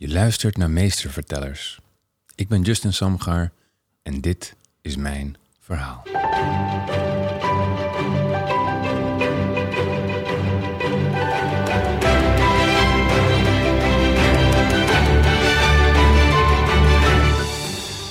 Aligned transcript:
Je 0.00 0.08
luistert 0.08 0.56
naar 0.56 0.70
Meestervertellers. 0.70 1.78
Ik 2.34 2.48
ben 2.48 2.62
Justin 2.62 2.92
Samgar 2.92 3.50
en 4.02 4.20
dit 4.20 4.56
is 4.80 4.96
mijn 4.96 5.36
verhaal. 5.60 6.02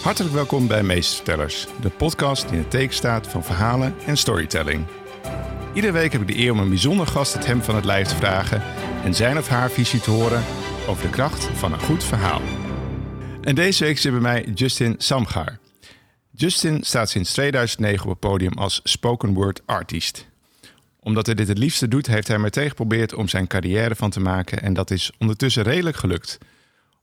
Hartelijk 0.02 0.34
welkom 0.34 0.68
bij 0.68 0.84
Meestervertellers, 0.84 1.68
de 1.82 1.90
podcast 1.90 2.44
die 2.44 2.52
in 2.52 2.62
het 2.62 2.72
teken 2.72 2.96
staat 2.96 3.28
van 3.28 3.44
verhalen 3.44 3.96
en 4.06 4.18
storytelling. 4.18 4.86
Iedere 5.74 5.94
week 5.94 6.12
heb 6.12 6.22
ik 6.22 6.28
de 6.28 6.38
eer 6.38 6.52
om 6.52 6.60
een 6.60 6.70
bijzonder 6.70 7.08
gast 7.08 7.34
het 7.34 7.46
hem 7.46 7.62
van 7.62 7.76
het 7.76 7.86
lijf 7.86 8.08
te 8.08 8.16
vragen 8.16 8.64
en 9.04 9.14
zijn 9.14 9.38
of 9.38 9.48
haar 9.48 9.70
visie 9.70 10.00
te 10.00 10.12
horen 10.12 10.44
over 10.88 11.04
de 11.04 11.10
kracht 11.10 11.44
van 11.44 11.74
een 11.74 11.80
goed 11.80 12.04
verhaal. 12.04 12.42
En 13.42 13.56
deze 13.56 13.84
week 13.84 13.98
zit 13.98 14.12
bij 14.12 14.22
mij 14.22 14.46
Justin 14.56 14.96
Samgar. 14.98 15.58
Justin 16.32 16.84
staat 16.84 17.10
sinds 17.10 17.34
2009 17.34 18.04
op 18.04 18.10
het 18.10 18.20
podium 18.20 18.54
als 18.54 18.80
spoken 18.84 19.34
word 19.34 19.62
artiest. 19.66 20.28
Omdat 21.00 21.26
hij 21.26 21.36
dit 21.36 21.48
het 21.48 21.58
liefste 21.58 21.88
doet, 21.88 22.08
heeft 22.08 22.28
hij 22.28 22.40
meteen 22.40 22.70
geprobeerd 22.70 23.14
om 23.14 23.28
zijn 23.28 23.48
carrière 23.48 23.96
van 23.96 24.10
te 24.10 24.20
maken 24.20 24.62
en 24.62 24.74
dat 24.74 24.92
is 24.92 25.12
ondertussen 25.18 25.64
redelijk 25.64 25.96
gelukt. 25.96 26.38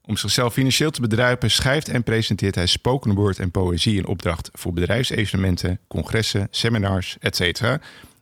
Om 0.01 0.17
zichzelf 0.17 0.53
financieel 0.53 0.91
te 0.91 1.01
bedruipen 1.01 1.51
schrijft 1.51 1.89
en 1.89 2.03
presenteert 2.03 2.55
hij 2.55 2.65
spoken 2.65 3.13
word 3.13 3.39
en 3.39 3.51
poëzie 3.51 3.97
in 3.97 4.07
opdracht 4.07 4.49
voor 4.53 4.73
bedrijfsevenementen, 4.73 5.79
congressen, 5.87 6.47
seminars, 6.51 7.17
etc. 7.19 7.61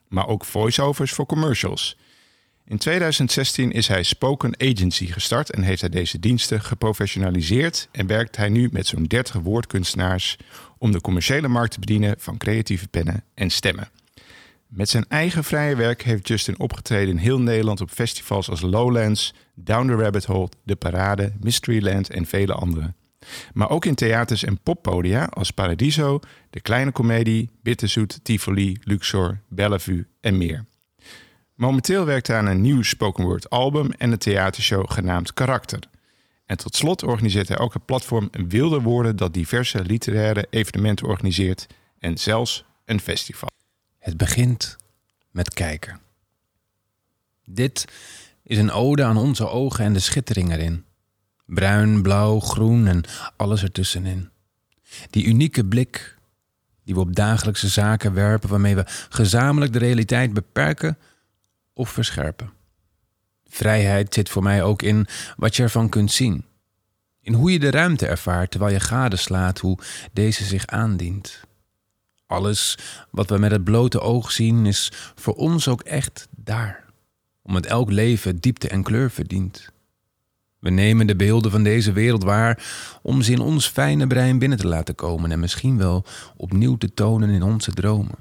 Maar 0.07 0.27
ook 0.27 0.45
voiceovers 0.45 1.11
voor 1.11 1.25
commercials. 1.25 1.97
In 2.65 2.77
2016 2.77 3.71
is 3.71 3.87
hij 3.87 4.03
Spoken 4.03 4.61
Agency 4.61 5.07
gestart 5.07 5.51
en 5.51 5.61
heeft 5.61 5.81
hij 5.81 5.89
deze 5.89 6.19
diensten 6.19 6.61
geprofessionaliseerd 6.61 7.87
en 7.91 8.07
werkt 8.07 8.35
hij 8.35 8.49
nu 8.49 8.69
met 8.71 8.87
zo'n 8.87 9.03
30 9.03 9.35
woordkunstenaars 9.35 10.37
om 10.77 10.91
de 10.91 11.01
commerciële 11.01 11.47
markt 11.47 11.73
te 11.73 11.79
bedienen 11.79 12.15
van 12.17 12.37
creatieve 12.37 12.87
pennen 12.87 13.23
en 13.33 13.49
stemmen. 13.49 13.89
Met 14.67 14.89
zijn 14.89 15.05
eigen 15.07 15.43
vrije 15.43 15.75
werk 15.75 16.01
heeft 16.01 16.27
Justin 16.27 16.59
opgetreden 16.59 17.09
in 17.09 17.17
heel 17.17 17.39
Nederland 17.39 17.81
op 17.81 17.89
festivals 17.89 18.49
als 18.49 18.61
Lowlands, 18.61 19.33
Down 19.55 19.87
the 19.87 19.95
Rabbit 19.95 20.25
Hole, 20.25 20.49
De 20.63 20.75
Parade, 20.75 21.33
Mysteryland 21.39 22.09
en 22.09 22.25
vele 22.25 22.53
andere. 22.53 22.93
Maar 23.53 23.69
ook 23.69 23.85
in 23.85 23.95
theaters 23.95 24.43
en 24.43 24.59
poppodia 24.63 25.25
als 25.25 25.51
Paradiso, 25.51 26.19
De 26.49 26.61
Kleine 26.61 26.91
Comedie, 26.91 27.49
Bitterzoet, 27.63 28.19
Tivoli, 28.23 28.77
Luxor, 28.81 29.39
Bellevue 29.49 30.07
en 30.21 30.37
meer. 30.37 30.65
Momenteel 31.63 32.05
werkt 32.05 32.27
hij 32.27 32.37
aan 32.37 32.45
een 32.45 32.61
nieuw 32.61 32.81
spoken 32.81 33.23
word 33.23 33.49
album 33.49 33.91
en 33.91 34.11
een 34.11 34.17
theatershow 34.17 34.91
genaamd 34.91 35.33
Karakter. 35.33 35.79
En 36.45 36.57
tot 36.57 36.75
slot 36.75 37.03
organiseert 37.03 37.47
hij 37.47 37.57
ook 37.57 37.73
het 37.73 37.85
platform 37.85 38.29
Wilde 38.47 38.81
Woorden 38.81 39.15
dat 39.15 39.33
diverse 39.33 39.81
literaire 39.85 40.47
evenementen 40.49 41.07
organiseert 41.07 41.67
en 41.99 42.17
zelfs 42.17 42.65
een 42.85 42.99
festival. 42.99 43.49
Het 43.99 44.17
begint 44.17 44.77
met 45.31 45.53
kijken. 45.53 45.99
Dit 47.45 47.85
is 48.43 48.57
een 48.57 48.71
ode 48.71 49.03
aan 49.03 49.17
onze 49.17 49.49
ogen 49.49 49.85
en 49.85 49.93
de 49.93 49.99
schittering 49.99 50.51
erin. 50.51 50.85
Bruin, 51.45 52.01
blauw, 52.01 52.39
groen 52.39 52.87
en 52.87 53.03
alles 53.37 53.63
ertussenin. 53.63 54.29
Die 55.09 55.25
unieke 55.25 55.65
blik 55.65 56.17
die 56.83 56.93
we 56.93 56.99
op 56.99 57.15
dagelijkse 57.15 57.67
zaken 57.67 58.13
werpen, 58.13 58.49
waarmee 58.49 58.75
we 58.75 58.83
gezamenlijk 59.09 59.73
de 59.73 59.79
realiteit 59.79 60.33
beperken 60.33 60.97
of 61.73 61.89
verscherpen. 61.89 62.51
Vrijheid 63.47 64.13
zit 64.13 64.29
voor 64.29 64.43
mij 64.43 64.63
ook 64.63 64.81
in 64.81 65.07
wat 65.37 65.55
je 65.55 65.63
ervan 65.63 65.89
kunt 65.89 66.11
zien. 66.11 66.45
In 67.21 67.33
hoe 67.33 67.51
je 67.51 67.59
de 67.59 67.71
ruimte 67.71 68.07
ervaart 68.07 68.51
terwijl 68.51 68.73
je 68.73 68.79
gadeslaat 68.79 69.59
hoe 69.59 69.77
deze 70.13 70.43
zich 70.43 70.67
aandient. 70.67 71.41
Alles 72.25 72.77
wat 73.11 73.29
we 73.29 73.37
met 73.37 73.51
het 73.51 73.63
blote 73.63 73.99
oog 73.99 74.31
zien 74.31 74.65
is 74.65 74.91
voor 75.15 75.33
ons 75.33 75.67
ook 75.67 75.81
echt 75.81 76.27
daar, 76.31 76.85
omdat 77.41 77.65
elk 77.65 77.91
leven 77.91 78.39
diepte 78.39 78.67
en 78.67 78.83
kleur 78.83 79.11
verdient. 79.11 79.71
We 80.59 80.69
nemen 80.69 81.07
de 81.07 81.15
beelden 81.15 81.51
van 81.51 81.63
deze 81.63 81.91
wereld 81.91 82.23
waar 82.23 82.63
om 83.01 83.21
ze 83.21 83.31
in 83.31 83.39
ons 83.39 83.67
fijne 83.67 84.07
brein 84.07 84.39
binnen 84.39 84.57
te 84.57 84.67
laten 84.67 84.95
komen 84.95 85.31
en 85.31 85.39
misschien 85.39 85.77
wel 85.77 86.05
opnieuw 86.37 86.77
te 86.77 86.93
tonen 86.93 87.29
in 87.29 87.43
onze 87.43 87.71
dromen. 87.71 88.15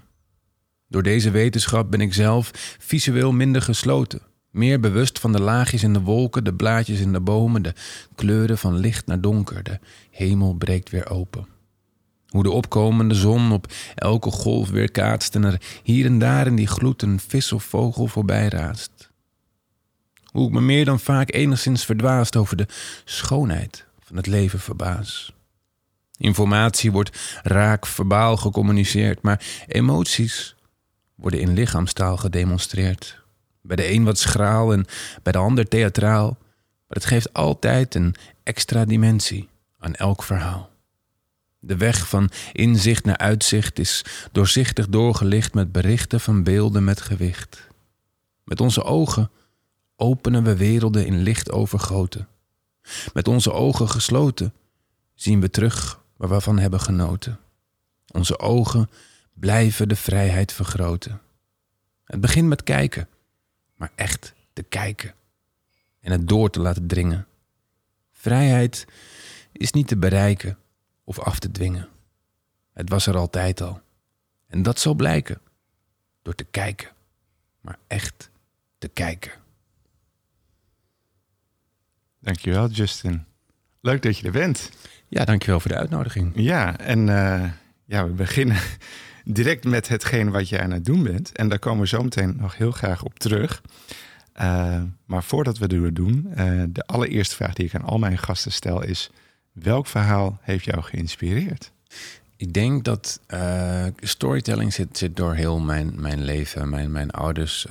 Door 0.92 1.02
deze 1.02 1.30
wetenschap 1.30 1.90
ben 1.90 2.00
ik 2.00 2.14
zelf 2.14 2.50
visueel 2.78 3.32
minder 3.32 3.62
gesloten, 3.62 4.20
meer 4.50 4.80
bewust 4.80 5.18
van 5.18 5.32
de 5.32 5.40
laagjes 5.40 5.82
in 5.82 5.92
de 5.92 6.00
wolken, 6.00 6.44
de 6.44 6.54
blaadjes 6.54 7.00
in 7.00 7.12
de 7.12 7.20
bomen, 7.20 7.62
de 7.62 7.74
kleuren 8.14 8.58
van 8.58 8.76
licht 8.76 9.06
naar 9.06 9.20
donker, 9.20 9.62
de 9.62 9.78
hemel 10.10 10.54
breekt 10.54 10.90
weer 10.90 11.10
open. 11.10 11.46
Hoe 12.28 12.42
de 12.42 12.50
opkomende 12.50 13.14
zon 13.14 13.52
op 13.52 13.72
elke 13.94 14.30
golf 14.30 14.70
weer 14.70 14.90
kaatst 14.90 15.34
en 15.34 15.44
er 15.44 15.60
hier 15.82 16.06
en 16.06 16.18
daar 16.18 16.46
in 16.46 16.56
die 16.56 16.66
gloed 16.66 17.02
een 17.02 17.20
vis 17.20 17.52
of 17.52 17.64
vogel 17.64 18.06
voorbij 18.06 18.48
raast. 18.48 19.10
Hoe 20.24 20.46
ik 20.46 20.52
me 20.52 20.60
meer 20.60 20.84
dan 20.84 21.00
vaak 21.00 21.32
enigszins 21.34 21.84
verdwaasd 21.84 22.36
over 22.36 22.56
de 22.56 22.66
schoonheid 23.04 23.86
van 24.00 24.16
het 24.16 24.26
leven 24.26 24.60
verbaas. 24.60 25.34
Informatie 26.18 26.92
wordt 26.92 27.40
raak 27.42 27.86
verbaal 27.86 28.36
gecommuniceerd, 28.36 29.22
maar 29.22 29.64
emoties 29.66 30.54
worden 31.22 31.40
in 31.40 31.52
lichaamstaal 31.52 32.16
gedemonstreerd. 32.16 33.20
Bij 33.60 33.76
de 33.76 33.90
een 33.90 34.04
wat 34.04 34.18
schraal 34.18 34.72
en 34.72 34.86
bij 35.22 35.32
de 35.32 35.38
ander 35.38 35.68
theatraal, 35.68 36.26
maar 36.86 36.96
het 36.96 37.04
geeft 37.04 37.32
altijd 37.32 37.94
een 37.94 38.14
extra 38.42 38.84
dimensie 38.84 39.48
aan 39.78 39.94
elk 39.94 40.22
verhaal. 40.22 40.70
De 41.58 41.76
weg 41.76 42.08
van 42.08 42.30
inzicht 42.52 43.04
naar 43.04 43.16
uitzicht 43.16 43.78
is 43.78 44.04
doorzichtig 44.32 44.88
doorgelicht 44.88 45.54
met 45.54 45.72
berichten 45.72 46.20
van 46.20 46.42
beelden 46.42 46.84
met 46.84 47.00
gewicht. 47.00 47.68
Met 48.44 48.60
onze 48.60 48.84
ogen 48.84 49.30
openen 49.96 50.44
we 50.44 50.56
werelden 50.56 51.06
in 51.06 51.22
licht 51.22 51.50
overgoten. 51.50 52.28
Met 53.12 53.28
onze 53.28 53.52
ogen 53.52 53.88
gesloten 53.88 54.52
zien 55.14 55.40
we 55.40 55.50
terug 55.50 56.00
waar 56.16 56.28
we 56.28 56.40
van 56.40 56.58
hebben 56.58 56.80
genoten. 56.80 57.38
Onze 58.06 58.38
ogen 58.38 58.90
blijven 59.42 59.88
de 59.88 59.96
vrijheid 59.96 60.52
vergroten. 60.52 61.20
Het 62.04 62.20
begint 62.20 62.48
met 62.48 62.62
kijken, 62.62 63.08
maar 63.76 63.92
echt 63.94 64.34
te 64.52 64.62
kijken 64.62 65.14
en 66.00 66.12
het 66.12 66.28
door 66.28 66.50
te 66.50 66.60
laten 66.60 66.86
dringen. 66.86 67.26
Vrijheid 68.12 68.86
is 69.52 69.72
niet 69.72 69.88
te 69.88 69.96
bereiken 69.96 70.58
of 71.04 71.18
af 71.18 71.38
te 71.38 71.50
dwingen. 71.50 71.88
Het 72.72 72.88
was 72.88 73.06
er 73.06 73.16
altijd 73.16 73.60
al. 73.60 73.80
En 74.46 74.62
dat 74.62 74.78
zal 74.78 74.94
blijken 74.94 75.40
door 76.22 76.34
te 76.34 76.44
kijken, 76.44 76.88
maar 77.60 77.78
echt 77.86 78.30
te 78.78 78.88
kijken. 78.88 79.32
Dankjewel 82.18 82.68
Justin. 82.68 83.24
Leuk 83.80 84.02
dat 84.02 84.18
je 84.18 84.26
er 84.26 84.32
bent. 84.32 84.70
Ja, 85.08 85.24
dankjewel 85.24 85.60
voor 85.60 85.70
de 85.70 85.78
uitnodiging. 85.78 86.32
Ja, 86.34 86.78
en 86.78 87.08
uh, 87.08 87.50
ja, 87.84 88.06
we 88.06 88.12
beginnen 88.12 88.56
direct 89.24 89.64
met 89.64 89.88
hetgeen 89.88 90.30
wat 90.30 90.48
je 90.48 90.60
aan 90.60 90.70
het 90.70 90.84
doen 90.84 91.02
bent. 91.02 91.32
En 91.32 91.48
daar 91.48 91.58
komen 91.58 91.80
we 91.80 91.88
zo 91.88 92.02
meteen 92.02 92.36
nog 92.36 92.56
heel 92.56 92.72
graag 92.72 93.02
op 93.02 93.18
terug. 93.18 93.62
Uh, 94.40 94.82
maar 95.04 95.22
voordat 95.22 95.58
we 95.58 95.66
dat 95.66 95.94
doen, 95.94 96.26
uh, 96.38 96.62
de 96.68 96.86
allereerste 96.86 97.34
vraag 97.34 97.54
die 97.54 97.66
ik 97.66 97.74
aan 97.74 97.82
al 97.82 97.98
mijn 97.98 98.18
gasten 98.18 98.52
stel 98.52 98.82
is... 98.82 99.10
welk 99.52 99.86
verhaal 99.86 100.38
heeft 100.42 100.64
jou 100.64 100.82
geïnspireerd? 100.82 101.72
Ik 102.42 102.52
denk 102.52 102.84
dat 102.84 103.20
uh, 103.34 103.86
storytelling 104.00 104.72
zit, 104.72 104.98
zit 104.98 105.16
door 105.16 105.34
heel 105.34 105.58
mijn, 105.58 105.92
mijn 105.96 106.24
leven. 106.24 106.68
Mijn, 106.68 106.92
mijn 106.92 107.10
ouders 107.10 107.66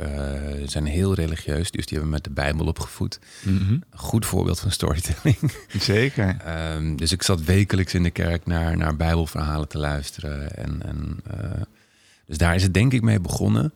zijn 0.66 0.86
heel 0.86 1.14
religieus, 1.14 1.72
dus 1.72 1.86
die 1.86 1.98
hebben 1.98 2.10
me 2.10 2.16
met 2.16 2.24
de 2.24 2.30
Bijbel 2.30 2.66
opgevoed. 2.66 3.20
Mm 3.44 3.58
-hmm. 3.58 3.84
Goed 3.94 4.26
voorbeeld 4.26 4.60
van 4.60 4.72
storytelling. 4.72 5.38
Zeker. 5.80 6.38
um, 6.76 6.96
dus 6.96 7.12
ik 7.12 7.24
zat 7.24 7.44
wekelijks 7.44 7.94
in 7.94 8.04
de 8.04 8.12
kerk 8.12 8.46
naar, 8.46 8.78
naar 8.78 8.96
Bijbelverhalen 8.96 9.68
te 9.68 9.78
luisteren. 9.78 10.56
En, 10.56 10.82
en, 10.86 11.20
dus 12.26 12.38
daar 12.38 12.56
is 12.56 12.64
het 12.64 12.74
denk 12.74 12.94
ik 12.94 13.02
mee 13.02 13.20
begonnen. 13.20 13.74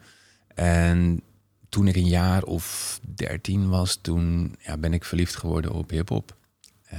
En 0.54 1.22
toen 1.70 1.88
ik 1.88 1.96
een 1.96 2.08
jaar 2.08 2.44
of 2.44 3.00
dertien 3.16 3.70
was, 3.70 4.00
toen 4.02 4.56
ja, 4.60 4.78
ben 4.78 4.94
ik 4.94 5.04
verliefd 5.04 5.36
geworden 5.36 5.72
op 5.72 5.90
hip-hop. 5.90 6.36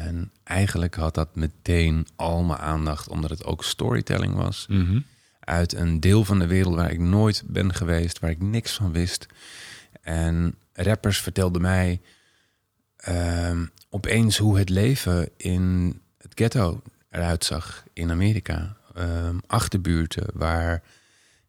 En 0.05 0.31
eigenlijk 0.45 0.95
had 0.95 1.15
dat 1.15 1.37
meteen 1.37 2.07
al 2.17 2.43
mijn 2.43 2.59
aandacht, 2.59 3.09
omdat 3.09 3.31
het 3.31 3.45
ook 3.45 3.65
storytelling 3.65 4.35
was. 4.35 4.67
Mm 4.69 4.87
-hmm. 4.87 5.05
Uit 5.41 5.73
een 5.73 6.01
deel 6.01 6.25
van 6.25 6.39
de 6.39 6.47
wereld 6.47 6.75
waar 6.75 6.91
ik 6.91 6.99
nooit 6.99 7.43
ben 7.47 7.75
geweest, 7.75 8.19
waar 8.19 8.31
ik 8.31 8.43
niks 8.43 8.73
van 8.73 8.93
wist. 8.93 9.27
En 10.03 10.55
rappers 10.73 11.21
vertelden 11.21 11.63
mij 11.63 12.01
uh, 13.09 13.61
opeens 13.91 14.37
hoe 14.37 14.59
het 14.59 14.69
leven 14.69 15.29
in 15.37 15.99
het 16.19 16.33
ghetto 16.35 16.83
eruit 17.11 17.45
zag 17.45 17.85
in 17.93 18.11
Amerika. 18.11 18.77
Uh, 18.99 19.29
achterbuurten 19.47 20.27
waar 20.35 20.83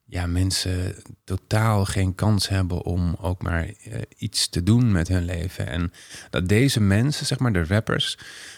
ja, 0.09 0.27
mensen 0.27 0.95
totaal 1.24 1.86
geen 1.86 2.15
kans 2.15 2.50
hebben 2.50 2.83
om 2.86 3.15
ook 3.21 3.42
maar 3.42 3.63
eh, 3.63 4.01
iets 4.18 4.50
te 4.50 4.63
doen 4.63 4.92
met 4.92 5.07
hun 5.07 5.25
leven. 5.25 5.68
En 5.68 5.92
dat 6.30 6.48
deze 6.48 6.80
mensen, 6.80 7.25
zeg 7.25 7.39
maar 7.39 7.54
de 7.54 7.65
rappers, 7.65 8.18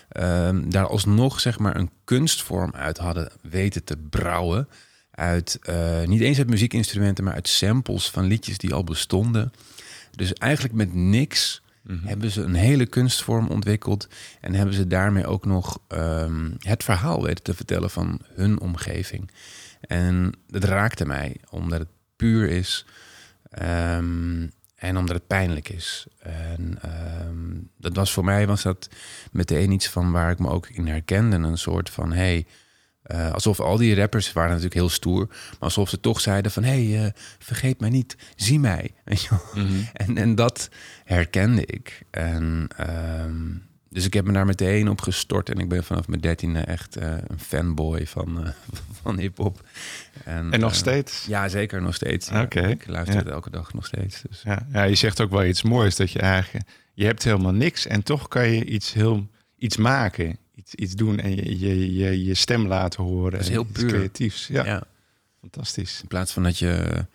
ehm, 0.09 0.69
daar 0.69 0.87
alsnog 0.87 1.39
zeg 1.39 1.59
maar 1.59 1.75
een 1.75 1.91
kunstvorm 2.03 2.73
uit 2.73 2.97
hadden 2.97 3.31
weten 3.41 3.83
te 3.83 3.97
brouwen. 4.09 4.67
Uit 5.11 5.59
eh, 5.61 6.03
niet 6.03 6.21
eens 6.21 6.37
uit 6.37 6.49
muziekinstrumenten, 6.49 7.23
maar 7.23 7.33
uit 7.33 7.47
samples 7.47 8.09
van 8.09 8.25
liedjes 8.25 8.57
die 8.57 8.73
al 8.73 8.83
bestonden. 8.83 9.51
Dus 10.15 10.33
eigenlijk 10.33 10.73
met 10.73 10.93
niks 10.93 11.61
Mhm. 11.89 12.07
hebben 12.07 12.31
ze 12.31 12.41
een 12.41 12.55
hele 12.55 12.85
kunstvorm 12.85 13.47
ontwikkeld. 13.47 14.07
En 14.41 14.53
hebben 14.53 14.75
ze 14.75 14.87
daarmee 14.87 15.25
ook 15.25 15.45
nog 15.45 15.79
ehm, 15.87 16.51
het 16.59 16.83
verhaal 16.83 17.23
weten 17.23 17.43
te 17.43 17.53
vertellen 17.53 17.89
van 17.89 18.21
hun 18.33 18.59
omgeving. 18.59 19.31
En 19.81 20.33
dat 20.47 20.63
raakte 20.63 21.05
mij, 21.05 21.35
omdat 21.49 21.79
het 21.79 21.89
puur 22.15 22.49
is. 22.49 22.85
ehm, 23.49 24.47
en 24.75 24.97
omdat 24.97 25.15
het 25.15 25.27
pijnlijk 25.27 25.69
is. 25.69 26.07
En 26.19 26.77
ehm, 26.81 27.57
dat 27.77 27.95
was 27.95 28.11
voor 28.11 28.23
mij 28.23 28.47
was 28.47 28.61
dat 28.61 28.89
meteen 29.31 29.71
iets 29.71 29.89
van 29.89 30.11
waar 30.11 30.31
ik 30.31 30.39
me 30.39 30.49
ook 30.49 30.67
in 30.69 30.87
herkende. 30.87 31.35
Een 31.35 31.57
soort 31.57 31.89
van 31.89 32.11
hey, 32.11 32.45
eh, 33.01 33.31
alsof 33.31 33.59
al 33.59 33.77
die 33.77 33.95
rappers 33.95 34.33
waren 34.33 34.49
natuurlijk 34.49 34.75
heel 34.75 34.89
stoer, 34.89 35.27
maar 35.27 35.57
alsof 35.59 35.89
ze 35.89 35.99
toch 35.99 36.21
zeiden 36.21 36.51
van 36.51 36.63
hey, 36.63 37.05
eh, 37.05 37.11
vergeet 37.39 37.79
mij 37.79 37.89
niet, 37.89 38.17
zie 38.35 38.59
mij. 38.59 38.91
Mhm. 39.53 39.81
En, 39.93 40.17
en 40.17 40.35
dat 40.35 40.69
herkende 41.03 41.65
ik. 41.65 42.01
En, 42.11 42.67
ehm, 42.77 43.47
dus 43.89 44.05
ik 44.05 44.13
heb 44.13 44.25
me 44.25 44.33
daar 44.33 44.45
meteen 44.45 44.89
op 44.89 45.01
gestort. 45.01 45.49
En 45.49 45.57
ik 45.57 45.69
ben 45.69 45.83
vanaf 45.83 46.07
mijn 46.07 46.21
dertiende 46.21 46.59
echt 46.59 46.95
eh, 46.95 47.13
een 47.27 47.39
fanboy 47.39 48.07
van, 48.07 48.45
eh, 48.45 48.51
van 49.01 49.17
hip-hop. 49.17 49.63
En 50.23 50.49
nog 50.49 50.71
eh, 50.71 50.77
steeds? 50.77 51.25
Ja, 51.25 51.47
zeker 51.47 51.81
nog 51.81 51.95
steeds. 51.95 52.29
Ja. 52.29 52.41
Oké, 52.41 52.67
Ik 52.67 52.87
luister 52.87 53.15
ja. 53.15 53.21
het 53.21 53.29
elke 53.29 53.49
dag 53.49 53.73
nog 53.73 53.85
steeds. 53.85 54.21
Dus. 54.29 54.41
Ja, 54.43 54.67
ja, 54.71 54.83
je 54.83 54.95
zegt 54.95 55.21
ook 55.21 55.31
wel 55.31 55.45
iets 55.45 55.61
moois 55.61 55.95
dat 55.95 56.11
je 56.11 56.19
eigenlijk 56.19 56.65
je 56.99 57.05
hebt 57.05 57.23
helemaal 57.23 57.53
niks 57.53 57.87
en 57.87 58.03
toch 58.03 58.27
kan 58.27 58.49
je 58.49 58.65
iets 58.65 58.93
heel 58.93 59.27
iets 59.57 59.77
maken, 59.77 60.37
iets, 60.55 60.75
iets 60.75 60.93
doen 60.93 61.19
en 61.19 61.35
je, 61.35 61.59
je, 61.59 61.93
je, 61.93 62.23
je 62.23 62.33
stem 62.33 62.67
laten 62.67 63.03
horen. 63.03 63.31
Dat 63.31 63.39
is 63.39 63.45
en 63.45 63.51
heel 63.51 63.63
puur. 63.63 63.87
creatiefs. 63.87 64.47
Ja, 64.47 64.65
ja. 64.65 64.83
fantastisch. 65.39 66.01
In 66.01 66.07
plaats 66.07 66.31
van 66.31 66.43
dat 66.43 66.57
je 66.57 67.05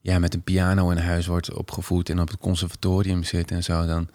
ja, 0.00 0.18
met 0.18 0.34
een 0.34 0.42
piano 0.42 0.90
in 0.90 0.96
huis 0.96 1.26
wordt 1.26 1.52
opgevoed 1.52 2.08
en 2.08 2.20
op 2.20 2.28
het 2.28 2.38
conservatorium 2.38 3.24
zit 3.24 3.50
en 3.50 3.62
zo, 3.62 3.86
dan, 3.86 4.08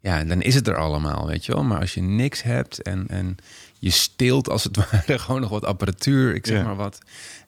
ja, 0.00 0.24
dan 0.24 0.42
is 0.42 0.54
het 0.54 0.68
er 0.68 0.76
allemaal, 0.76 1.26
weet 1.26 1.46
je 1.46 1.52
wel. 1.52 1.64
Maar 1.64 1.80
als 1.80 1.94
je 1.94 2.00
niks 2.02 2.42
hebt 2.42 2.82
en, 2.82 3.06
en 3.08 3.36
je 3.78 3.90
steelt 3.90 4.48
als 4.48 4.64
het 4.64 4.76
ware 4.90 5.18
gewoon 5.18 5.40
nog 5.40 5.50
wat 5.50 5.64
apparatuur, 5.64 6.34
ik 6.34 6.46
zeg 6.46 6.58
Ja. 6.58 6.64
maar 6.64 6.76
wat. 6.76 6.98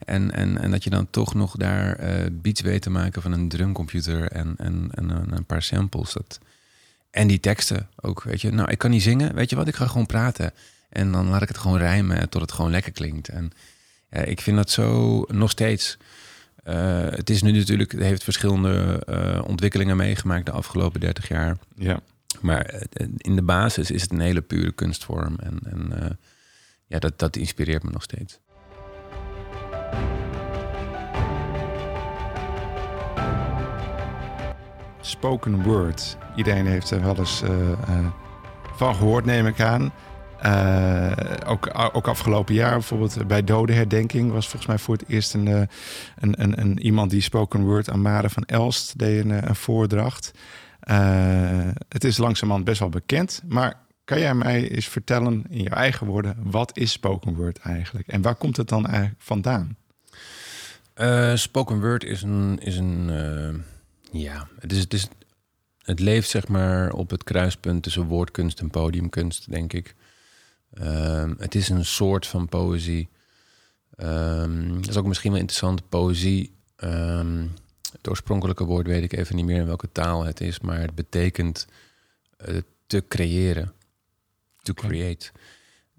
En, 0.05 0.31
en, 0.31 0.57
en 0.57 0.71
dat 0.71 0.83
je 0.83 0.89
dan 0.89 1.07
toch 1.09 1.33
nog 1.33 1.55
daar 1.57 1.95
eh, 1.95 2.25
beats 2.31 2.61
weet 2.61 2.81
te 2.81 2.89
maken 2.89 3.21
van 3.21 3.31
een 3.31 3.49
drumcomputer 3.49 4.31
en, 4.31 4.53
en, 4.57 4.89
en 4.93 5.09
een, 5.09 5.31
een 5.35 5.45
paar 5.45 5.61
samples. 5.61 6.13
Dat, 6.13 6.39
en 7.11 7.27
die 7.27 7.39
teksten 7.39 7.89
ook, 8.01 8.23
weet 8.23 8.41
je. 8.41 8.51
Nou, 8.51 8.71
ik 8.71 8.77
kan 8.77 8.89
niet 8.89 9.03
zingen, 9.03 9.35
weet 9.35 9.49
je 9.49 9.55
wat, 9.55 9.67
ik 9.67 9.75
ga 9.75 9.87
gewoon 9.87 10.05
praten. 10.05 10.51
En 10.89 11.11
dan 11.11 11.27
laat 11.27 11.41
ik 11.41 11.47
het 11.47 11.57
gewoon 11.57 11.77
rijmen 11.77 12.29
tot 12.29 12.41
het 12.41 12.51
gewoon 12.51 12.71
lekker 12.71 12.91
klinkt. 12.91 13.27
En 13.27 13.51
ja, 14.11 14.19
ik 14.21 14.41
vind 14.41 14.57
dat 14.57 14.69
zo 14.69 15.19
nog 15.27 15.49
steeds. 15.49 15.97
eh, 16.63 17.01
het 17.09 17.29
is 17.29 17.41
nu 17.41 17.51
natuurlijk, 17.51 17.91
het 17.91 18.01
heeft 18.01 18.23
verschillende 18.23 19.03
eh, 19.07 19.41
ontwikkelingen 19.47 19.97
meegemaakt 19.97 20.45
de 20.45 20.51
afgelopen 20.51 20.99
30 20.99 21.27
jaar. 21.27 21.57
Ja. 21.75 21.99
Maar 22.41 22.65
eh, 22.65 23.07
in 23.17 23.35
de 23.35 23.41
basis 23.41 23.91
is 23.91 24.01
het 24.01 24.11
een 24.11 24.19
hele 24.19 24.41
pure 24.41 24.71
kunstvorm. 24.71 25.35
En, 25.39 25.59
en 25.63 26.03
eh, 26.03 26.09
ja, 26.85 26.99
dat, 26.99 27.19
dat 27.19 27.35
inspireert 27.35 27.83
me 27.83 27.91
nog 27.91 28.03
steeds. 28.03 28.39
Spoken 35.01 35.63
word. 35.63 36.17
Iedereen 36.35 36.65
heeft 36.65 36.91
er 36.91 37.01
wel 37.01 37.17
eens 37.17 37.41
eh, 37.41 38.07
van 38.75 38.95
gehoord, 38.95 39.25
neem 39.25 39.47
ik 39.47 39.61
aan. 39.61 39.91
Ook, 41.45 41.69
ook 41.93 42.07
afgelopen 42.07 42.53
jaar, 42.53 42.71
bijvoorbeeld 42.71 43.27
bij 43.27 43.43
dodenherdenking, 43.43 44.31
was 44.31 44.47
volgens 44.47 44.65
mij 44.65 44.77
voor 44.77 44.95
het 44.95 45.07
eerst 45.07 45.33
een, 45.33 45.47
een, 46.15 46.59
een, 46.59 46.79
iemand 46.79 47.11
die 47.11 47.21
spoken 47.21 47.61
word 47.61 47.89
aan 47.89 48.01
Mare 48.01 48.29
van 48.29 48.43
Elst 48.43 48.97
deed 48.97 49.23
een, 49.23 49.47
een 49.47 49.55
voordracht. 49.55 50.31
Eh, 50.89 51.69
het 51.89 52.03
is 52.03 52.17
langzamerhand 52.17 52.65
best 52.65 52.79
wel 52.79 52.89
bekend, 52.89 53.41
maar 53.47 53.85
kan 54.03 54.19
jij 54.19 54.35
mij 54.35 54.69
eens 54.69 54.87
vertellen 54.87 55.43
in 55.49 55.63
je 55.63 55.69
eigen 55.69 56.07
woorden, 56.07 56.37
wat 56.43 56.77
is 56.77 56.91
spoken 56.91 57.35
word 57.35 57.57
eigenlijk? 57.57 58.07
En 58.07 58.21
waar 58.21 58.35
komt 58.35 58.57
het 58.57 58.67
dan 58.67 58.87
eigenlijk 58.87 59.21
vandaan? 59.21 59.77
Eh, 60.93 61.35
spoken 61.35 61.79
word 61.79 62.03
is 62.03 62.21
een. 62.21 62.59
Is 62.59 62.77
een 62.77 63.09
eh, 63.09 64.21
ja, 64.21 64.47
het, 64.59 64.71
is, 64.71 64.79
het, 64.79 64.93
is, 64.93 65.07
het 65.81 65.99
leeft 65.99 66.29
zeg 66.29 66.47
maar 66.47 66.91
op 66.91 67.09
het 67.09 67.23
kruispunt 67.23 67.83
tussen 67.83 68.03
woordkunst 68.03 68.59
en 68.59 68.69
podiumkunst, 68.69 69.51
denk 69.51 69.73
ik. 69.73 69.95
Ehm, 70.73 71.33
het 71.37 71.55
is 71.55 71.69
een 71.69 71.85
soort 71.85 72.27
van 72.27 72.47
poëzie. 72.47 73.09
Ehm, 73.95 74.73
dat 74.73 74.89
is 74.89 74.97
ook 74.97 75.05
misschien 75.05 75.31
wel 75.31 75.39
interessant. 75.39 75.89
Poëzie. 75.89 76.53
ehm, 76.75 77.45
het 77.91 78.09
oorspronkelijke 78.09 78.63
woord 78.63 78.87
weet 78.87 79.03
ik 79.03 79.13
even 79.13 79.35
niet 79.35 79.45
meer 79.45 79.59
in 79.59 79.65
welke 79.65 79.91
taal 79.91 80.23
het 80.23 80.41
is, 80.41 80.59
maar 80.59 80.81
het 80.81 80.95
betekent 80.95 81.67
eh, 82.37 82.57
te 82.87 83.03
creëren. 83.07 83.73
To 84.61 84.73
create. 84.73 85.31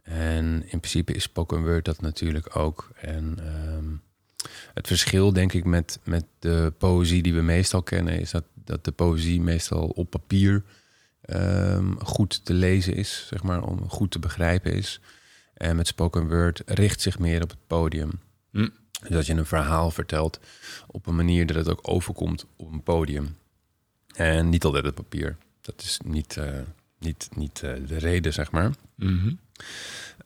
En 0.02 0.44
in 0.44 0.80
principe 0.80 1.12
is 1.12 1.22
spoken 1.22 1.62
word 1.62 1.84
dat 1.84 2.00
natuurlijk 2.00 2.56
ook. 2.56 2.90
En 2.96 3.38
ehm, 3.38 3.94
het 4.74 4.86
verschil, 4.86 5.32
denk 5.32 5.52
ik, 5.52 5.64
met, 5.64 5.98
met 6.04 6.24
de 6.38 6.72
poëzie 6.78 7.22
die 7.22 7.34
we 7.34 7.40
meestal 7.40 7.82
kennen, 7.82 8.20
is 8.20 8.30
dat, 8.30 8.44
dat 8.54 8.84
de 8.84 8.92
poëzie 8.92 9.40
meestal 9.40 9.86
op 9.88 10.10
papier 10.10 10.62
ehm, 11.20 11.92
goed 11.98 12.44
te 12.44 12.54
lezen 12.54 12.94
is, 12.94 13.26
zeg 13.28 13.42
maar, 13.42 13.62
om 13.62 13.88
goed 13.88 14.10
te 14.10 14.18
begrijpen 14.18 14.72
is. 14.72 15.00
En 15.54 15.76
met 15.76 15.86
spoken 15.86 16.28
word 16.28 16.62
richt 16.66 17.00
zich 17.00 17.18
meer 17.18 17.42
op 17.42 17.50
het 17.50 17.66
podium. 17.66 18.10
Hm. 18.50 18.68
Dus 19.00 19.10
dat 19.10 19.26
je 19.26 19.34
een 19.34 19.46
verhaal 19.46 19.90
vertelt 19.90 20.40
op 20.86 21.06
een 21.06 21.16
manier 21.16 21.46
dat 21.46 21.56
het 21.56 21.68
ook 21.68 21.80
overkomt 21.82 22.46
op 22.56 22.72
een 22.72 22.82
podium. 22.82 23.36
En 24.14 24.48
niet 24.48 24.64
altijd 24.64 24.84
het 24.84 24.94
papier. 24.94 25.36
Dat 25.60 25.82
is 25.82 26.00
niet, 26.04 26.36
eh, 26.36 26.46
niet, 26.98 27.28
niet 27.36 27.62
eh, 27.62 27.72
de 27.86 27.98
reden, 27.98 28.32
zeg 28.32 28.50
maar. 28.50 28.70
Mhm. 28.94 29.32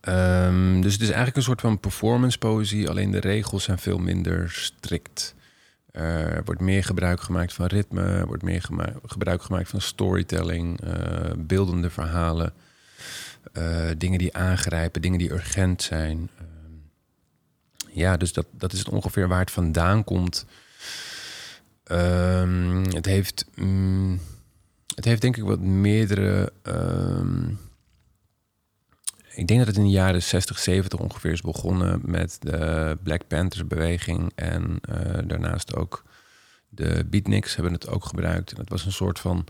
Ehm, 0.00 0.80
dus 0.80 0.92
het 0.92 1.00
is 1.00 1.06
eigenlijk 1.06 1.36
een 1.36 1.42
soort 1.42 1.60
van 1.60 1.80
performance 1.80 2.38
poëzie, 2.38 2.88
alleen 2.88 3.10
de 3.10 3.20
regels 3.20 3.64
zijn 3.64 3.78
veel 3.78 3.98
minder 3.98 4.50
strikt. 4.50 5.34
Er 5.90 6.44
wordt 6.44 6.60
meer 6.60 6.84
gebruik 6.84 7.20
gemaakt 7.20 7.52
van 7.52 7.66
ritme, 7.66 8.02
er 8.02 8.26
wordt 8.26 8.42
meer 8.42 8.62
gema- 8.62 8.92
gebruik 9.06 9.42
gemaakt 9.42 9.68
van 9.68 9.80
storytelling, 9.80 10.80
eh, 10.80 11.30
beeldende 11.36 11.90
verhalen, 11.90 12.52
dingen 13.98 14.18
die 14.18 14.36
aangrijpen, 14.36 15.02
dingen 15.02 15.18
die 15.18 15.32
urgent 15.32 15.82
zijn. 15.82 16.30
Ja, 17.94 18.16
dus 18.16 18.32
dat, 18.32 18.46
dat 18.50 18.72
is 18.72 18.78
het 18.78 18.88
ongeveer 18.88 19.28
waar 19.28 19.40
het 19.40 19.50
vandaan 19.50 20.04
komt. 20.04 20.46
Ehm, 21.84 22.84
het, 22.84 23.06
heeft, 23.06 23.46
mm, 23.54 24.20
het 24.94 25.04
heeft 25.04 25.20
denk 25.20 25.36
ik 25.36 25.42
wat 25.42 25.60
meerdere. 25.60 26.52
ehm, 26.62 27.48
ik 29.34 29.46
denk 29.46 29.58
dat 29.58 29.68
het 29.68 29.76
in 29.76 29.84
de 29.84 29.90
jaren 29.90 30.22
60, 30.22 30.58
70 30.58 30.98
ongeveer 30.98 31.32
is 31.32 31.40
begonnen 31.40 32.00
met 32.04 32.36
de 32.40 32.98
Black 33.02 33.26
Panthers 33.26 33.66
beweging. 33.66 34.32
En 34.34 34.78
eh, 34.80 35.18
daarnaast 35.24 35.74
ook 35.74 36.04
de 36.68 37.04
beatniks 37.06 37.54
hebben 37.54 37.72
het 37.72 37.88
ook 37.88 38.04
gebruikt. 38.04 38.52
En 38.52 38.60
het 38.60 38.68
was 38.68 38.84
een 38.84 38.92
soort 38.92 39.18
van 39.18 39.46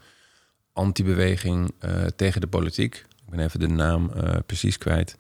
anti-beweging 0.73 1.73
eh, 1.79 2.05
tegen 2.17 2.41
de 2.41 2.47
politiek. 2.47 2.95
Ik 2.95 3.31
ben 3.31 3.41
even 3.41 3.61
de 3.61 3.69
naam 3.69 4.11
eh, 4.11 4.37
precies 4.47 4.79
kwijt. 4.79 5.17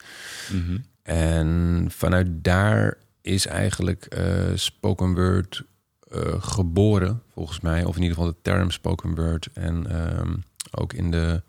Mhm. 0.53 0.79
En 1.03 1.87
vanuit 1.91 2.27
daar 2.31 2.97
is 3.25 3.47
eigenlijk 3.47 4.05
eh, 4.05 4.51
spoken 4.55 5.15
word 5.15 5.63
eh, 6.11 6.43
geboren, 6.43 7.23
volgens 7.33 7.61
mij. 7.61 7.85
Of 7.85 7.97
in 7.97 8.03
ieder 8.03 8.17
geval 8.17 8.33
de 8.33 8.39
term 8.43 8.71
spoken 8.71 9.15
word. 9.15 9.49
En 9.53 9.87
ehm, 9.91 10.35
ook 10.71 10.93
in 10.93 11.11
de 11.11 11.43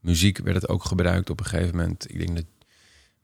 muziek 0.00 0.38
werd 0.38 0.56
het 0.56 0.68
ook 0.68 0.84
gebruikt 0.84 1.30
op 1.30 1.40
een 1.40 1.46
gegeven 1.46 1.76
moment. 1.76 2.10
Ik 2.10 2.18
denk 2.18 2.36
dat 2.36 2.44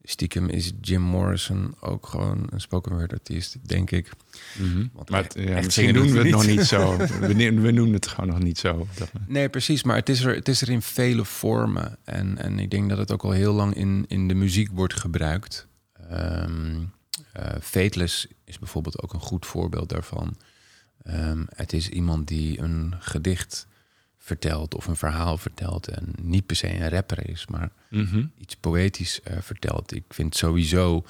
stiekem 0.02 0.49
is 0.49 0.73
Jim 0.80 1.00
Morrison 1.02 1.75
ook 1.80 2.07
gewoon 2.07 2.47
een 2.50 2.61
spoken 2.61 2.92
word 2.97 3.12
artiest, 3.12 3.57
denk 3.69 3.90
ik. 3.90 4.11
Mhm. 4.59 4.87
Want 4.92 5.11
Maar 5.11 5.23
het- 5.23 5.35
ja, 5.35 5.40
echt 5.42 5.64
misschien 5.64 5.87
zingen 5.87 6.02
doen 6.02 6.12
we 6.12 6.19
het 6.19 6.30
nog 6.30 6.47
niet. 6.47 6.64
zo. 6.64 6.97
We, 7.21 7.35
we 7.61 7.71
noemen 7.71 7.92
het 7.95 8.07
gewoon 8.07 8.30
nog 8.30 8.38
niet 8.42 8.59
zo. 8.59 8.87
Nee, 9.26 9.49
precies. 9.49 9.83
Maar 9.83 9.97
het 9.97 10.09
is 10.09 10.21
er, 10.25 10.35
het 10.35 10.49
is 10.49 10.62
er 10.62 10.69
in 10.71 10.83
vele 10.83 11.25
vormen. 11.25 11.97
En, 12.04 12.38
en 12.38 12.59
ik 12.59 12.71
denk 12.71 12.88
dat 12.88 12.99
het 12.99 13.12
ook 13.12 13.23
al 13.25 13.30
heel 13.30 13.52
lang 13.52 13.75
in, 13.75 14.04
in 14.09 14.28
de 14.28 14.35
muziek 14.35 14.69
wordt 14.73 14.95
gebruikt. 14.95 15.66
Ehm 16.11 16.76
eh, 17.32 17.54
Fateless 17.60 18.26
is 18.44 18.58
bijvoorbeeld 18.58 19.02
ook 19.02 19.12
een 19.12 19.20
goed 19.20 19.46
voorbeeld 19.46 19.88
daarvan. 19.88 20.36
Ehm, 21.02 21.44
het 21.54 21.72
is 21.72 21.88
iemand 21.88 22.28
die 22.28 22.60
een 22.60 22.94
gedicht 22.98 23.66
vertelt 24.18 24.74
of 24.74 24.86
een 24.86 24.96
verhaal 24.96 25.36
vertelt. 25.38 25.88
En 25.88 26.12
niet 26.22 26.46
per 26.46 26.56
se 26.56 26.74
een 26.74 26.88
rapper 26.88 27.28
is, 27.30 27.46
maar 27.46 27.70
Mhm. 27.90 28.24
iets 28.38 28.56
poëtisch 28.56 29.20
eh, 29.22 29.36
vertelt. 29.40 29.92
Ik 29.94 30.04
vind 30.08 30.36
sowieso 30.36 31.04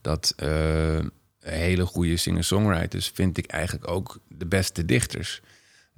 dat 0.00 0.32
eh, 0.36 0.98
hele 1.40 1.86
goede 1.86 2.16
singer-songwriters 2.16 3.08
vind 3.14 3.38
ik 3.38 3.46
eigenlijk 3.46 3.88
ook 3.90 4.20
de 4.28 4.46
beste 4.46 4.84
dichters. 4.84 5.40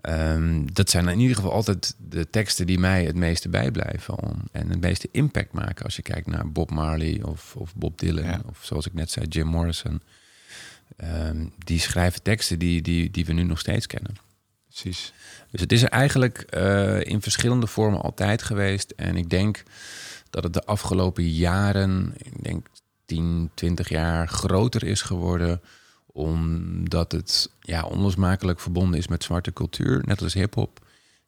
Ehm, 0.00 0.66
dat 0.72 0.90
zijn 0.90 1.08
in 1.08 1.18
ieder 1.18 1.36
geval 1.36 1.52
altijd 1.52 1.94
de 1.98 2.30
teksten 2.30 2.66
die 2.66 2.78
mij 2.78 3.04
het 3.04 3.16
meeste 3.16 3.48
bijblijven 3.48 4.18
om, 4.22 4.42
en 4.52 4.70
het 4.70 4.80
meeste 4.80 5.08
impact 5.12 5.52
maken. 5.52 5.84
Als 5.84 5.96
je 5.96 6.02
kijkt 6.02 6.26
naar 6.26 6.52
Bob 6.52 6.70
Marley 6.70 7.22
of, 7.22 7.56
of 7.56 7.74
Bob 7.74 7.98
Dylan, 7.98 8.42
of 8.48 8.58
zoals 8.62 8.86
ik 8.86 8.94
net 8.94 9.10
zei, 9.10 9.26
Jim 9.26 9.46
Morrison. 9.46 10.02
Ehm, 10.96 11.46
die 11.58 11.80
schrijven 11.80 12.22
teksten 12.22 12.58
die, 12.58 12.82
die, 12.82 13.10
die 13.10 13.24
we 13.24 13.32
nu 13.32 13.42
nog 13.42 13.58
steeds 13.58 13.86
kennen. 13.86 14.14
Precies. 14.68 15.12
Dus 15.50 15.60
het 15.60 15.72
is 15.72 15.82
er 15.82 15.88
eigenlijk 15.88 16.38
eh, 16.38 17.00
in 17.00 17.22
verschillende 17.22 17.66
vormen 17.66 18.00
altijd 18.00 18.42
geweest. 18.42 18.90
En 18.90 19.16
ik 19.16 19.30
denk 19.30 19.62
dat 20.30 20.44
het 20.44 20.52
de 20.52 20.64
afgelopen 20.64 21.28
jaren, 21.28 22.14
ik 22.18 22.42
denk 22.42 22.66
10, 23.04 23.50
20 23.54 23.88
jaar, 23.88 24.28
groter 24.28 24.84
is 24.84 25.02
geworden. 25.02 25.60
Omdat 26.18 27.12
het 27.12 27.50
ja, 27.60 27.82
onlosmakelijk 27.82 28.60
verbonden 28.60 28.98
is 28.98 29.08
met 29.08 29.24
zwarte 29.24 29.52
cultuur, 29.52 30.02
net 30.06 30.22
als 30.22 30.34
hip-hop. 30.34 30.86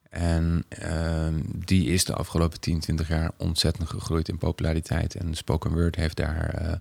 En 0.09 0.65
uh, 0.83 1.29
die 1.65 1.87
is 1.87 2.05
de 2.05 2.15
afgelopen 2.15 2.61
10, 2.61 2.81
20 2.81 3.09
jaar 3.09 3.31
ontzettend 3.37 3.89
gegroeid 3.89 4.29
in 4.29 4.39
populariteit. 4.39 5.15
En 5.15 5.35
spoken 5.35 5.73
word 5.73 5.97
heeft 5.97 6.17
daar 6.17 6.63
uh, 6.63 6.73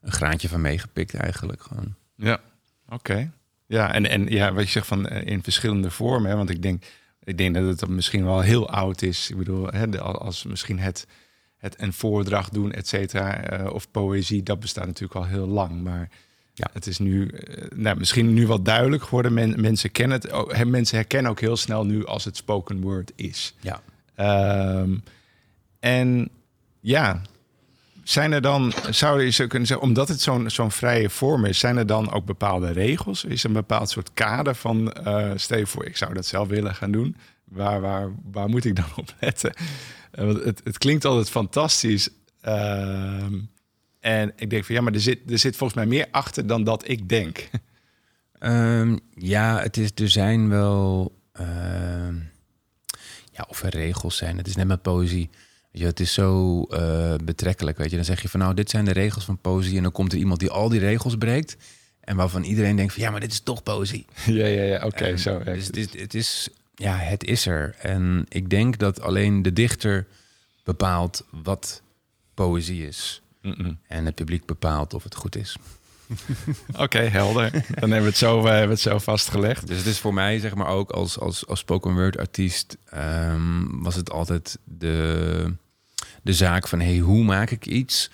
een 0.00 0.12
graantje 0.12 0.48
van 0.48 0.60
meegepikt 0.60 1.14
eigenlijk 1.14 1.62
gewoon. 1.62 1.94
Ja, 2.14 2.40
oké. 2.88 3.32
Ja, 3.66 3.92
en, 3.92 4.06
en 4.06 4.26
ja, 4.26 4.52
wat 4.52 4.64
je 4.64 4.70
zegt 4.70 4.86
van 4.86 5.12
uh, 5.12 5.26
in 5.26 5.42
verschillende 5.42 5.90
vormen. 5.90 6.30
Hè, 6.30 6.36
want 6.36 6.50
ik 6.50 6.62
denk, 6.62 6.84
ik 7.24 7.38
denk 7.38 7.54
dat 7.54 7.80
het 7.80 7.88
misschien 7.88 8.24
wel 8.24 8.40
heel 8.40 8.70
oud 8.70 9.02
is. 9.02 9.30
Ik 9.30 9.36
bedoel, 9.36 9.66
hè, 9.66 10.00
als 10.00 10.44
misschien 10.44 10.78
het 10.78 11.06
het 11.58 11.80
een 11.80 11.92
voordracht 11.92 12.52
doen, 12.52 12.72
et 12.72 12.88
cetera, 12.88 13.60
uh, 13.60 13.72
of 13.72 13.90
poëzie, 13.90 14.42
dat 14.42 14.60
bestaat 14.60 14.86
natuurlijk 14.86 15.20
al 15.20 15.26
heel 15.26 15.46
lang. 15.46 15.82
Maar 15.82 16.08
ja, 16.58 16.70
het 16.72 16.86
is 16.86 16.98
nu 16.98 17.30
uh, 17.32 17.64
nou, 17.74 17.98
misschien 17.98 18.34
nu 18.34 18.46
wat 18.46 18.64
duidelijk 18.64 19.02
geworden. 19.02 19.34
Men, 19.34 19.60
mensen 19.60 19.92
kennen 19.92 20.20
het. 20.20 20.32
Oh, 20.32 20.64
mensen 20.64 20.96
herkennen 20.96 21.30
ook 21.30 21.40
heel 21.40 21.56
snel 21.56 21.84
nu 21.84 22.06
als 22.06 22.24
het 22.24 22.36
spoken 22.36 22.80
word 22.80 23.12
is. 23.16 23.54
Ja. 23.60 23.80
Um, 24.80 25.02
en 25.80 26.28
ja, 26.80 27.22
zijn 28.02 28.32
er 28.32 28.40
dan, 28.40 28.72
zou 28.90 29.22
je 29.22 29.30
zo 29.30 29.46
kunnen 29.46 29.68
zeggen, 29.68 29.86
omdat 29.86 30.08
het 30.08 30.20
zo'n 30.20 30.50
zo'n 30.50 30.70
vrije 30.70 31.10
vorm 31.10 31.44
is, 31.44 31.58
zijn 31.58 31.76
er 31.76 31.86
dan 31.86 32.12
ook 32.12 32.24
bepaalde 32.24 32.70
regels? 32.70 33.24
Is 33.24 33.42
er 33.42 33.48
een 33.48 33.54
bepaald 33.54 33.90
soort 33.90 34.10
kader 34.14 34.54
van, 34.54 34.94
uh, 35.06 35.30
stel 35.34 35.58
je 35.58 35.66
voor, 35.66 35.84
ik 35.84 35.96
zou 35.96 36.14
dat 36.14 36.26
zelf 36.26 36.48
willen 36.48 36.74
gaan 36.74 36.92
doen. 36.92 37.16
Waar, 37.44 37.80
waar, 37.80 38.10
waar 38.32 38.48
moet 38.48 38.64
ik 38.64 38.76
dan 38.76 38.90
op 38.96 39.14
letten? 39.20 39.52
Want 40.12 40.44
het, 40.44 40.60
het 40.64 40.78
klinkt 40.78 41.04
altijd 41.04 41.30
fantastisch. 41.30 42.08
Uh, 42.46 43.26
en 44.08 44.32
ik 44.36 44.50
denk 44.50 44.64
van 44.64 44.74
ja, 44.74 44.80
maar 44.80 44.92
er 44.92 45.00
zit, 45.00 45.30
er 45.30 45.38
zit 45.38 45.56
volgens 45.56 45.78
mij 45.78 45.88
meer 45.88 46.06
achter 46.10 46.46
dan 46.46 46.64
dat 46.64 46.88
ik 46.88 47.08
denk. 47.08 47.48
Um, 48.40 49.00
ja, 49.34 49.60
het 49.60 49.76
is, 49.76 49.90
er 49.94 50.08
zijn 50.08 50.48
wel. 50.48 51.12
Uh, 51.40 51.46
ja, 53.32 53.46
of 53.48 53.62
er 53.62 53.70
regels 53.70 54.16
zijn. 54.16 54.36
Het 54.36 54.46
is 54.46 54.56
net 54.56 54.66
met 54.66 54.82
poëzie. 54.82 55.30
Weet 55.72 55.82
je, 55.82 55.86
het 55.86 56.00
is 56.00 56.12
zo 56.12 56.60
uh, 56.70 57.14
betrekkelijk. 57.24 57.78
Weet 57.78 57.90
je, 57.90 57.96
dan 57.96 58.04
zeg 58.04 58.22
je 58.22 58.28
van 58.28 58.40
nou, 58.40 58.54
dit 58.54 58.70
zijn 58.70 58.84
de 58.84 58.92
regels 58.92 59.24
van 59.24 59.38
poëzie. 59.38 59.76
En 59.76 59.82
dan 59.82 59.92
komt 59.92 60.12
er 60.12 60.18
iemand 60.18 60.40
die 60.40 60.50
al 60.50 60.68
die 60.68 60.80
regels 60.80 61.16
breekt. 61.16 61.56
En 62.00 62.16
waarvan 62.16 62.42
iedereen 62.42 62.76
denkt 62.76 62.92
van 62.92 63.02
ja, 63.02 63.10
maar 63.10 63.20
dit 63.20 63.32
is 63.32 63.40
toch 63.40 63.62
poëzie. 63.62 64.06
Ja, 64.26 64.46
ja, 64.46 64.62
ja, 64.62 64.76
oké, 64.76 64.86
okay, 64.86 65.16
zo. 65.16 65.42
Dus 65.42 65.66
het 65.66 65.76
is, 65.76 66.00
het 66.00 66.14
is 66.14 66.48
ja, 66.74 66.96
het 66.96 67.24
is 67.24 67.46
er. 67.46 67.74
En 67.78 68.26
ik 68.28 68.50
denk 68.50 68.78
dat 68.78 69.00
alleen 69.00 69.42
de 69.42 69.52
dichter 69.52 70.06
bepaalt 70.64 71.26
wat 71.30 71.82
poëzie 72.34 72.86
is. 72.86 73.22
Mm 73.56 73.64
-mm. 73.64 73.78
En 73.86 74.04
het 74.04 74.14
publiek 74.14 74.46
bepaalt 74.46 74.94
of 74.94 75.02
het 75.02 75.14
goed 75.14 75.36
is. 75.36 75.56
Oké, 76.68 76.82
okay, 76.82 77.06
helder. 77.06 77.50
Dan 77.50 77.90
hebben 77.90 78.00
we 78.00 78.06
het 78.06 78.16
zo, 78.16 78.38
uh, 78.38 78.44
hebben 78.44 78.66
we 78.66 78.72
het 78.72 78.80
zo 78.80 78.98
vastgelegd. 78.98 79.66
Dus 79.66 79.78
het 79.78 79.86
is 79.86 79.98
voor 79.98 80.14
mij, 80.14 80.38
zeg 80.38 80.54
maar 80.54 80.66
ook 80.66 80.90
als, 80.90 81.18
als, 81.18 81.46
als 81.46 81.58
spoken 81.58 81.94
word 81.94 82.18
artiest, 82.18 82.76
um, 82.94 83.82
was 83.82 83.94
het 83.94 84.10
altijd 84.10 84.58
de, 84.64 85.54
de 86.22 86.32
zaak 86.32 86.68
van 86.68 86.80
hey, 86.80 86.98
hoe 86.98 87.24
maak 87.24 87.50
ik 87.50 87.66
iets? 87.66 88.10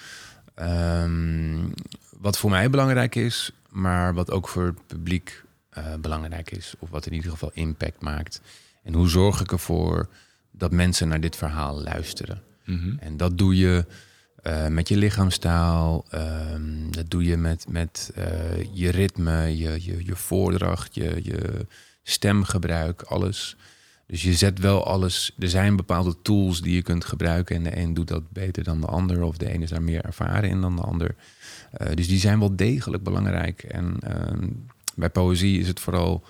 Um, 0.60 1.72
wat 2.18 2.38
voor 2.38 2.50
mij 2.50 2.70
belangrijk 2.70 3.14
is, 3.14 3.50
maar 3.68 4.14
wat 4.14 4.30
ook 4.30 4.48
voor 4.48 4.64
het 4.64 4.86
publiek 4.86 5.42
uh, 5.78 5.94
belangrijk 6.00 6.50
is. 6.50 6.74
Of 6.78 6.90
wat 6.90 7.06
in 7.06 7.12
ieder 7.12 7.30
geval 7.30 7.50
impact 7.54 8.00
maakt. 8.00 8.40
En 8.82 8.94
hoe 8.94 9.08
zorg 9.08 9.40
ik 9.40 9.52
ervoor 9.52 10.08
dat 10.50 10.72
mensen 10.72 11.08
naar 11.08 11.20
dit 11.20 11.36
verhaal 11.36 11.82
luisteren? 11.82 12.42
Mm 12.64 12.78
-hmm. 12.78 12.98
En 12.98 13.16
dat 13.16 13.38
doe 13.38 13.56
je 13.56 13.84
uh, 14.46 14.66
met 14.66 14.88
je 14.88 14.96
lichaamstaal. 14.96 16.04
Um, 16.14 16.92
dat 16.92 17.10
doe 17.10 17.24
je 17.24 17.36
met, 17.36 17.66
met 17.68 18.12
uh, 18.18 18.24
je 18.72 18.90
ritme, 18.90 19.56
je, 19.56 19.84
je, 19.84 20.04
je 20.04 20.16
voordracht, 20.16 20.94
je, 20.94 21.20
je 21.22 21.66
stemgebruik, 22.02 23.02
alles. 23.02 23.56
Dus 24.06 24.22
je 24.22 24.34
zet 24.34 24.58
wel 24.58 24.86
alles. 24.86 25.34
Er 25.38 25.48
zijn 25.48 25.76
bepaalde 25.76 26.16
tools 26.22 26.60
die 26.60 26.74
je 26.74 26.82
kunt 26.82 27.04
gebruiken. 27.04 27.56
En 27.56 27.62
de 27.62 27.76
een 27.76 27.94
doet 27.94 28.08
dat 28.08 28.30
beter 28.30 28.64
dan 28.64 28.80
de 28.80 28.86
ander. 28.86 29.22
Of 29.22 29.36
de 29.36 29.54
een 29.54 29.62
is 29.62 29.70
daar 29.70 29.82
meer 29.82 30.04
ervaren 30.04 30.50
in 30.50 30.60
dan 30.60 30.76
de 30.76 30.82
ander. 30.82 31.14
Uh, 31.80 31.94
dus 31.94 32.08
die 32.08 32.18
zijn 32.18 32.38
wel 32.38 32.56
degelijk 32.56 33.02
belangrijk. 33.02 33.62
En 33.62 33.98
uh, 34.06 34.48
bij 34.94 35.10
poëzie 35.10 35.60
is 35.60 35.68
het 35.68 35.80
vooral. 35.80 36.24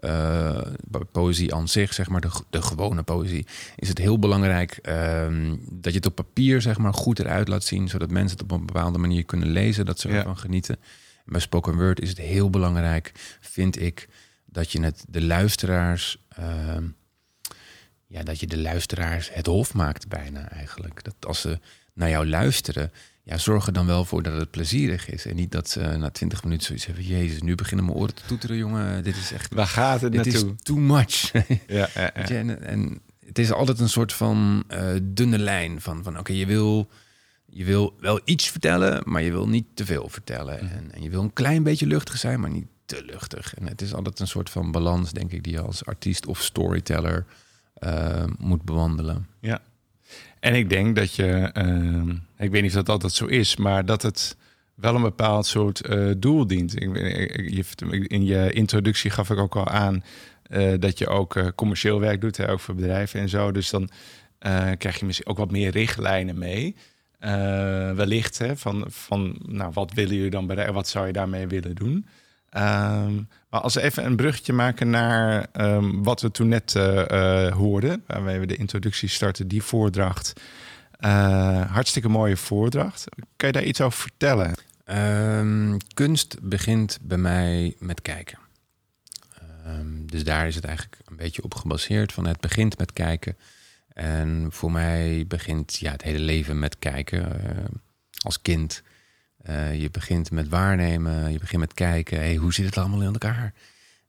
Uh, 0.00 0.60
poëzie 1.12 1.54
aan 1.54 1.68
zich, 1.68 1.94
zeg 1.94 2.08
maar, 2.08 2.20
de, 2.20 2.30
de 2.50 2.62
gewone 2.62 3.02
poëzie, 3.02 3.46
is 3.76 3.88
het 3.88 3.98
heel 3.98 4.18
belangrijk 4.18 4.78
um, 4.88 5.60
dat 5.70 5.92
je 5.92 5.98
het 5.98 6.06
op 6.06 6.14
papier 6.14 6.62
zeg 6.62 6.78
maar, 6.78 6.94
goed 6.94 7.18
eruit 7.18 7.48
laat 7.48 7.64
zien, 7.64 7.88
zodat 7.88 8.10
mensen 8.10 8.38
het 8.38 8.52
op 8.52 8.58
een 8.58 8.66
bepaalde 8.66 8.98
manier 8.98 9.24
kunnen 9.24 9.48
lezen, 9.48 9.86
dat 9.86 10.00
ze 10.00 10.08
ervan 10.08 10.38
genieten. 10.38 10.76
En 11.24 11.32
bij 11.32 11.40
spoken 11.40 11.76
word 11.76 12.00
is 12.00 12.08
het 12.08 12.18
heel 12.18 12.50
belangrijk, 12.50 13.12
vind 13.40 13.80
ik, 13.80 14.08
dat 14.44 14.72
je 14.72 14.82
het 14.82 15.04
de 15.08 15.22
luisteraars, 15.22 16.24
uh, 16.38 16.76
ja, 18.06 18.22
dat 18.22 18.40
je 18.40 18.46
de 18.46 18.58
luisteraars 18.58 19.34
het 19.34 19.46
hof 19.46 19.74
maakt 19.74 20.08
bijna 20.08 20.50
eigenlijk. 20.50 21.04
Dat 21.04 21.26
als 21.26 21.40
ze 21.40 21.58
naar 21.96 22.08
jou 22.08 22.28
luisteren, 22.28 22.92
ja, 23.22 23.38
zorg 23.38 23.66
er 23.66 23.72
dan 23.72 23.86
wel 23.86 24.04
voor 24.04 24.22
dat 24.22 24.38
het 24.38 24.50
plezierig 24.50 25.10
is. 25.10 25.26
En 25.26 25.36
niet 25.36 25.52
dat 25.52 25.68
ze 25.68 25.80
na 25.80 26.10
twintig 26.10 26.44
minuten 26.44 26.66
zoiets 26.66 26.86
hebben... 26.86 27.04
Jezus, 27.04 27.42
nu 27.42 27.54
beginnen 27.54 27.86
mijn 27.86 27.98
oren 27.98 28.14
te 28.14 28.22
toeteren, 28.26 28.56
jongen. 28.56 29.04
Dit 29.04 29.16
is 29.16 29.32
echt... 29.32 29.54
Waar 29.54 29.66
gaat 29.66 30.00
het 30.00 30.12
dit 30.12 30.24
naartoe? 30.24 30.50
is 30.50 30.62
too 30.62 30.76
much. 30.76 31.32
ja, 31.32 31.44
ja, 31.66 31.88
ja. 31.94 32.10
Je, 32.28 32.36
en, 32.36 32.62
en, 32.62 33.00
het 33.26 33.38
is 33.38 33.52
altijd 33.52 33.80
een 33.80 33.88
soort 33.88 34.12
van 34.12 34.64
uh, 34.70 34.94
dunne 35.02 35.38
lijn. 35.38 35.80
Van, 35.80 36.02
van 36.02 36.12
oké, 36.12 36.20
okay, 36.20 36.36
je, 36.36 36.46
wil, 36.46 36.90
je 37.46 37.64
wil 37.64 37.96
wel 38.00 38.20
iets 38.24 38.50
vertellen... 38.50 39.02
maar 39.04 39.22
je 39.22 39.30
wil 39.30 39.48
niet 39.48 39.66
te 39.74 39.84
veel 39.84 40.08
vertellen. 40.08 40.58
Mm. 40.64 40.70
En, 40.70 40.92
en 40.92 41.02
je 41.02 41.10
wil 41.10 41.22
een 41.22 41.32
klein 41.32 41.62
beetje 41.62 41.86
luchtig 41.86 42.16
zijn, 42.16 42.40
maar 42.40 42.50
niet 42.50 42.68
te 42.84 43.04
luchtig. 43.04 43.54
En 43.54 43.66
het 43.66 43.82
is 43.82 43.94
altijd 43.94 44.20
een 44.20 44.28
soort 44.28 44.50
van 44.50 44.70
balans, 44.72 45.12
denk 45.12 45.32
ik... 45.32 45.44
die 45.44 45.52
je 45.52 45.60
als 45.60 45.84
artiest 45.84 46.26
of 46.26 46.42
storyteller 46.42 47.24
uh, 47.84 48.24
moet 48.38 48.62
bewandelen. 48.62 49.26
Ja. 49.40 49.60
En 50.40 50.54
ik 50.54 50.70
denk 50.70 50.96
dat 50.96 51.14
je, 51.14 51.50
uh, 51.58 52.14
ik 52.38 52.50
weet 52.50 52.62
niet 52.62 52.70
of 52.70 52.76
dat 52.76 52.88
altijd 52.88 53.12
zo 53.12 53.26
is, 53.26 53.56
maar 53.56 53.84
dat 53.84 54.02
het 54.02 54.36
wel 54.74 54.94
een 54.94 55.02
bepaald 55.02 55.46
soort 55.46 55.88
uh, 55.88 56.10
doel 56.18 56.46
dient. 56.46 56.82
Ik, 56.82 56.96
in 58.06 58.24
je 58.24 58.52
introductie 58.52 59.10
gaf 59.10 59.30
ik 59.30 59.38
ook 59.38 59.56
al 59.56 59.68
aan 59.68 60.04
uh, 60.50 60.74
dat 60.78 60.98
je 60.98 61.06
ook 61.06 61.36
uh, 61.36 61.46
commercieel 61.54 62.00
werk 62.00 62.20
doet, 62.20 62.36
hè, 62.36 62.50
ook 62.50 62.60
voor 62.60 62.74
bedrijven 62.74 63.20
en 63.20 63.28
zo. 63.28 63.52
Dus 63.52 63.70
dan 63.70 63.88
krijg 64.78 64.98
je 64.98 65.04
misschien 65.04 65.26
ook 65.26 65.38
wat 65.38 65.50
meer 65.50 65.70
richtlijnen 65.70 66.38
mee. 66.38 66.76
wellicht 67.96 68.38
hè, 68.38 68.56
van, 68.56 68.84
van 68.88 69.38
nou, 69.46 69.70
wat 69.72 69.92
willen 69.92 70.14
jullie 70.14 70.30
dan 70.30 70.46
bereiken, 70.46 70.74
wat 70.74 70.88
zou 70.88 71.06
je 71.06 71.12
daarmee 71.12 71.46
willen 71.46 71.74
doen? 71.74 72.06
Um, 72.56 73.28
maar 73.48 73.60
als 73.60 73.74
we 73.74 73.82
even 73.82 74.04
een 74.04 74.16
bruggetje 74.16 74.52
maken 74.52 74.90
naar 74.90 75.46
um, 75.52 76.02
wat 76.02 76.20
we 76.20 76.30
toen 76.30 76.48
net 76.48 76.74
uh, 76.74 77.04
uh, 77.10 77.52
hoorden, 77.52 78.02
waarmee 78.06 78.38
we 78.38 78.46
de 78.46 78.56
introductie 78.56 79.08
starten, 79.08 79.48
die 79.48 79.62
voordracht. 79.62 80.32
Uh, 81.00 81.70
hartstikke 81.72 82.08
mooie 82.08 82.36
voordracht. 82.36 83.04
Kan 83.36 83.48
je 83.48 83.54
daar 83.54 83.64
iets 83.64 83.80
over 83.80 83.98
vertellen? 83.98 84.54
Um, 84.84 85.76
kunst 85.94 86.36
begint 86.42 86.98
bij 87.02 87.18
mij 87.18 87.74
met 87.78 88.02
kijken. 88.02 88.38
Dus 90.00 90.24
daar 90.24 90.46
is 90.46 90.54
het 90.54 90.64
eigenlijk 90.64 90.98
een 91.04 91.16
beetje 91.16 91.42
op 91.42 91.54
gebaseerd. 91.54 92.12
Van 92.12 92.26
het 92.26 92.40
begint 92.40 92.78
met 92.78 92.92
kijken. 92.92 93.36
En 93.92 94.46
voor 94.50 94.72
mij 94.72 95.24
begint 95.28 95.76
ja, 95.76 95.92
het 95.92 96.02
hele 96.02 96.18
leven 96.18 96.58
met 96.58 96.78
kijken. 96.78 97.28
als 98.22 98.42
kind 98.42 98.82
uh, 99.48 99.80
je 99.80 99.90
begint 99.90 100.30
met 100.30 100.48
waarnemen, 100.48 101.32
je 101.32 101.38
begint 101.38 101.60
met 101.60 101.74
kijken, 101.74 102.18
hey, 102.18 102.36
hoe 102.36 102.52
zit 102.52 102.66
het 102.66 102.78
allemaal 102.78 103.00
in 103.02 103.12
elkaar? 103.12 103.54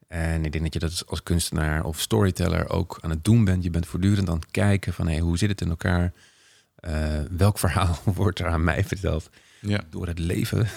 En 0.08 0.46
ik 0.46 0.52
denk 0.52 0.64
dat 0.64 0.74
je 0.74 0.80
dat 0.80 1.04
als 1.08 1.24
kunstenaar 1.24 1.84
of 1.84 2.00
storyteller 2.00 2.70
ook 2.70 2.98
aan 3.02 3.10
het 3.10 3.24
doen 3.24 3.46
bent. 3.46 3.64
Je 3.64 3.70
bent 3.70 3.88
voortdurend 3.88 4.30
aan 4.30 4.36
het 4.36 4.52
kijken 4.52 4.94
van 4.94 5.08
hey, 5.08 5.20
hoe 5.20 5.38
zit 5.38 5.50
het 5.50 5.62
in 5.62 5.70
elkaar? 5.70 6.14
Uh, 6.90 7.20
welk 7.38 7.60
verhaal 7.60 8.00
wordt 8.16 8.40
er 8.40 8.48
aan 8.48 8.64
mij 8.64 8.84
verteld 8.84 9.30
ja. 9.62 9.84
door 9.90 10.08
het 10.08 10.20
leven? 10.20 10.68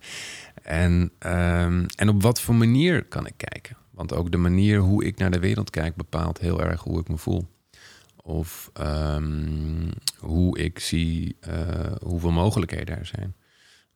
en, 0.62 0.92
um, 1.18 1.86
en 1.96 2.08
op 2.08 2.22
wat 2.22 2.40
voor 2.40 2.54
manier 2.54 3.04
kan 3.04 3.26
ik 3.26 3.34
kijken? 3.36 3.76
Want 3.90 4.12
ook 4.12 4.30
de 4.30 4.36
manier 4.36 4.78
hoe 4.78 5.04
ik 5.04 5.18
naar 5.18 5.30
de 5.30 5.38
wereld 5.38 5.70
kijk 5.70 5.96
bepaalt 5.96 6.38
heel 6.38 6.62
erg 6.62 6.82
hoe 6.82 7.00
ik 7.00 7.08
me 7.08 7.18
voel. 7.18 7.48
Of 8.16 8.70
um, 8.80 9.90
hoe 10.18 10.58
ik 10.58 10.78
zie 10.78 11.36
uh, 11.48 11.92
hoeveel 12.02 12.30
mogelijkheden 12.30 12.98
er 12.98 13.06
zijn. 13.06 13.34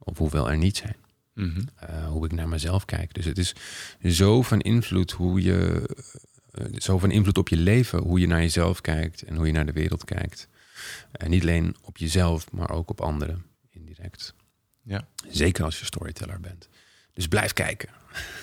Of 0.05 0.19
hoeveel 0.19 0.51
er 0.51 0.57
niet 0.57 0.77
zijn. 0.77 0.97
Mhm. 1.35 1.61
eh, 1.77 2.07
hoe 2.07 2.25
ik 2.25 2.33
naar 2.33 2.49
mezelf 2.49 2.85
kijk. 2.85 3.15
Dus 3.15 3.25
het 3.25 3.39
is 3.39 3.55
zo 4.05 4.43
van 4.43 4.61
invloed 4.61 5.11
hoe 5.11 5.43
je, 5.43 5.89
eh, 6.51 6.65
zo 6.79 6.99
van 6.99 7.11
invloed 7.11 7.39
op 7.39 7.49
je 7.49 7.57
leven, 7.57 7.99
hoe 7.99 8.21
je 8.21 8.27
naar 8.27 8.41
jezelf 8.41 8.81
kijkt 8.81 9.23
en 9.23 9.37
hoe 9.37 9.47
je 9.47 9.53
naar 9.53 9.67
de 9.67 9.73
wereld 9.73 10.05
kijkt. 10.05 10.49
En 11.13 11.31
niet 11.31 11.43
alleen 11.43 11.77
op 11.83 11.97
jezelf, 11.97 12.53
maar 12.53 12.71
ook 12.71 12.91
op 12.91 13.01
anderen 13.01 13.45
indirect. 13.71 14.35
Ja. 14.83 15.09
Zeker 15.29 15.65
als 15.65 15.79
je 15.79 15.85
storyteller 15.85 16.41
bent. 16.41 16.69
Dus 17.13 17.29
blijf 17.29 17.53
kijken. 17.53 17.89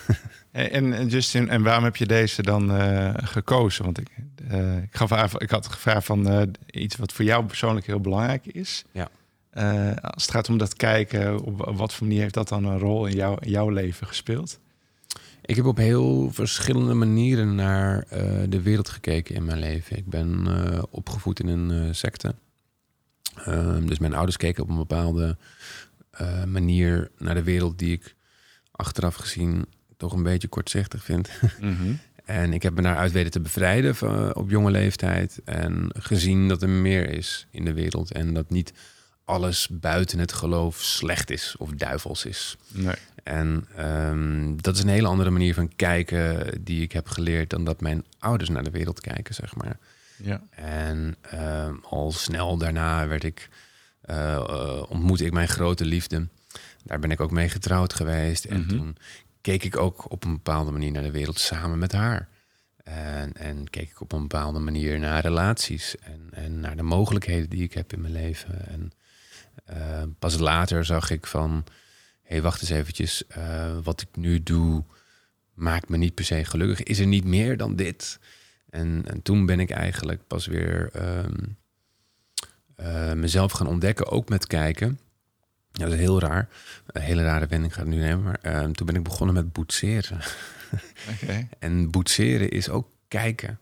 En, 0.50 0.92
en 0.92 1.08
Justin, 1.08 1.48
en 1.48 1.62
waarom 1.62 1.84
heb 1.84 1.96
je 1.96 2.06
deze 2.06 2.42
dan 2.42 2.72
eh, 2.72 3.14
gekozen? 3.16 3.84
Want 3.84 4.00
ik, 4.00 4.08
eh, 4.48 4.76
ik, 4.76 4.96
gaf 4.96 5.34
ik 5.34 5.50
had 5.50 5.66
gevraagd 5.66 6.06
van 6.06 6.28
eh, 6.28 6.42
iets 6.70 6.96
wat 6.96 7.12
voor 7.12 7.24
jou 7.24 7.44
persoonlijk 7.44 7.86
heel 7.86 8.00
belangrijk 8.00 8.46
is. 8.46 8.84
Ja. 8.92 9.08
Eh, 9.58 9.96
als 10.00 10.22
het 10.22 10.30
gaat 10.30 10.48
om 10.48 10.58
dat 10.58 10.74
kijken, 10.74 11.40
op, 11.40 11.72
wat 11.76 11.94
voor 11.94 12.06
manier 12.06 12.22
heeft 12.22 12.34
dat 12.34 12.48
dan 12.48 12.64
een 12.64 12.78
rol 12.78 13.06
in, 13.06 13.16
jou, 13.16 13.38
in 13.40 13.50
jouw 13.50 13.68
leven 13.68 14.06
gespeeld? 14.06 14.58
Ik 15.42 15.56
heb 15.56 15.64
op 15.64 15.76
heel 15.76 16.30
verschillende 16.32 16.94
manieren 16.94 17.54
naar 17.54 18.02
eh, 18.02 18.42
de 18.48 18.62
wereld 18.62 18.88
gekeken 18.88 19.34
in 19.34 19.44
mijn 19.44 19.58
leven. 19.58 19.96
Ik 19.96 20.06
ben 20.06 20.46
eh, 20.46 20.82
opgevoed 20.90 21.40
in 21.40 21.48
een 21.48 21.70
eh, 21.70 21.92
secte. 21.92 22.34
Ehm, 23.44 23.86
dus 23.86 23.98
mijn 23.98 24.14
ouders 24.14 24.36
keken 24.36 24.62
op 24.62 24.68
een 24.68 24.76
bepaalde 24.76 25.36
eh, 26.10 26.44
manier 26.44 27.10
naar 27.18 27.34
de 27.34 27.42
wereld 27.42 27.78
die 27.78 27.92
ik 27.92 28.14
achteraf 28.70 29.14
gezien 29.14 29.66
toch 29.96 30.12
een 30.12 30.22
beetje 30.22 30.48
kortzichtig 30.48 31.04
vind. 31.04 31.28
En 32.24 32.52
ik 32.52 32.62
heb 32.62 32.74
me 32.74 32.82
daaruit 32.82 33.12
weten 33.12 33.30
te 33.30 33.40
bevrijden 33.40 33.94
van- 33.94 34.34
op 34.34 34.50
jonge 34.50 34.70
leeftijd. 34.70 35.40
En 35.44 35.90
gezien 35.98 36.48
dat 36.48 36.62
er 36.62 36.68
meer 36.68 37.10
is 37.10 37.46
in 37.50 37.64
de 37.64 37.72
wereld. 37.72 38.12
En 38.12 38.34
dat 38.34 38.50
niet 38.50 38.72
alles 39.28 39.68
buiten 39.70 40.18
het 40.18 40.32
geloof 40.32 40.80
slecht 40.82 41.30
is 41.30 41.54
of 41.58 41.70
duivels 41.70 42.24
is. 42.24 42.56
Nee. 42.72 42.94
En 43.22 43.66
ehm, 43.76 44.56
dat 44.56 44.74
is 44.76 44.82
een 44.82 44.88
hele 44.88 45.08
andere 45.08 45.30
manier 45.30 45.54
van 45.54 45.72
kijken 45.76 46.50
die 46.64 46.82
ik 46.82 46.92
heb 46.92 47.08
geleerd 47.08 47.50
dan 47.50 47.64
dat 47.64 47.80
mijn 47.80 48.04
ouders 48.18 48.50
naar 48.50 48.62
de 48.64 48.70
wereld 48.70 49.00
kijken, 49.00 49.34
zeg 49.34 49.54
maar. 49.56 49.78
Ja. 50.22 50.42
En 50.50 51.16
ehm, 51.20 51.74
al 51.82 52.12
snel 52.12 52.56
daarna 52.56 53.06
werd 53.06 53.24
ik, 53.24 53.48
eh, 54.00 54.34
eh, 54.34 54.82
ontmoette 54.90 55.24
ik 55.24 55.32
mijn 55.32 55.48
grote 55.48 55.84
liefde. 55.84 56.28
Daar 56.84 56.98
ben 56.98 57.10
ik 57.10 57.20
ook 57.20 57.30
mee 57.30 57.48
getrouwd 57.48 57.92
geweest. 57.94 58.44
En 58.44 58.60
Mhm. 58.60 58.68
toen 58.68 58.96
keek 59.40 59.64
ik 59.64 59.76
ook 59.76 60.10
op 60.10 60.24
een 60.24 60.32
bepaalde 60.32 60.70
manier 60.70 60.92
naar 60.92 61.02
de 61.02 61.10
wereld 61.10 61.38
samen 61.38 61.78
met 61.78 61.92
haar. 61.92 62.28
En, 62.84 63.32
en 63.36 63.70
keek 63.70 63.90
ik 63.90 64.00
op 64.00 64.12
een 64.12 64.20
bepaalde 64.20 64.58
manier 64.58 64.98
naar 64.98 65.22
relaties 65.22 65.96
en, 65.98 66.28
en 66.30 66.60
naar 66.60 66.76
de 66.76 66.82
mogelijkheden 66.82 67.48
die 67.50 67.62
ik 67.62 67.74
heb 67.74 67.92
in 67.92 68.00
mijn 68.00 68.12
leven. 68.12 68.66
En 68.68 68.92
eh, 69.68 70.02
pas 70.18 70.38
later 70.38 70.84
zag 70.84 71.10
ik 71.10 71.26
van, 71.26 71.64
hé, 72.22 72.34
hey, 72.34 72.42
wacht 72.42 72.60
eens 72.60 72.70
eventjes, 72.70 73.26
eh, 73.26 73.78
wat 73.82 74.00
ik 74.00 74.08
nu 74.16 74.42
doe 74.42 74.84
maakt 75.54 75.88
me 75.88 75.96
niet 75.96 76.14
per 76.14 76.24
se 76.24 76.44
gelukkig. 76.44 76.82
Is 76.82 76.98
er 76.98 77.06
niet 77.06 77.24
meer 77.24 77.56
dan 77.56 77.76
dit? 77.76 78.18
En, 78.70 79.02
en 79.06 79.22
toen 79.22 79.46
ben 79.46 79.60
ik 79.60 79.70
eigenlijk 79.70 80.26
pas 80.26 80.46
weer 80.46 80.90
ehm, 80.92 81.44
eh, 82.74 83.12
mezelf 83.12 83.52
gaan 83.52 83.66
ontdekken, 83.66 84.06
ook 84.10 84.28
met 84.28 84.46
kijken. 84.46 84.98
Ja, 85.72 85.84
dat 85.84 85.92
is 85.92 85.98
heel 85.98 86.20
raar. 86.20 86.48
Een 86.86 87.02
hele 87.02 87.22
rare 87.22 87.46
wending 87.46 87.74
gaat 87.74 87.84
het 87.84 87.94
nu 87.94 88.00
nemen. 88.00 88.22
Maar 88.22 88.38
ehm, 88.42 88.72
toen 88.72 88.86
ben 88.86 88.96
ik 88.96 89.02
begonnen 89.02 89.34
met 89.34 89.52
boetseren. 89.52 90.20
En 91.58 91.90
boetseren 91.90 92.50
is 92.50 92.68
ook 92.68 92.88
kijken. 93.08 93.58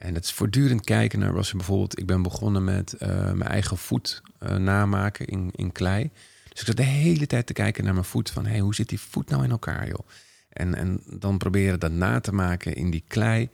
En 0.00 0.14
het 0.14 0.24
is 0.24 0.32
voortdurend 0.32 0.84
kijken 0.84 1.18
naar 1.18 1.32
was 1.32 1.50
er 1.50 1.56
bijvoorbeeld. 1.56 1.98
Ik 1.98 2.06
ben 2.06 2.22
begonnen 2.22 2.64
met 2.64 2.92
eh, 2.92 3.08
mijn 3.08 3.50
eigen 3.50 3.76
voet 3.76 4.22
eh, 4.38 4.56
namaken 4.56 5.26
in, 5.26 5.50
in 5.54 5.72
klei. 5.72 6.10
Dus 6.48 6.60
ik 6.60 6.66
zat 6.66 6.76
de 6.76 6.82
hele 6.82 7.26
tijd 7.26 7.46
te 7.46 7.52
kijken 7.52 7.84
naar 7.84 7.92
mijn 7.92 8.04
voet. 8.04 8.30
Van 8.30 8.46
hey, 8.46 8.58
hoe 8.58 8.74
zit 8.74 8.88
die 8.88 9.00
voet 9.00 9.28
nou 9.28 9.44
in 9.44 9.50
elkaar, 9.50 9.88
joh? 9.88 10.08
En, 10.48 10.74
en 10.74 11.02
dan 11.06 11.38
proberen 11.38 11.80
dat 11.80 11.92
na 11.92 12.20
te 12.20 12.32
maken 12.32 12.74
in 12.74 12.90
die 12.90 13.04
klei. 13.08 13.48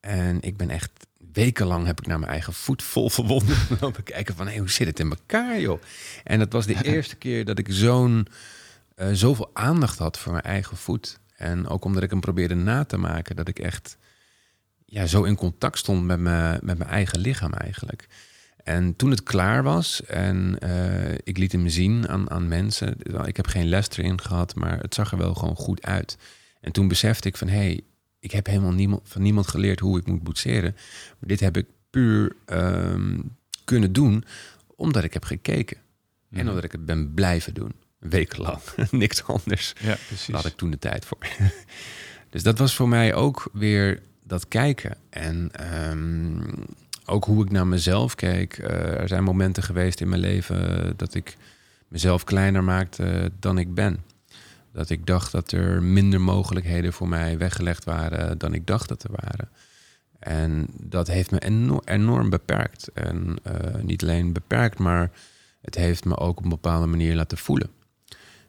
En 0.00 0.40
ik 0.40 0.56
ben 0.56 0.70
echt 0.70 0.90
wekenlang 1.32 1.86
heb 1.86 2.00
ik 2.00 2.06
naar 2.06 2.18
mijn 2.18 2.30
eigen 2.30 2.52
voet 2.52 2.82
vol 2.82 3.10
verwonderd 3.10 3.58
lopen 3.80 4.02
kijken 4.02 4.34
van 4.34 4.46
hey, 4.46 4.58
hoe 4.58 4.70
zit 4.70 4.86
het 4.86 5.00
in 5.00 5.10
elkaar, 5.10 5.60
joh? 5.60 5.82
En 6.24 6.38
dat 6.38 6.52
was 6.52 6.66
de 6.66 6.82
eerste 6.94 7.16
keer 7.16 7.44
dat 7.44 7.58
ik 7.58 7.66
zo'n 7.70 8.26
eh, 8.94 9.08
zoveel 9.12 9.50
aandacht 9.52 9.98
had 9.98 10.18
voor 10.18 10.32
mijn 10.32 10.44
eigen 10.44 10.76
voet. 10.76 11.18
En 11.36 11.68
ook 11.68 11.84
omdat 11.84 12.02
ik 12.02 12.10
hem 12.10 12.20
probeerde 12.20 12.54
na 12.54 12.84
te 12.84 12.96
maken, 12.96 13.36
dat 13.36 13.48
ik 13.48 13.58
echt 13.58 13.96
ja, 14.96 15.06
zo 15.06 15.22
in 15.22 15.36
contact 15.36 15.78
stond 15.78 16.04
met, 16.04 16.18
me, 16.18 16.58
met 16.62 16.78
mijn 16.78 16.90
eigen 16.90 17.18
lichaam 17.18 17.52
eigenlijk. 17.52 18.06
En 18.64 18.96
toen 18.96 19.10
het 19.10 19.22
klaar 19.22 19.62
was 19.62 20.04
en 20.04 20.58
eh, 20.58 21.14
ik 21.24 21.38
liet 21.38 21.52
hem 21.52 21.68
zien 21.68 22.08
aan, 22.08 22.30
aan 22.30 22.48
mensen. 22.48 22.96
Ik 23.24 23.36
heb 23.36 23.46
geen 23.46 23.68
les 23.68 23.88
erin 23.90 24.20
gehad, 24.20 24.54
maar 24.54 24.78
het 24.80 24.94
zag 24.94 25.12
er 25.12 25.18
wel 25.18 25.34
gewoon 25.34 25.56
goed 25.56 25.82
uit. 25.82 26.16
En 26.60 26.72
toen 26.72 26.88
besefte 26.88 27.28
ik 27.28 27.36
van, 27.36 27.48
hé, 27.48 27.56
hey, 27.56 27.80
ik 28.20 28.30
heb 28.30 28.46
helemaal 28.46 28.72
niemand, 28.72 29.00
van 29.04 29.22
niemand 29.22 29.48
geleerd 29.48 29.80
hoe 29.80 29.98
ik 29.98 30.06
moet 30.06 30.22
boetseren. 30.22 30.72
Maar 31.18 31.28
dit 31.28 31.40
heb 31.40 31.56
ik 31.56 31.66
puur 31.90 32.36
ehm, 32.46 33.18
kunnen 33.64 33.92
doen 33.92 34.24
omdat 34.76 35.04
ik 35.04 35.12
heb 35.12 35.24
gekeken. 35.24 35.76
En 35.76 36.38
Mhm. 36.38 36.48
omdat 36.48 36.64
ik 36.64 36.72
het 36.72 36.86
ben 36.86 37.14
blijven 37.14 37.54
doen. 37.54 37.72
Wekenlang. 37.98 38.60
Niks 38.90 39.24
anders. 39.24 39.72
Ja, 39.80 39.96
precies. 40.06 40.26
Daar 40.26 40.36
had 40.36 40.46
ik 40.50 40.56
toen 40.56 40.70
de 40.70 40.78
tijd 40.78 41.04
voor. 41.04 41.18
dus 42.30 42.42
dat 42.42 42.58
was 42.58 42.74
voor 42.74 42.88
mij 42.88 43.14
ook 43.14 43.48
weer 43.52 44.02
dat 44.26 44.48
kijken. 44.48 44.96
En 45.10 45.48
ehm, 45.52 46.40
ook 47.04 47.24
hoe 47.24 47.44
ik 47.44 47.50
naar 47.50 47.66
mezelf 47.66 48.14
keek. 48.14 48.58
Eh, 48.58 49.00
er 49.00 49.08
zijn 49.08 49.24
momenten 49.24 49.62
geweest 49.62 50.00
in 50.00 50.08
mijn 50.08 50.20
leven 50.20 50.92
dat 50.96 51.14
ik 51.14 51.36
mezelf 51.88 52.24
kleiner 52.24 52.64
maakte 52.64 53.30
dan 53.40 53.58
ik 53.58 53.74
ben. 53.74 54.04
Dat 54.72 54.90
ik 54.90 55.06
dacht 55.06 55.32
dat 55.32 55.52
er 55.52 55.82
minder 55.82 56.20
mogelijkheden 56.20 56.92
voor 56.92 57.08
mij 57.08 57.38
weggelegd 57.38 57.84
waren 57.84 58.38
dan 58.38 58.54
ik 58.54 58.66
dacht 58.66 58.88
dat 58.88 59.02
er 59.02 59.10
waren. 59.10 59.48
En 60.18 60.66
dat 60.80 61.06
heeft 61.06 61.30
me 61.30 61.38
enorm, 61.38 61.82
enorm 61.84 62.30
beperkt. 62.30 62.88
En 62.92 63.36
eh, 63.42 63.82
niet 63.82 64.02
alleen 64.02 64.32
beperkt, 64.32 64.78
maar 64.78 65.10
het 65.60 65.74
heeft 65.74 66.04
me 66.04 66.16
ook 66.16 66.38
op 66.38 66.44
een 66.44 66.50
bepaalde 66.50 66.86
manier 66.86 67.14
laten 67.14 67.38
voelen. 67.38 67.70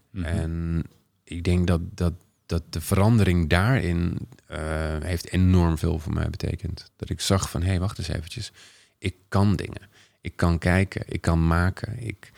Mhm. 0.09 0.25
En 0.25 0.83
ik 1.23 1.43
denk 1.43 1.67
dat, 1.67 1.81
dat, 1.93 2.13
dat 2.47 2.63
de 2.69 2.81
verandering 2.81 3.49
daarin 3.49 4.17
eh, 4.45 4.59
heeft 4.99 5.31
enorm 5.31 5.77
veel 5.77 5.99
voor 5.99 6.13
mij 6.13 6.29
betekend. 6.29 6.91
Dat 6.95 7.09
ik 7.09 7.21
zag 7.21 7.49
van, 7.49 7.61
hé, 7.61 7.67
hey, 7.67 7.79
wacht 7.79 7.97
eens 7.97 8.07
eventjes. 8.07 8.51
Ik 8.97 9.15
kan 9.27 9.55
dingen. 9.55 9.81
Ik 10.21 10.35
kan 10.35 10.57
kijken. 10.57 11.03
Ik 11.05 11.21
kan 11.21 11.47
maken. 11.47 12.07
Ik, 12.07 12.31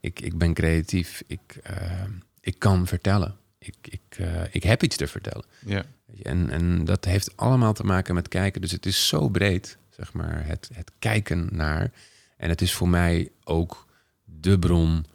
ik, 0.00 0.20
ik 0.20 0.38
ben 0.38 0.54
creatief. 0.54 1.22
Ik, 1.26 1.60
eh, 1.62 2.02
ik 2.40 2.58
kan 2.58 2.86
vertellen. 2.86 3.36
Ik, 3.58 3.76
ik, 3.82 4.18
eh, 4.18 4.42
ik 4.50 4.62
heb 4.62 4.82
iets 4.82 4.96
te 4.96 5.06
vertellen. 5.06 5.44
Ja. 5.66 5.84
En, 6.22 6.50
en 6.50 6.84
dat 6.84 7.04
heeft 7.04 7.36
allemaal 7.36 7.72
te 7.72 7.84
maken 7.84 8.14
met 8.14 8.28
kijken. 8.28 8.60
Dus 8.60 8.72
het 8.72 8.86
is 8.86 9.08
zo 9.08 9.28
breed, 9.28 9.78
zeg 9.90 10.12
maar, 10.12 10.46
het, 10.46 10.70
het 10.72 10.90
kijken 10.98 11.48
naar. 11.52 11.90
En 12.36 12.48
het 12.48 12.60
is 12.60 12.74
voor 12.74 12.88
mij 12.88 13.30
ook 13.44 13.86
de 14.24 14.58
bron 14.58 15.06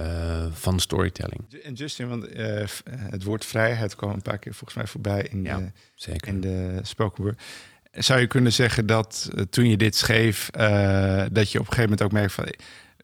eh, 0.00 0.46
van 0.52 0.80
storytelling. 0.80 1.40
En 1.62 1.72
Justin, 1.72 2.08
want 2.08 2.26
eh, 2.26 2.66
het 2.84 3.22
woord 3.22 3.44
vrijheid 3.44 3.94
kwam 3.94 4.10
een 4.10 4.22
paar 4.22 4.38
keer 4.38 4.54
volgens 4.54 4.78
mij 4.78 4.86
voorbij 4.86 5.22
in, 5.30 5.42
Ja. 5.42 5.58
de, 5.58 5.70
Zeker. 5.94 6.28
in 6.28 6.40
de 6.40 6.78
spoken 6.82 7.22
word. 7.24 7.42
Zou 7.92 8.20
je 8.20 8.26
kunnen 8.26 8.52
zeggen 8.52 8.86
dat 8.86 9.30
eh, 9.34 9.42
toen 9.42 9.68
je 9.68 9.76
dit 9.76 9.96
schreef, 9.96 10.50
dat 10.50 11.50
je 11.52 11.58
op 11.58 11.66
een 11.66 11.72
gegeven 11.72 11.82
moment 11.82 12.02
ook 12.02 12.12
merkt 12.12 12.32
van... 12.32 12.54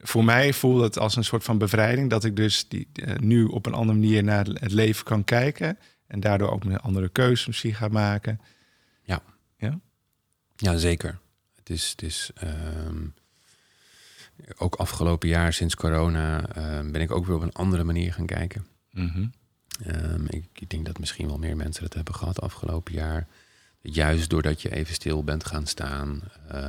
Voor 0.03 0.25
mij 0.25 0.53
voelde 0.53 0.83
het 0.83 0.99
als 0.99 1.17
een 1.17 1.25
soort 1.25 1.45
van 1.45 1.59
bevrijding 1.59 2.11
dat 2.11 2.25
ik 2.25 2.37
dus 2.37 2.69
die, 2.69 2.89
nu 3.17 3.45
op 3.45 3.67
een 3.67 3.75
andere 3.75 3.99
manier 3.99 4.25
naar 4.25 4.47
het 4.47 4.73
leven 4.73 5.05
kan 5.05 5.25
kijken. 5.25 5.79
En 6.07 6.21
daardoor 6.21 6.51
ook 6.51 6.65
een 6.65 6.79
andere 6.79 7.09
keuze 7.09 7.45
misschien 7.47 7.75
ga 7.75 7.89
maken. 7.89 8.41
Ja, 10.57 10.77
zeker. 10.77 11.19
Het 11.55 11.71
is, 11.71 11.91
het 11.91 12.03
is 12.03 12.31
ehm, 12.35 13.07
ook 14.59 14.75
afgelopen 14.75 15.29
jaar 15.29 15.53
sinds 15.53 15.75
corona 15.75 16.49
ehm, 16.55 16.91
ben 16.91 17.01
ik 17.01 17.11
ook 17.11 17.27
weer 17.27 17.37
op 17.37 17.43
een 17.43 17.53
andere 17.53 17.85
manier 17.85 18.13
gaan 18.13 18.27
kijken. 18.27 18.67
Ehm, 19.85 20.25
ik, 20.27 20.45
ik 20.53 20.71
denk 20.71 20.87
dat 20.87 20.99
misschien 20.99 21.27
wel 21.27 21.39
meer 21.39 21.57
mensen 21.57 21.83
dat 21.83 21.95
hebben 21.95 22.15
gehad 22.15 22.41
afgelopen 22.41 22.93
jaar. 22.93 23.27
Juist 23.81 24.31
doordat 24.31 24.63
je 24.63 24.73
even 24.75 24.95
stil 24.95 25.25
bent 25.25 25.47
gaan 25.47 25.67
staan. 25.67 26.23
eh, 26.49 26.69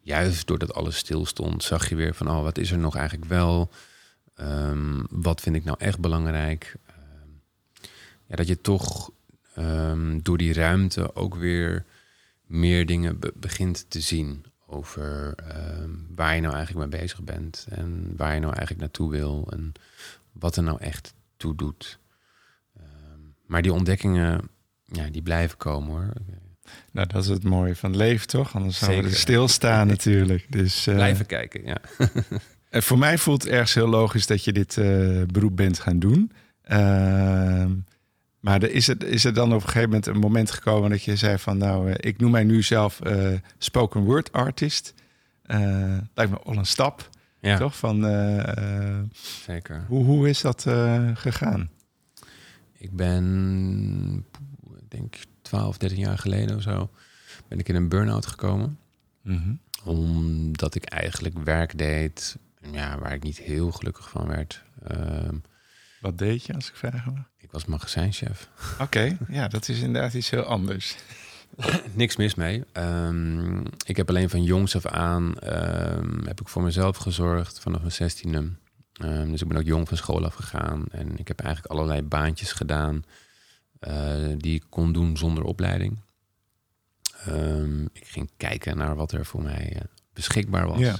juist 0.00 0.46
doordat 0.46 0.74
alles 0.74 0.96
stil 0.96 1.26
stond, 1.26 1.62
zag 1.62 1.88
je 1.88 1.94
weer 1.96 2.14
van, 2.14 2.30
oh, 2.30 2.42
wat 2.42 2.58
is 2.58 2.70
er 2.70 2.78
nog 2.78 2.96
eigenlijk 2.96 3.28
wel? 3.30 3.70
Ehm, 4.34 5.02
wat 5.10 5.40
vind 5.40 5.56
ik 5.56 5.64
nou 5.64 5.76
echt 5.80 5.98
belangrijk? 5.98 6.74
Ja, 8.26 8.36
dat 8.36 8.46
je 8.46 8.60
toch 8.60 9.10
door 10.22 10.38
die 10.38 10.52
ruimte 10.52 11.14
ook 11.14 11.34
weer 11.34 11.84
meer 12.46 12.86
dingen 12.86 13.18
be- 13.18 13.32
begint 13.36 13.90
te 13.90 14.00
zien 14.00 14.44
over 14.70 15.34
ehm, 15.34 15.90
waar 16.14 16.34
je 16.34 16.40
nou 16.40 16.54
eigenlijk 16.54 16.90
mee 16.90 17.00
bezig 17.00 17.22
bent 17.22 17.66
en 17.70 18.12
waar 18.16 18.34
je 18.34 18.40
nou 18.40 18.52
eigenlijk 18.52 18.80
naartoe 18.80 19.10
wil 19.10 19.48
en 19.52 19.72
wat 20.32 20.56
er 20.56 20.62
nou 20.62 20.80
echt 20.80 21.14
toe 21.36 21.54
doet. 21.54 21.98
Ehm, 22.76 23.20
maar 23.46 23.62
die 23.62 23.72
ontdekkingen, 23.72 24.48
ja, 24.84 25.08
die 25.10 25.22
blijven 25.22 25.56
komen 25.56 25.90
hoor. 25.90 26.12
Nou, 26.92 27.06
dat 27.06 27.22
is 27.22 27.28
het 27.28 27.44
mooie 27.44 27.76
van 27.76 27.90
het 27.90 27.98
leven, 27.98 28.26
toch? 28.26 28.54
Anders 28.54 28.78
zouden 28.78 29.04
we 29.04 29.10
er 29.10 29.16
stilstaan 29.16 29.86
natuurlijk. 29.96 30.46
Dus, 30.48 30.86
eh, 30.86 30.94
Blijven 30.94 31.26
kijken, 31.26 31.64
ja. 31.64 31.76
En 32.68 32.82
voor 32.82 32.98
mij 32.98 33.18
voelt 33.18 33.42
het 33.42 33.52
ergens 33.52 33.74
heel 33.74 33.88
logisch 33.88 34.26
dat 34.26 34.44
je 34.44 34.52
dit 34.52 34.76
eh, 34.76 35.22
beroep 35.32 35.56
bent 35.56 35.78
gaan 35.78 35.98
doen. 35.98 36.32
Maar 38.48 38.62
er- 38.62 38.70
is, 38.70 38.86
het, 38.86 39.04
is 39.04 39.24
er 39.24 39.34
dan 39.34 39.48
op 39.48 39.54
een 39.54 39.68
gegeven 39.68 39.88
moment 39.88 40.06
een 40.06 40.18
moment 40.18 40.50
gekomen 40.50 40.90
dat 40.90 41.02
je 41.02 41.16
zei 41.16 41.38
van 41.38 41.58
nou, 41.58 41.90
eh, 41.90 42.10
ik 42.10 42.18
noem 42.18 42.30
mij 42.30 42.44
nu 42.44 42.62
zelf 42.62 43.00
eh, 43.00 43.32
spoken 43.58 44.00
word 44.00 44.32
artist. 44.32 44.94
Eh, 45.42 45.58
lijkt 46.14 46.30
me 46.32 46.38
al 46.38 46.56
een 46.56 46.66
stap, 46.66 47.08
Ja, 47.40 47.58
toch? 47.58 47.76
Van, 47.76 48.00
zeker. 49.46 49.84
hoe, 49.88 50.04
hoe 50.04 50.28
is 50.28 50.40
dat 50.40 50.62
gegaan? 51.14 51.70
Ik 52.78 52.96
ben, 52.96 54.24
ik 54.78 54.90
denk 54.90 55.16
12, 55.42 55.76
13 55.78 55.98
jaar 55.98 56.18
geleden 56.18 56.56
of 56.56 56.62
zo, 56.62 56.90
ben 57.48 57.58
ik 57.58 57.68
in 57.68 57.74
een 57.74 57.88
burn-out 57.88 58.26
gekomen. 58.26 58.78
Mhm. 59.22 59.52
Omdat 59.84 60.74
ik 60.74 60.84
eigenlijk 60.84 61.38
werk 61.44 61.78
deed 61.78 62.36
ja, 62.72 62.98
waar 62.98 63.12
ik 63.12 63.22
niet 63.22 63.38
heel 63.38 63.72
gelukkig 63.72 64.10
van 64.10 64.26
werd. 64.26 64.64
Ehm, 64.84 65.34
Wat 66.00 66.18
deed 66.18 66.44
je, 66.44 66.54
als 66.54 66.68
ik 66.68 66.76
vragen 66.76 67.12
mag? 67.14 67.28
ik 67.48 67.54
was 67.54 67.64
magazijnchef. 67.64 68.48
Oké, 68.80 69.16
ja, 69.28 69.48
dat 69.48 69.68
is 69.68 69.80
inderdaad 69.80 70.14
iets 70.14 70.30
heel 70.30 70.42
anders. 70.42 70.96
Niks 71.92 72.16
mis 72.16 72.34
mee. 72.34 72.64
Ehm, 72.72 73.60
ik 73.86 73.96
heb 73.96 74.08
alleen 74.08 74.30
van 74.30 74.42
jongs 74.42 74.76
af 74.76 74.86
aan 74.86 75.38
ehm, 75.38 76.26
heb 76.26 76.40
ik 76.40 76.48
voor 76.48 76.62
mezelf 76.62 76.96
gezorgd 76.96 77.60
vanaf 77.60 77.80
mijn 77.80 77.92
zestiende. 77.92 78.52
Ehm, 78.92 79.30
dus 79.30 79.42
ik 79.42 79.48
ben 79.48 79.56
ook 79.56 79.64
jong 79.64 79.88
van 79.88 79.96
school 79.96 80.24
afgegaan. 80.24 80.84
En 80.90 81.18
ik 81.18 81.28
heb 81.28 81.40
eigenlijk 81.40 81.72
allerlei 81.72 82.02
baantjes 82.02 82.52
gedaan 82.52 83.04
eh, 83.78 84.14
die 84.36 84.54
ik 84.54 84.64
kon 84.68 84.92
doen 84.92 85.16
zonder 85.16 85.44
opleiding. 85.44 85.98
Ik 87.92 88.06
ging 88.06 88.30
kijken 88.36 88.76
naar 88.76 88.96
wat 88.96 89.12
er 89.12 89.26
voor 89.26 89.42
mij 89.42 89.72
eh, 89.74 89.80
beschikbaar 90.12 90.66
was. 90.66 90.78
Ja. 90.78 90.96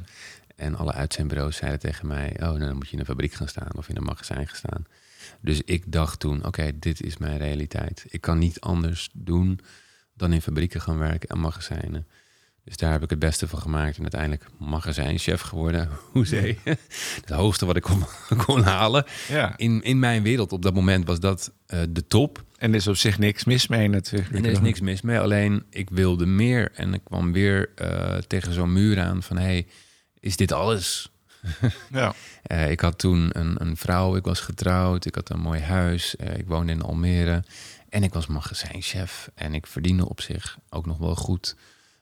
En 0.59 0.75
alle 0.77 0.92
uitzendbureaus 0.92 1.57
zeiden 1.57 1.81
tegen 1.81 2.07
mij: 2.07 2.31
Oh, 2.35 2.40
nou, 2.40 2.59
dan 2.59 2.75
moet 2.75 2.87
je 2.87 2.92
in 2.92 2.99
een 2.99 3.05
fabriek 3.05 3.33
gaan 3.33 3.49
staan 3.49 3.77
of 3.77 3.88
in 3.88 3.97
een 3.97 4.03
magazijn 4.03 4.47
gaan 4.47 4.57
staan. 4.57 4.87
Dus 5.40 5.62
ik 5.64 5.92
dacht 5.92 6.21
toen: 6.21 6.44
Oké, 6.47 6.71
dit 6.75 7.03
is 7.03 7.16
mijn 7.16 7.38
realiteit. 7.38 8.05
Ik 8.09 8.21
kan 8.21 8.38
niet 8.38 8.61
anders 8.61 9.09
doen 9.12 9.61
dan 10.14 10.33
in 10.33 10.42
fabrieken 10.42 10.81
gaan 10.81 10.99
werken 10.99 11.29
en 11.29 11.40
magazijnen. 11.40 12.07
Dus 12.64 12.77
daar 12.77 12.92
heb 12.92 13.03
ik 13.03 13.11
het 13.11 13.18
beste 13.18 13.49
van 13.49 13.59
gemaakt 13.59 13.97
en 13.97 14.03
uiteindelijk 14.03 14.44
magazijnchef 14.59 15.40
geworden. 15.40 15.88
Hoezee. 16.12 16.59
Het 17.21 17.31
hoogste 17.31 17.66
wat 17.66 17.77
ik 17.77 17.83
kon, 17.83 18.05
kon 18.47 18.62
halen. 18.62 19.05
ja, 19.29 19.57
In, 19.57 19.83
in 19.83 19.99
mijn 19.99 20.23
wereld 20.23 20.53
op 20.53 20.62
dat 20.62 20.75
moment 20.75 21.07
was 21.07 21.21
dat 21.21 21.53
eh, 21.66 21.81
de 21.90 22.07
top. 22.07 22.44
en 22.57 22.71
er 22.71 22.77
is 22.77 22.87
op 22.87 22.97
zich 22.97 23.18
niks 23.18 23.44
mis 23.44 23.68
mee 23.68 23.88
natuurlijk. 23.88 24.33
En 24.33 24.44
er 24.44 24.51
is 24.51 24.61
niks 24.61 24.81
mis 24.81 25.01
mee. 25.01 25.18
Alleen 25.18 25.64
ik 25.71 25.90
wilde 25.90 26.27
meer. 26.27 26.71
En 26.75 26.94
ik 26.94 27.05
kwam 27.05 27.33
weer 27.33 27.71
eh, 27.75 28.16
tegen 28.16 28.53
zo'n 28.53 28.73
muur 28.73 29.01
aan 29.01 29.23
van... 29.23 29.38
hey, 29.38 29.66
is 30.21 30.37
dit 30.37 30.53
alles? 30.53 31.11
Ja. 31.91 32.15
Eh, 32.43 32.71
ik 32.71 32.81
had 32.81 32.99
toen 32.99 33.39
een, 33.39 33.61
een 33.61 33.77
vrouw, 33.77 34.17
ik 34.17 34.25
was 34.25 34.41
getrouwd, 34.41 35.05
ik 35.05 35.15
had 35.15 35.31
een 35.31 35.41
mooi 35.41 35.61
huis, 35.61 36.17
eh, 36.17 36.37
ik 36.39 36.47
woonde 36.47 36.73
in 36.73 36.83
Almere 36.83 37.45
en 37.89 38.03
ik 38.03 38.13
was 38.13 38.27
magazijnchef 38.27 39.31
en 39.35 39.55
ik 39.55 39.67
verdiende 39.67 40.09
op 40.09 40.21
zich 40.21 40.59
ook 40.71 40.87
nog 40.87 40.99
wel 40.99 41.15
goed. 41.15 41.57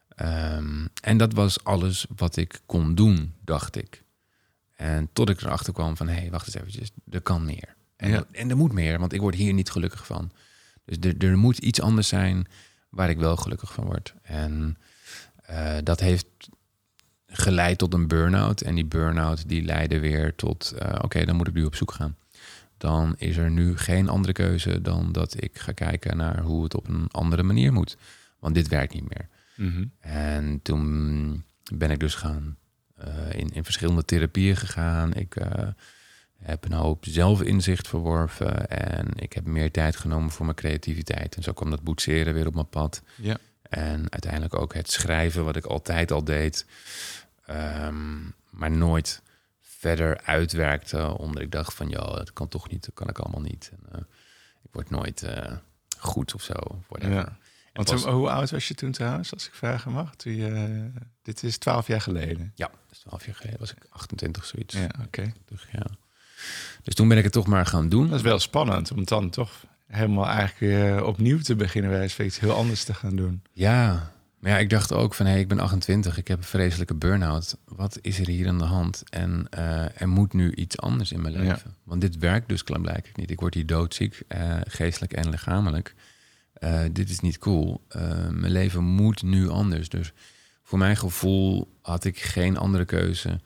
Ehm, 0.08 0.86
en 1.02 1.16
dat 1.16 1.32
was 1.32 1.64
alles 1.64 2.06
wat 2.16 2.36
ik 2.36 2.60
kon 2.66 2.94
doen, 2.94 3.34
dacht 3.44 3.76
ik. 3.76 4.02
En 4.76 5.08
tot 5.12 5.28
ik 5.28 5.40
erachter 5.40 5.72
kwam 5.72 5.96
van, 5.96 6.08
hé, 6.08 6.14
hey, 6.20 6.30
wacht 6.30 6.46
eens 6.46 6.56
eventjes, 6.56 6.90
er 7.10 7.20
kan 7.20 7.44
meer. 7.44 7.74
En, 7.96 8.10
Ja. 8.10 8.24
en 8.32 8.50
er 8.50 8.56
moet 8.56 8.72
meer, 8.72 8.98
want 8.98 9.12
ik 9.12 9.20
word 9.20 9.34
hier 9.34 9.52
niet 9.52 9.70
gelukkig 9.70 10.06
van. 10.06 10.30
Dus 10.84 10.96
er, 11.00 11.16
er 11.18 11.38
moet 11.38 11.58
iets 11.58 11.80
anders 11.80 12.08
zijn 12.08 12.46
waar 12.88 13.10
ik 13.10 13.18
wel 13.18 13.36
gelukkig 13.36 13.72
van 13.72 13.84
word. 13.84 14.14
En 14.22 14.78
eh, 15.42 15.76
dat 15.82 16.00
heeft 16.00 16.26
geleid 17.38 17.78
tot 17.78 17.94
een 17.94 18.08
burn-out. 18.08 18.60
En 18.60 18.74
die 18.74 18.84
burn-out 18.84 19.48
die 19.48 19.64
leidde 19.64 20.00
weer 20.00 20.34
tot, 20.34 20.70
eh, 20.78 20.98
oké, 21.02 21.24
dan 21.24 21.36
moet 21.36 21.48
ik 21.48 21.54
nu 21.54 21.64
op 21.64 21.74
zoek 21.74 21.92
gaan. 21.92 22.16
Dan 22.78 23.14
is 23.18 23.36
er 23.36 23.50
nu 23.50 23.76
geen 23.76 24.08
andere 24.08 24.32
keuze 24.32 24.80
dan 24.80 25.12
dat 25.12 25.42
ik 25.42 25.58
ga 25.58 25.72
kijken 25.72 26.16
naar 26.16 26.40
hoe 26.40 26.62
het 26.62 26.74
op 26.74 26.88
een 26.88 27.08
andere 27.10 27.42
manier 27.42 27.72
moet. 27.72 27.96
Want 28.38 28.54
dit 28.54 28.68
werkt 28.68 28.94
niet 28.94 29.08
meer. 29.08 29.28
Mhm. 29.54 29.84
En 30.00 30.60
toen 30.62 31.44
ben 31.74 31.90
ik 31.90 31.98
dus 31.98 32.14
gaan 32.14 32.56
eh, 32.96 33.32
in, 33.32 33.48
in 33.48 33.64
verschillende 33.64 34.04
therapieën 34.04 34.56
gegaan. 34.56 35.14
Ik 35.14 35.36
eh, 35.36 35.68
heb 36.38 36.64
een 36.64 36.72
hoop 36.72 37.04
zelfinzicht 37.08 37.88
verworven 37.88 38.68
en 38.68 39.08
ik 39.14 39.32
heb 39.32 39.46
meer 39.46 39.70
tijd 39.70 39.96
genomen 39.96 40.30
voor 40.30 40.44
mijn 40.44 40.56
creativiteit. 40.56 41.36
En 41.36 41.42
zo 41.42 41.52
kwam 41.52 41.70
dat 41.70 41.82
boetseren 41.82 42.34
weer 42.34 42.46
op 42.46 42.54
mijn 42.54 42.68
pad. 42.68 43.02
Ja. 43.14 43.36
En 43.62 44.10
uiteindelijk 44.10 44.54
ook 44.54 44.74
het 44.74 44.90
schrijven, 44.90 45.44
wat 45.44 45.56
ik 45.56 45.64
altijd 45.64 46.12
al 46.12 46.24
deed, 46.24 46.66
Ehm, 47.46 48.16
maar 48.50 48.70
nooit 48.70 49.22
verder 49.60 50.20
uitwerkte, 50.24 51.18
omdat 51.18 51.42
ik 51.42 51.50
dacht 51.50 51.74
van, 51.74 51.88
ja, 51.88 52.00
dat 52.04 52.32
kan 52.32 52.48
toch 52.48 52.68
niet, 52.70 52.84
dat 52.84 52.94
kan 52.94 53.08
ik 53.08 53.18
allemaal 53.18 53.40
niet. 53.40 53.70
En, 53.72 53.92
eh, 53.92 54.00
ik 54.62 54.70
word 54.72 54.90
nooit 54.90 55.22
eh, 55.22 55.52
goed 55.98 56.34
of 56.34 56.42
zo. 56.42 56.54
whatever. 56.88 57.14
Ja. 57.14 57.24
En 57.26 57.84
Want 57.84 58.02
pas- 58.02 58.12
hoe- 58.12 58.30
oud 58.30 58.50
was 58.50 58.68
je 58.68 58.74
toen 58.74 58.92
trouwens, 58.92 59.32
als 59.32 59.46
ik 59.46 59.54
vragen 59.54 59.92
mag? 59.92 60.14
Toen 60.14 60.34
je, 60.34 60.48
eh, 60.94 61.02
dit 61.22 61.42
is 61.42 61.58
twaalf 61.58 61.86
jaar 61.86 62.00
geleden. 62.00 62.52
Ja, 62.54 62.70
dus 62.88 62.98
12 62.98 63.26
jaar 63.26 63.34
geleden 63.34 63.58
was 63.58 63.70
ik 63.72 63.86
28, 63.90 64.44
zoiets. 64.44 64.74
Ja, 64.74 64.90
oké. 65.04 65.32
Dus, 65.44 65.66
ja. 65.72 65.86
dus 66.82 66.94
toen 66.94 67.08
ben 67.08 67.18
ik 67.18 67.24
het 67.24 67.32
toch 67.32 67.46
maar 67.46 67.66
gaan 67.66 67.88
doen. 67.88 68.06
Dat 68.06 68.16
is 68.16 68.22
wel 68.22 68.38
spannend 68.38 68.92
om 68.92 69.04
dan 69.04 69.30
toch 69.30 69.64
helemaal 69.86 70.26
eigenlijk 70.26 70.58
weer 70.58 71.04
opnieuw 71.04 71.38
te 71.40 71.56
beginnen 71.56 72.10
van 72.10 72.24
iets 72.24 72.40
heel 72.40 72.54
anders 72.54 72.84
te 72.84 72.94
gaan 72.94 73.16
doen. 73.16 73.42
Ja, 73.52 74.12
maar 74.38 74.50
ja, 74.50 74.58
ik 74.58 74.70
dacht 74.70 74.92
ook 74.92 75.14
van, 75.14 75.26
hé, 75.26 75.32
hey, 75.32 75.40
ik 75.40 75.48
ben 75.48 75.60
28, 75.60 76.18
ik 76.18 76.28
heb 76.28 76.38
een 76.38 76.44
vreselijke 76.44 76.94
burn-out. 76.94 77.56
Wat 77.64 77.98
is 78.00 78.18
er 78.18 78.28
hier 78.28 78.48
aan 78.48 78.58
de 78.58 78.64
hand? 78.64 79.02
En 79.10 79.46
eh, 79.50 80.00
er 80.00 80.08
moet 80.08 80.32
nu 80.32 80.52
iets 80.54 80.78
anders 80.78 81.12
in 81.12 81.20
mijn 81.20 81.34
Ja. 81.34 81.40
leven. 81.40 81.74
Want 81.84 82.00
dit 82.00 82.18
werkt 82.18 82.48
dus 82.48 82.64
klaarblijkelijk 82.64 83.16
niet. 83.16 83.30
Ik 83.30 83.40
word 83.40 83.54
hier 83.54 83.66
doodziek, 83.66 84.22
eh, 84.28 84.56
geestelijk 84.66 85.12
en 85.12 85.28
lichamelijk. 85.30 85.94
Eh, 86.52 86.80
dit 86.92 87.10
is 87.10 87.20
niet 87.20 87.38
cool. 87.38 87.86
Mijn 88.30 88.52
leven 88.52 88.84
moet 88.84 89.22
nu 89.22 89.48
anders. 89.48 89.88
Dus 89.88 90.12
voor 90.62 90.78
mijn 90.78 90.96
gevoel 90.96 91.76
had 91.82 92.04
ik 92.04 92.18
geen 92.18 92.56
andere 92.56 92.84
keuze 92.84 93.40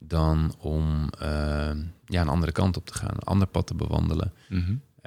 dan 0.00 0.54
om 0.58 1.10
ja, 2.06 2.20
een 2.20 2.28
andere 2.28 2.52
kant 2.52 2.76
op 2.76 2.86
te 2.86 2.94
gaan, 2.94 3.10
een 3.14 3.18
ander 3.22 3.46
pad 3.48 3.66
te 3.66 3.74
bewandelen. 3.74 4.32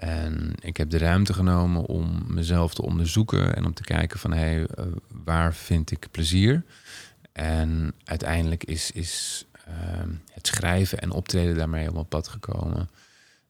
En 0.02 0.54
ik 0.60 0.78
heb 0.78 0.90
de 0.90 0.98
ruimte 0.98 1.34
genomen 1.34 1.86
om 1.86 2.24
mezelf 2.28 2.74
te 2.74 2.82
onderzoeken 2.82 3.56
en 3.56 3.66
om 3.66 3.74
te 3.74 3.84
kijken 3.84 4.20
van 4.20 4.32
hé, 4.32 4.40
hey, 4.40 4.66
eh, 4.66 4.86
waar 5.24 5.54
vind 5.54 5.92
ik 5.92 6.08
plezier? 6.12 6.64
En 7.32 7.94
uiteindelijk 8.04 8.64
is, 8.64 8.92
is 8.92 9.46
ehm, 9.66 10.10
het 10.32 10.48
schrijven 10.48 11.00
en 11.00 11.12
optreden 11.12 11.56
daarmee 11.56 11.88
op 11.88 11.94
mijn 11.94 12.08
pad 12.08 12.28
gekomen. 12.28 12.90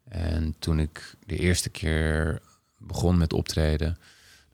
En 0.09 0.55
toen 0.59 0.79
ik 0.79 1.15
de 1.25 1.37
eerste 1.37 1.69
keer 1.69 2.41
begon 2.77 3.17
met 3.17 3.33
optreden, 3.33 3.97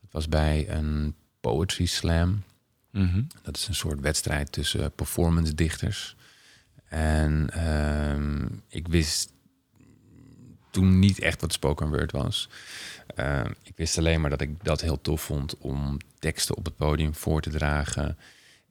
dat 0.00 0.10
was 0.10 0.28
bij 0.28 0.70
een 0.70 1.14
poetry 1.40 1.86
slam. 1.86 2.42
Mhm. 2.90 3.22
Dat 3.42 3.56
is 3.56 3.68
een 3.68 3.74
soort 3.74 4.00
wedstrijd 4.00 4.52
tussen 4.52 4.92
performance 4.92 5.54
dichters. 5.54 6.16
En 6.88 7.50
ehm, 7.50 8.46
ik 8.68 8.88
wist 8.88 9.32
toen 10.78 10.98
niet 10.98 11.18
echt 11.18 11.40
wat 11.40 11.52
spoken 11.52 11.88
word 11.88 12.12
was. 12.12 12.48
Ehm, 13.14 13.50
ik 13.62 13.72
wist 13.76 13.98
alleen 13.98 14.20
maar 14.20 14.30
dat 14.30 14.40
ik 14.40 14.64
dat 14.64 14.80
heel 14.80 15.00
tof 15.00 15.20
vond 15.22 15.56
om 15.58 15.96
teksten 16.18 16.56
op 16.56 16.64
het 16.64 16.76
podium 16.76 17.14
voor 17.14 17.40
te 17.40 17.50
dragen 17.50 18.18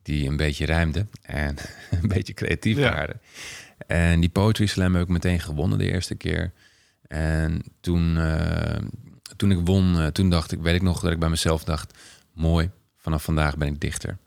die 0.01 0.27
een 0.27 0.37
beetje 0.37 0.65
rijmden 0.65 1.09
en 1.21 1.55
een 2.01 2.07
beetje 2.07 2.33
creatief 2.33 2.77
Ja. 2.77 2.89
waren. 2.91 3.19
En 3.87 4.19
die 4.19 4.29
poetry 4.29 4.65
slam 4.65 4.93
heb 4.93 5.03
ik 5.03 5.09
meteen 5.09 5.39
gewonnen 5.39 5.77
de 5.77 5.91
eerste 5.91 6.15
keer. 6.15 6.51
En 7.07 7.63
toen, 7.79 8.17
eh, 8.17 8.81
toen 9.35 9.51
ik 9.51 9.59
won, 9.65 9.99
eh, 9.99 10.07
toen 10.07 10.29
dacht 10.29 10.51
ik, 10.51 10.59
weet 10.61 10.75
ik 10.75 10.81
nog 10.81 10.99
dat 10.99 11.11
ik 11.11 11.19
bij 11.19 11.29
mezelf 11.29 11.63
dacht, 11.63 11.97
mooi, 12.33 12.69
vanaf 12.97 13.23
vandaag 13.23 13.57
ben 13.57 13.67
ik 13.67 13.79
dichter. 13.79 14.17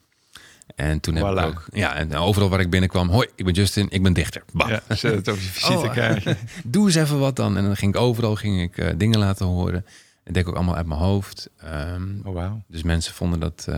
En 0.74 1.00
toen 1.00 1.14
heb 1.14 1.24
Voilà. 1.26 1.38
ik 1.38 1.46
ook, 1.46 1.66
ja, 1.72 1.94
en 1.94 2.14
overal 2.14 2.48
waar 2.48 2.60
ik 2.60 2.70
binnenkwam, 2.70 3.08
hoi, 3.08 3.28
ik 3.34 3.44
ben 3.44 3.54
Justin, 3.54 3.86
ik 3.90 4.02
ben 4.02 4.12
dichter. 4.12 4.42
Bam. 4.52 4.68
Ja, 4.68 4.82
zet 4.88 5.14
het 5.14 5.28
op 5.28 5.34
je 5.34 5.40
visitekaartje. 5.40 6.36
Doe 6.64 6.86
eens 6.86 6.94
even 6.94 7.18
wat 7.18 7.36
dan. 7.36 7.56
En 7.56 7.64
dan 7.64 7.76
ging 7.76 7.94
ik 7.94 8.00
overal 8.00 8.36
ging 8.36 8.60
ik, 8.62 8.78
eh, 8.78 8.88
dingen 8.96 9.18
laten 9.18 9.46
horen. 9.46 9.86
En 10.24 10.32
deed 10.32 10.42
ik 10.42 10.48
ook 10.48 10.54
allemaal 10.56 10.76
uit 10.76 10.86
mijn 10.86 11.00
hoofd. 11.00 11.50
Ehm, 11.56 12.08
Oh, 12.24 12.34
wauw. 12.34 12.62
dus 12.66 12.82
mensen 12.82 13.14
vonden 13.14 13.40
dat 13.40 13.68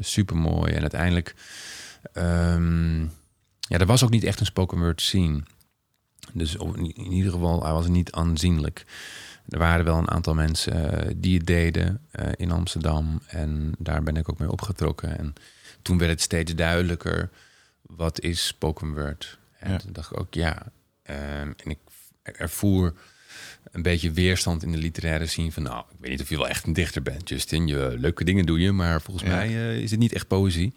super 0.00 0.36
mooi. 0.36 0.72
En 0.72 0.80
uiteindelijk, 0.80 1.34
ehm, 2.12 3.00
ja, 3.60 3.78
er 3.78 3.86
was 3.86 4.04
ook 4.04 4.10
niet 4.10 4.24
echt 4.24 4.40
een 4.40 4.46
spoken 4.46 4.78
word 4.78 5.00
scene. 5.00 5.42
Dus 6.32 6.54
in 6.94 7.12
ieder 7.12 7.32
geval, 7.32 7.62
hij 7.62 7.72
was 7.72 7.86
niet 7.88 8.12
aanzienlijk. 8.12 8.84
Er 9.48 9.58
waren 9.58 9.84
wel 9.84 9.98
een 9.98 10.10
aantal 10.10 10.34
mensen 10.34 11.02
eh, 11.06 11.12
die 11.16 11.36
het 11.36 11.46
deden 11.46 12.00
eh, 12.10 12.28
in 12.36 12.50
Amsterdam. 12.50 13.20
En 13.26 13.72
daar 13.78 14.02
ben 14.02 14.16
ik 14.16 14.28
ook 14.30 14.38
mee 14.38 14.50
opgetrokken. 14.50 15.18
En 15.18 15.34
toen 15.84 15.98
werd 15.98 16.10
het 16.10 16.20
steeds 16.20 16.54
duidelijker, 16.54 17.30
wat 17.82 18.20
is 18.20 18.46
spoken 18.46 18.94
word? 18.94 19.38
En 19.58 19.70
Ja. 19.70 19.78
toen 19.78 19.92
dacht 19.92 20.10
ik 20.10 20.18
ook, 20.20 20.34
ja. 20.34 20.62
ehm, 21.02 21.52
en 21.56 21.70
ik 21.70 21.78
ervoer 22.22 22.94
een 23.74 23.82
beetje 23.82 24.10
weerstand 24.12 24.62
in 24.62 24.72
de 24.72 24.78
literaire 24.78 25.26
scene 25.26 25.52
van... 25.52 25.62
nou, 25.62 25.78
ik 25.90 25.96
weet 26.00 26.10
niet 26.10 26.20
of 26.20 26.28
je 26.28 26.36
wel 26.36 26.48
echt 26.48 26.66
een 26.66 26.72
dichter 26.72 27.02
bent, 27.02 27.28
Justin. 27.28 27.66
Je, 27.66 27.94
leuke 27.98 28.24
dingen 28.24 28.46
doe 28.46 28.60
je, 28.60 28.72
maar 28.72 29.00
volgens 29.00 29.26
Ja. 29.26 29.34
mij 29.36 29.46
eh, 29.48 29.76
is 29.76 29.90
het 29.90 30.00
niet 30.00 30.12
echt 30.12 30.26
poëzie. 30.26 30.74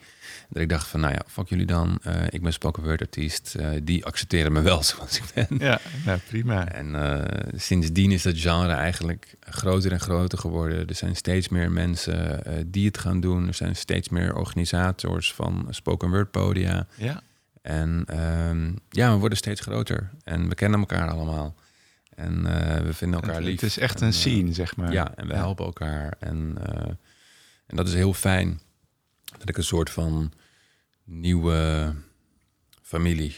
Dat 0.49 0.62
ik 0.62 0.69
dacht 0.69 0.88
van, 0.88 0.99
nou 0.99 1.13
ja, 1.13 1.21
fuck 1.27 1.47
jullie 1.49 1.65
dan. 1.65 1.99
Eh, 2.01 2.13
ik 2.29 2.41
ben 2.41 2.53
spoken 2.53 2.83
word 2.83 3.01
artiest. 3.01 3.55
Eh, 3.55 3.69
die 3.83 4.05
accepteren 4.05 4.51
me 4.51 4.62
wel 4.62 4.83
zoals 4.89 5.17
ik 5.17 5.23
ben. 5.33 5.47
Ja, 5.60 5.79
nou, 6.05 6.19
prima. 6.27 6.67
En 6.71 7.25
sindsdien 7.55 8.12
is 8.12 8.21
dat 8.21 8.39
genre 8.39 8.73
eigenlijk 8.73 9.36
groter 9.39 9.91
en 9.91 9.99
groter 9.99 10.38
geworden. 10.38 10.88
Er 10.88 10.95
zijn 10.95 11.15
steeds 11.15 11.49
meer 11.49 11.71
mensen 11.71 12.41
die 12.71 12.86
het 12.86 12.97
gaan 12.97 13.19
doen. 13.19 13.47
Er 13.47 13.53
zijn 13.53 13.75
steeds 13.75 14.10
meer 14.10 14.36
organisators 14.36 15.33
van 15.33 15.67
spoken 15.69 16.10
word 16.10 16.31
podia. 16.31 16.88
Ja, 16.95 17.21
En 17.62 18.03
ehm, 18.07 18.71
ja, 18.89 19.13
we 19.13 19.19
worden 19.19 19.38
steeds 19.38 19.62
groter. 19.62 20.10
En 20.23 20.49
we 20.49 20.55
kennen 20.55 20.79
elkaar 20.79 21.10
allemaal. 21.10 21.55
En 22.17 22.45
eh, 22.45 22.82
we 22.84 22.93
vinden 22.93 23.19
elkaar 23.21 23.36
het, 23.36 23.43
lief. 23.43 23.53
het 23.62 23.69
is 23.69 23.77
echt 23.77 23.95
En, 24.01 24.08
een 24.08 24.13
eh, 24.13 24.17
scene, 24.19 24.53
zeg 24.53 24.75
maar. 24.75 24.91
ja, 24.91 25.15
en 25.15 25.27
we 25.27 25.34
helpen 25.36 25.65
elkaar. 25.65 26.15
En, 26.19 26.58
eh, 26.62 26.89
en 27.67 27.75
dat 27.75 27.88
is 27.88 27.93
heel 27.93 28.13
fijn. 28.13 28.60
Dat 29.38 29.49
ik 29.49 29.58
een 29.58 29.63
soort 29.63 29.89
van 29.89 30.32
nieuwe 31.03 31.93
familie, 32.82 33.36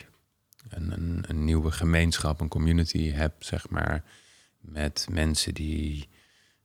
een, 0.70 0.92
een, 0.92 1.24
een 1.28 1.44
nieuwe 1.46 1.72
gemeenschap, 1.72 2.42
een 2.42 2.48
community 2.48 3.12
heb, 3.12 3.44
zeg 3.44 3.70
maar. 3.70 4.04
Met 4.60 5.08
mensen 5.12 5.54
die 5.54 6.10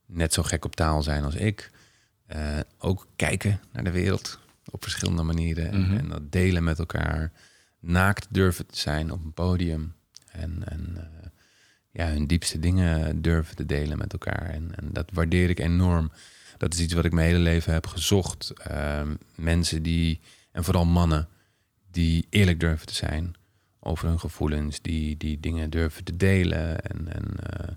net 0.07 0.33
zo 0.33 0.43
gek 0.43 0.65
op 0.65 0.77
taal 0.77 1.03
zijn 1.03 1.25
als 1.25 1.35
ik. 1.35 1.71
Ook 2.79 3.07
kijken 3.17 3.61
naar 3.73 3.85
de 3.85 3.91
wereld 3.91 4.39
op 4.71 4.83
verschillende 4.83 5.23
manieren. 5.23 5.71
En- 5.71 5.81
Mhm. 5.81 5.97
en, 5.97 6.09
dat 6.09 6.33
delen 6.33 6.65
met 6.65 6.79
elkaar. 6.79 7.33
Naakt 7.81 8.27
durven 8.31 8.67
te 8.67 8.79
zijn 8.79 9.11
op 9.11 9.25
een 9.25 9.33
podium. 9.33 9.95
En, 10.31 10.63
en 10.69 11.11
ja, 11.95 12.07
hun 12.07 12.27
diepste 12.27 12.59
dingen 12.59 13.23
durven 13.23 13.57
te 13.57 13.67
delen 13.67 13.99
met 13.99 14.13
elkaar. 14.13 14.51
En, 14.51 14.75
en 14.77 14.89
dat 14.93 15.11
waardeer 15.13 15.51
ik 15.51 15.59
enorm. 15.59 16.13
Dat 16.57 16.75
is 16.75 16.81
iets 16.81 16.93
wat 16.93 17.05
ik 17.05 17.13
mijn 17.13 17.27
hele 17.27 17.39
leven 17.39 17.73
heb 17.73 17.87
gezocht. 17.87 18.51
Ehm, 18.51 19.15
mensen 19.35 19.83
die, 19.83 20.21
en 20.53 20.65
vooral 20.65 20.85
mannen, 20.85 21.29
die 21.91 22.27
eerlijk 22.31 22.61
durven 22.61 22.87
te 22.87 22.95
zijn 22.95 23.35
over 23.81 24.09
hun 24.09 24.21
gevoelens, 24.21 24.81
die, 24.81 25.17
die 25.17 25.41
dingen 25.41 25.71
durven 25.71 26.05
te 26.05 26.17
delen. 26.17 26.81
En, 26.81 27.13
en 27.13 27.25
eh, 27.37 27.75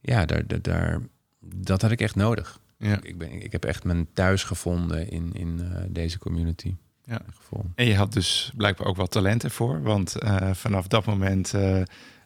ja, 0.00 0.24
daar, 0.24 0.46
daar, 0.46 0.62
daar, 0.62 1.00
dat 1.40 1.82
had 1.82 1.90
ik 1.90 2.00
echt 2.00 2.14
nodig. 2.14 2.60
Ja. 2.78 2.98
Ik, 3.02 3.18
ben, 3.18 3.42
ik 3.42 3.52
heb 3.52 3.64
echt 3.64 3.84
mijn 3.84 4.08
thuis 4.12 4.44
gevonden 4.44 5.10
in, 5.10 5.32
in 5.32 5.60
eh, 5.60 5.82
deze 5.88 6.18
community. 6.18 6.74
Ja. 7.04 7.20
Gevoel. 7.34 7.64
En 7.74 7.86
je 7.86 7.96
had 7.96 8.12
dus 8.12 8.52
blijkbaar 8.56 8.86
ook 8.86 8.96
wel 8.96 9.06
talent 9.06 9.44
ervoor. 9.44 9.82
Want 9.82 10.18
eh, 10.18 10.54
vanaf 10.54 10.86
dat 10.86 11.04
moment 11.04 11.54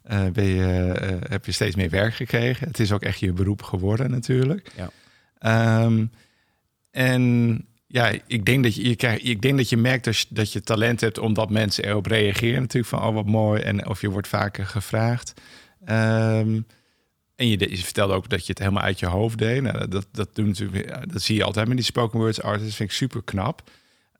eh, 0.08 0.26
ben 0.32 0.44
je, 0.44 0.92
eh, 0.92 1.30
heb 1.30 1.44
je 1.44 1.52
steeds 1.52 1.76
meer 1.76 1.90
werk 1.90 2.14
gekregen. 2.14 2.66
Het 2.66 2.78
is 2.78 2.92
ook 2.92 3.02
echt 3.02 3.18
je 3.18 3.32
beroep 3.32 3.62
geworden 3.62 4.10
natuurlijk. 4.10 4.70
Ja. 4.76 4.90
Ehm, 5.38 6.06
en 6.90 7.64
ja, 7.86 8.12
ik 8.26 8.44
denk 8.44 8.62
dat 8.62 8.74
je, 8.74 8.88
je 8.88 8.96
krijgt, 8.96 9.24
ik 9.24 9.42
denk 9.42 9.56
dat 9.56 9.68
je 9.68 9.76
merkt 9.76 10.04
dat 10.04 10.18
je, 10.18 10.26
dat 10.28 10.52
je 10.52 10.60
talent 10.60 11.00
hebt 11.00 11.18
omdat 11.18 11.50
mensen 11.50 11.84
erop 11.84 12.06
reageren 12.06 12.60
natuurlijk 12.60 12.94
van 12.94 13.02
oh 13.02 13.14
wat 13.14 13.26
mooi 13.26 13.62
en 13.62 13.88
of 13.88 14.00
je 14.00 14.10
wordt 14.10 14.28
vaker 14.28 14.66
gevraagd. 14.66 15.32
Ehm, 15.84 16.60
en 17.36 17.48
je, 17.48 17.70
je 17.70 17.76
vertelde 17.76 18.14
ook 18.14 18.28
dat 18.28 18.46
je 18.46 18.52
het 18.52 18.58
helemaal 18.58 18.82
uit 18.82 18.98
je 18.98 19.06
hoofd 19.06 19.38
deed. 19.38 19.62
Nou, 19.62 19.88
dat, 19.88 20.06
dat, 20.12 20.34
doen 20.34 20.46
natuurlijk, 20.46 21.12
dat 21.12 21.22
zie 21.22 21.36
je 21.36 21.44
altijd 21.44 21.68
met 21.68 21.76
die 21.76 21.86
spoken 21.86 22.18
words 22.18 22.42
artists. 22.42 22.76
vind 22.76 22.90
ik 22.90 22.96
super 22.96 23.22
knap. 23.22 23.70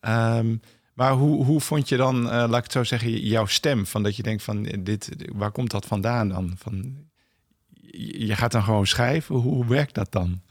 Ehm, 0.01 0.57
maar 0.99 1.13
hoe, 1.13 1.45
hoe 1.45 1.61
vond 1.61 1.89
je 1.89 1.97
dan, 1.97 2.31
eh, 2.31 2.31
laat 2.31 2.57
ik 2.57 2.63
het 2.63 2.73
zo 2.73 2.85
zeggen, 2.85 3.21
jouw 3.21 3.47
stem? 3.47 3.87
Van 3.87 4.03
dat 4.03 4.17
je 4.17 4.23
denkt 4.23 4.43
van 4.43 4.67
eh, 4.67 4.79
dit, 4.81 5.09
waar 5.33 5.51
komt 5.51 5.71
dat 5.71 5.87
vandaan 5.87 6.29
dan? 6.29 6.55
Van, 6.57 6.97
je 8.19 8.35
gaat 8.35 8.53
dan 8.53 8.63
gewoon 8.63 8.87
schrijven. 8.87 9.35
Hoe, 9.35 9.55
hoe 9.55 9.67
werkt 9.67 9.95
dat 9.95 10.13
dan? 10.13 10.43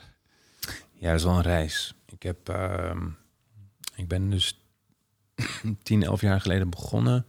Ja, 0.94 1.08
dat 1.10 1.20
is 1.20 1.24
wel 1.24 1.36
een 1.36 1.42
reis. 1.42 1.94
Ik 2.06 2.24
heb, 2.24 2.50
ehm, 2.50 3.08
ik 3.96 4.08
ben 4.08 4.30
dus 4.30 4.60
10, 5.84 6.04
11 6.04 6.22
jaar 6.22 6.42
geleden 6.42 6.70
begonnen. 6.70 7.26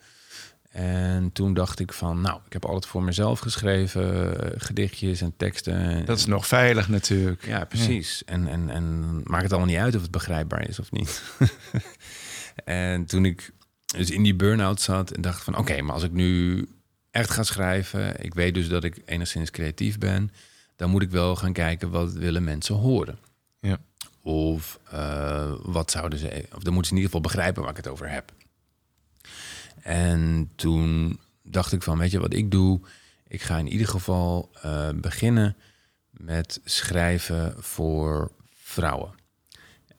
En 0.70 1.32
toen 1.32 1.54
dacht 1.54 1.80
ik 1.80 1.92
van, 1.92 2.20
nou, 2.20 2.40
ik 2.46 2.52
heb 2.52 2.64
altijd 2.64 2.86
voor 2.86 3.02
mezelf 3.02 3.38
geschreven, 3.38 4.40
eh, 4.40 4.60
gedichtjes 4.60 5.20
en 5.20 5.36
teksten. 5.36 6.04
Dat 6.04 6.18
is 6.18 6.26
nog 6.26 6.46
veilig 6.46 6.88
natuurlijk. 6.88 7.46
Ja, 7.46 7.64
precies. 7.64 8.24
En, 8.24 8.46
en, 8.46 8.70
en 8.70 9.14
maakt 9.24 9.42
het 9.42 9.52
allemaal 9.52 9.70
niet 9.70 9.82
uit 9.82 9.94
of 9.94 10.02
het 10.02 10.10
begrijpbaar 10.10 10.68
is 10.68 10.78
of 10.78 10.92
niet. 10.92 11.22
en 12.64 13.04
toen 13.04 13.24
ik 13.24 13.52
dus 13.96 14.10
in 14.10 14.22
die 14.22 14.34
burn-out 14.34 14.80
zat 14.80 15.10
en 15.10 15.20
dacht 15.20 15.42
van... 15.42 15.56
oké, 15.56 15.82
maar 15.82 15.94
als 15.94 16.02
ik 16.02 16.12
nu 16.12 16.66
echt 17.10 17.30
ga 17.30 17.42
schrijven... 17.42 18.24
ik 18.24 18.34
weet 18.34 18.54
dus 18.54 18.68
dat 18.68 18.84
ik 18.84 19.02
enigszins 19.04 19.50
creatief 19.50 19.98
ben... 19.98 20.30
dan 20.76 20.90
moet 20.90 21.02
ik 21.02 21.10
wel 21.10 21.36
gaan 21.36 21.52
kijken 21.52 21.90
wat 21.90 22.12
willen 22.12 22.44
mensen 22.44 22.74
horen. 22.74 23.18
Ja. 23.60 23.78
Of 24.22 24.78
eh, 24.90 25.52
wat 25.62 25.90
zouden 25.90 26.18
ze... 26.18 26.46
Of 26.54 26.62
dan 26.62 26.72
moeten 26.72 26.90
ze 26.90 26.96
in 26.96 27.02
ieder 27.02 27.04
geval 27.04 27.20
begrijpen 27.20 27.62
waar 27.62 27.70
ik 27.70 27.76
het 27.76 27.88
over 27.88 28.10
heb. 28.10 28.32
En 29.82 30.50
toen 30.54 31.18
dacht 31.42 31.72
ik 31.72 31.82
van, 31.82 31.98
weet 31.98 32.10
je 32.10 32.20
wat 32.20 32.34
ik 32.34 32.50
doe? 32.50 32.80
Ik 33.28 33.42
ga 33.42 33.58
in 33.58 33.68
ieder 33.68 33.88
geval 33.88 34.50
eh, 34.62 34.88
beginnen 34.94 35.56
met 36.10 36.60
schrijven 36.64 37.54
voor 37.58 38.30
vrouwen. 38.54 39.17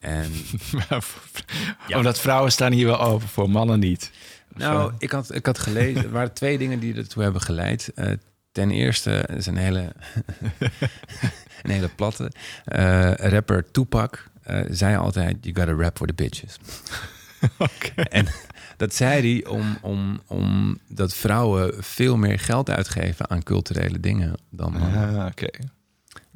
En 0.00 0.30
Ja. 1.88 1.96
Omdat 1.96 2.20
vrouwen 2.20 2.52
staan 2.52 2.72
hier 2.72 2.86
wel 2.86 3.00
open 3.00 3.28
voor, 3.28 3.50
mannen 3.50 3.78
niet. 3.78 4.10
nou, 4.54 4.92
ik 4.98 5.10
had, 5.10 5.34
ik 5.34 5.46
had 5.46 5.58
gelezen, 5.58 6.02
er 6.04 6.10
waren 6.10 6.32
twee 6.32 6.58
dingen 6.58 6.78
die 6.80 6.94
ertoe 6.94 7.22
hebben 7.22 7.40
geleid. 7.40 7.92
Eh, 7.94 8.12
ten 8.52 8.70
eerste, 8.70 9.28
is 9.36 9.46
een 9.46 9.56
hele, 9.56 9.92
een 11.62 11.70
hele 11.70 11.88
platte. 11.88 12.30
eh, 12.64 13.12
rapper 13.14 13.70
Tupac 13.70 14.24
eh, 14.42 14.60
zei 14.70 14.96
altijd, 14.96 15.36
you 15.40 15.54
gotta 15.56 15.82
rap 15.82 15.96
for 15.96 16.06
the 16.06 16.14
bitches. 16.14 16.56
En 18.08 18.26
dat 18.76 18.94
zei 18.94 19.32
hij 19.40 19.50
om, 19.50 19.78
om, 19.80 20.20
om 20.26 20.78
dat 20.88 21.14
vrouwen 21.14 21.84
veel 21.84 22.16
meer 22.16 22.38
geld 22.38 22.70
uitgeven 22.70 23.30
aan 23.30 23.42
culturele 23.42 24.00
dingen 24.00 24.34
dan 24.50 24.72
mannen. 24.72 25.18
Ah, 25.18 25.26
Oké, 25.26 25.48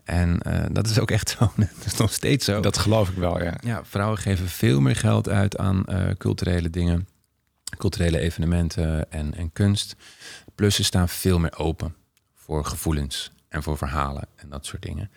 En 0.04 0.42
eh, 0.42 0.64
dat 0.70 0.88
is 0.88 0.98
ook 0.98 1.10
echt 1.10 1.28
zo. 1.28 1.52
Dat 1.56 1.84
is 1.86 1.96
nog 1.96 2.12
steeds 2.12 2.44
zo. 2.44 2.60
dat 2.60 2.78
geloof 2.78 3.08
ik 3.08 3.16
wel, 3.16 3.42
ja. 3.42 3.54
Ja, 3.60 3.84
vrouwen 3.84 4.18
geven 4.18 4.48
veel 4.48 4.80
meer 4.80 4.96
geld 4.96 5.28
uit 5.28 5.58
aan 5.58 5.84
eh, 5.84 6.10
culturele 6.18 6.70
dingen, 6.70 7.08
culturele 7.78 8.18
evenementen 8.18 9.10
en, 9.12 9.34
en 9.34 9.52
kunst. 9.52 9.96
Plus 10.54 10.74
ze 10.74 10.84
staan 10.84 11.08
veel 11.08 11.38
meer 11.38 11.58
open 11.58 11.94
voor 12.34 12.64
gevoelens 12.64 13.30
en 13.48 13.62
voor 13.62 13.78
verhalen 13.78 14.26
en 14.36 14.48
dat 14.48 14.66
soort 14.66 14.82
dingen. 14.82 15.10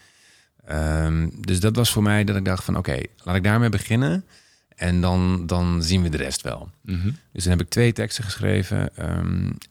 Ehm, 0.66 1.30
dus 1.40 1.60
dat 1.60 1.76
was 1.76 1.92
voor 1.92 2.04
mij 2.04 2.24
dat 2.24 2.36
ik 2.36 2.46
dacht 2.46 2.64
van 2.64 2.78
oké, 2.78 3.02
laat 3.24 3.36
ik 3.36 3.44
daarmee 3.44 3.70
beginnen 3.70 4.26
en 4.76 5.02
dan, 5.02 5.48
dan 5.48 5.84
zien 5.84 6.02
we 6.02 6.10
de 6.10 6.18
rest 6.18 6.42
wel. 6.42 6.70
Mhm. 6.82 7.12
Dus 7.32 7.44
dan 7.44 7.52
heb 7.52 7.62
ik 7.62 7.70
twee 7.70 7.94
teksten 7.94 8.24
geschreven. 8.24 8.90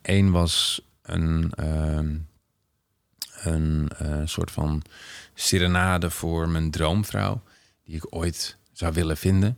Eén 0.01 0.31
was 0.31 0.81
een, 1.01 1.51
ehm, 1.55 2.15
een 3.41 3.89
eh, 3.97 4.21
soort 4.25 4.51
van 4.51 4.81
serenade 5.33 6.09
voor 6.09 6.49
mijn 6.49 6.71
droomvrouw, 6.71 7.41
die 7.83 7.95
ik 7.95 8.15
ooit 8.15 8.57
zou 8.73 8.93
willen 8.93 9.17
vinden. 9.17 9.57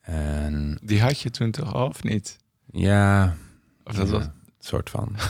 En 0.00 0.78
Die 0.82 1.00
had 1.00 1.20
je 1.20 1.30
toen 1.30 1.50
toch 1.50 1.74
al, 1.74 1.86
of 1.88 2.02
niet? 2.02 2.36
ja, 2.72 3.36
Of 3.84 3.94
dat 3.94 4.06
ja, 4.06 4.12
was... 4.12 4.24
een 4.24 4.32
soort 4.60 4.90
van. 4.90 5.16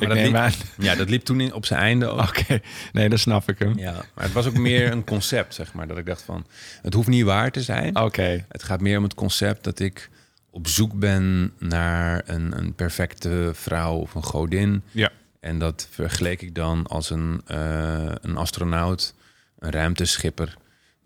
Ik 0.00 0.08
dat 0.08 0.16
neem 0.16 0.36
aan. 0.36 0.52
Ja, 0.78 0.94
dat 0.94 1.10
liep 1.10 1.22
toen 1.24 1.40
in, 1.40 1.52
op 1.52 1.66
zijn 1.66 1.80
einde 1.80 2.06
ook. 2.06 2.20
Oké, 2.20 2.60
nee, 2.92 3.08
dan 3.08 3.18
snap 3.18 3.48
ik 3.48 3.58
hem. 3.58 3.78
Ja, 3.78 3.92
maar 4.14 4.24
het 4.24 4.32
was 4.32 4.46
ook 4.46 4.56
meer 4.58 4.92
een 4.92 5.04
concept, 5.04 5.54
zeg 5.54 5.72
maar. 5.72 5.86
Dat 5.86 5.98
ik 5.98 6.06
dacht 6.06 6.22
van, 6.22 6.46
het 6.82 6.94
hoeft 6.94 7.08
niet 7.08 7.24
waar 7.24 7.50
te 7.50 7.62
zijn. 7.62 7.96
Oké, 8.00 8.44
Het 8.48 8.62
gaat 8.62 8.80
meer 8.80 8.96
om 8.96 9.02
het 9.02 9.14
concept 9.14 9.64
dat 9.64 9.78
ik 9.78 10.10
op 10.50 10.68
zoek 10.68 10.98
ben 10.98 11.52
naar 11.58 12.22
een, 12.26 12.58
een 12.58 12.74
perfecte 12.74 13.50
vrouw 13.54 13.94
of 13.96 14.14
een 14.14 14.22
godin. 14.22 14.82
Ja. 14.90 15.10
En 15.46 15.58
dat 15.58 15.88
vergeleek 15.90 16.42
ik 16.42 16.54
dan 16.54 16.86
als 16.86 17.10
een, 17.10 17.42
eh, 17.46 18.12
een 18.20 18.36
astronaut, 18.36 19.14
een 19.58 19.70
ruimteschipper, 19.70 20.56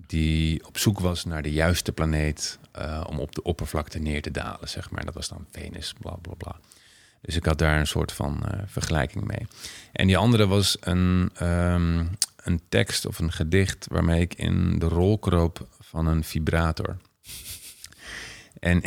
die 0.07 0.66
op 0.66 0.79
zoek 0.79 1.00
was 1.00 1.24
naar 1.24 1.42
de 1.42 1.53
juiste 1.53 1.92
planeet 1.92 2.59
eh, 2.72 3.05
om 3.09 3.18
op 3.18 3.35
de 3.35 3.42
oppervlakte 3.42 3.98
neer 3.98 4.22
te 4.22 4.31
dalen, 4.31 4.68
zeg 4.68 4.90
maar. 4.90 5.05
Dat 5.05 5.14
was 5.14 5.29
dan 5.29 5.46
Venus, 5.50 5.94
bla 5.98 6.16
bla 6.22 6.35
bla. 6.35 6.57
Dus 7.20 7.37
ik 7.37 7.44
had 7.44 7.59
daar 7.59 7.79
een 7.79 7.87
soort 7.87 8.12
van 8.12 8.46
eh, 8.46 8.61
vergelijking 8.66 9.24
mee. 9.24 9.46
En 9.92 10.07
die 10.07 10.16
andere 10.16 10.46
was 10.46 10.76
een, 10.81 11.31
ehm, 11.35 12.05
een 12.37 12.61
tekst 12.68 13.07
of 13.07 13.18
een 13.18 13.33
gedicht 13.33 13.87
waarmee 13.90 14.20
ik 14.20 14.35
in 14.35 14.79
de 14.79 14.88
rol 14.88 15.18
kroop 15.18 15.68
van 15.81 16.07
een 16.07 16.24
vibrator. 16.24 16.96
En 18.59 18.83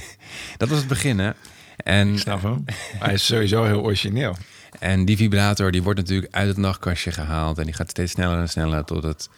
dat 0.58 0.68
was 0.68 0.78
het 0.78 0.88
begin, 0.88 1.18
hè? 1.18 1.32
En, 1.76 2.18
hem. 2.24 2.64
Hij 2.98 3.12
is 3.12 3.26
sowieso 3.26 3.64
heel 3.64 3.82
origineel. 3.82 4.36
En 4.82 5.04
die 5.04 5.16
vibrator 5.16 5.70
die 5.70 5.82
wordt 5.82 5.98
natuurlijk 5.98 6.34
uit 6.34 6.48
het 6.48 6.56
nachtkastje 6.56 7.12
gehaald 7.12 7.58
en 7.58 7.64
die 7.64 7.74
gaat 7.74 7.90
steeds 7.90 8.12
sneller 8.12 8.38
en 8.38 8.48
sneller 8.48 8.84
tot 8.84 9.02
het 9.02 9.28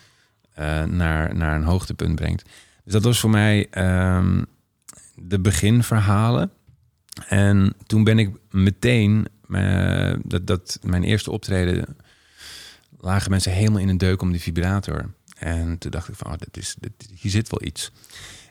eh, 0.54 0.82
naar, 0.82 1.36
naar 1.36 1.56
een 1.56 1.64
hoogtepunt 1.64 2.14
brengt. 2.14 2.42
Dus 2.84 2.92
dat 2.92 3.02
was 3.02 3.20
voor 3.20 3.30
mij 3.30 3.66
ehm, 3.70 4.42
de 5.14 5.40
beginverhalen. 5.40 6.50
En 7.28 7.74
toen 7.86 8.04
ben 8.04 8.18
ik 8.18 8.30
meteen 8.50 9.26
mijn, 9.46 10.22
dat, 10.24 10.46
dat 10.46 10.78
mijn 10.82 11.04
eerste 11.04 11.30
optreden 11.30 11.96
lagen 12.98 13.30
mensen 13.30 13.52
helemaal 13.52 13.80
in 13.80 13.88
een 13.88 13.98
deuk 13.98 14.22
om 14.22 14.30
die 14.30 14.40
vibrator. 14.40 15.14
En 15.38 15.78
toen 15.78 15.90
dacht 15.90 16.08
ik 16.08 16.14
van, 16.14 16.32
oh, 16.32 16.38
dit 16.38 16.56
is, 16.56 16.74
dit, 16.78 16.92
hier 17.20 17.30
zit 17.30 17.50
wel 17.50 17.68
iets. 17.68 17.92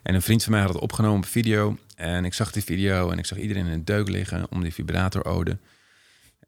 En 0.03 0.15
een 0.15 0.21
vriend 0.21 0.43
van 0.43 0.51
mij 0.51 0.61
had 0.61 0.73
het 0.73 0.81
opgenomen 0.81 1.17
op 1.17 1.25
video. 1.25 1.77
En 1.95 2.25
ik 2.25 2.33
zag 2.33 2.51
die 2.51 2.63
video 2.63 3.09
en 3.09 3.17
ik 3.17 3.25
zag 3.25 3.37
iedereen 3.37 3.65
in 3.65 3.71
een 3.71 3.85
deuk 3.85 4.09
liggen 4.09 4.51
om 4.51 4.61
die 4.61 4.73
vibrator-ode. 4.73 5.57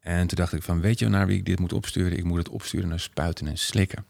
En 0.06 0.26
toen 0.26 0.38
dacht 0.38 0.52
ik 0.52 0.62
van, 0.62 0.80
weet 0.80 0.98
je 0.98 1.08
naar 1.08 1.26
wie 1.26 1.38
ik 1.38 1.44
dit 1.44 1.58
moet 1.58 1.72
opsturen? 1.72 2.18
Ik 2.18 2.24
moet 2.24 2.38
het 2.38 2.48
opsturen 2.48 2.88
naar 2.88 3.00
spuiten 3.00 3.46
en 3.46 3.58
slikken. 3.58 4.04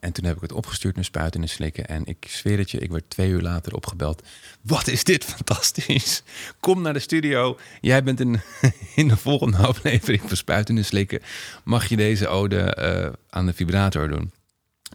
En 0.00 0.12
toen 0.12 0.24
heb 0.24 0.36
ik 0.36 0.42
het 0.42 0.52
opgestuurd 0.52 0.94
naar 0.94 1.04
spuiten 1.04 1.42
en 1.42 1.48
slikken. 1.48 1.86
En 1.86 2.06
ik 2.06 2.26
zweer 2.28 2.58
het 2.58 2.70
je, 2.70 2.78
ik 2.78 2.90
werd 2.90 3.10
twee 3.10 3.30
uur 3.30 3.40
later 3.40 3.74
opgebeld. 3.74 4.22
Wat 4.60 4.86
is 4.86 5.04
dit 5.04 5.24
fantastisch. 5.24 6.22
Kom 6.60 6.82
naar 6.82 6.92
de 6.92 6.98
studio. 6.98 7.58
Jij 7.80 8.02
bent 8.02 8.20
in, 8.20 8.40
in 8.94 9.08
de 9.08 9.16
volgende 9.16 9.56
aflevering 9.56 10.22
van 10.26 10.36
spuiten 10.36 10.76
en 10.76 10.84
slikken. 10.84 11.20
Mag 11.64 11.88
je 11.88 11.96
deze 11.96 12.28
ode 12.28 12.60
eh, 12.60 13.12
aan 13.30 13.46
de 13.46 13.52
vibrator 13.52 14.08
doen? 14.08 14.32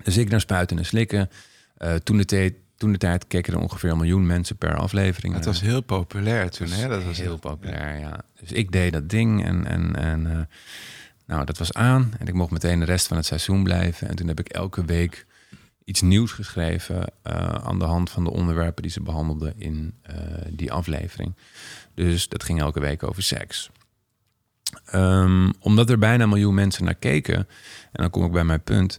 Dus 0.03 0.17
ik 0.17 0.29
naar 0.29 0.41
spuiten 0.41 0.77
en 0.77 0.85
slikken. 0.85 1.29
Uh, 1.77 1.95
toen 1.95 2.17
de 2.17 2.25
tijd 2.25 2.53
toen 2.79 2.91
de 2.91 2.97
tijd 2.97 3.27
keken 3.27 3.53
er 3.53 3.59
ongeveer 3.59 3.91
een 3.91 3.97
miljoen 3.97 4.25
mensen 4.25 4.55
per 4.55 4.75
aflevering. 4.75 5.33
Het 5.33 5.45
was 5.45 5.61
heel 5.61 5.81
populair 5.81 6.49
toen, 6.49 6.69
hè? 6.69 6.87
Dat 6.87 7.03
was 7.03 7.17
heel 7.17 7.37
populair, 7.37 7.99
ja. 7.99 8.21
Dus 8.39 8.51
ik 8.51 8.71
deed 8.71 8.93
dat 8.93 9.09
ding 9.09 9.45
en, 9.45 9.65
en, 9.65 9.95
en 9.95 10.25
uh, 10.25 10.39
nou, 11.25 11.45
dat 11.45 11.57
was 11.57 11.73
aan. 11.73 12.13
En 12.19 12.27
ik 12.27 12.33
mocht 12.33 12.51
meteen 12.51 12.79
de 12.79 12.85
rest 12.85 13.07
van 13.07 13.17
het 13.17 13.25
seizoen 13.25 13.63
blijven. 13.63 14.07
En 14.07 14.15
toen 14.15 14.27
heb 14.27 14.39
ik 14.39 14.49
elke 14.49 14.85
week 14.85 15.25
iets 15.83 16.01
nieuws 16.01 16.31
geschreven 16.31 16.97
uh, 16.97 17.33
aan 17.43 17.79
de 17.79 17.85
hand 17.85 18.09
van 18.09 18.23
de 18.23 18.31
onderwerpen 18.31 18.81
die 18.81 18.91
ze 18.91 19.01
behandelden 19.01 19.53
in 19.57 19.93
uh, 20.09 20.15
die 20.49 20.71
aflevering. 20.71 21.35
Dus 21.93 22.27
dat 22.27 22.43
ging 22.43 22.59
elke 22.59 22.79
week 22.79 23.03
over 23.03 23.23
seks. 23.23 23.69
Um, 24.93 25.53
omdat 25.59 25.89
er 25.89 25.99
bijna 25.99 26.23
een 26.23 26.29
miljoen 26.29 26.53
mensen 26.53 26.83
naar 26.83 26.95
keken, 26.95 27.37
en 27.91 28.01
dan 28.01 28.09
kom 28.09 28.25
ik 28.25 28.31
bij 28.31 28.43
mijn 28.43 28.63
punt 28.63 28.97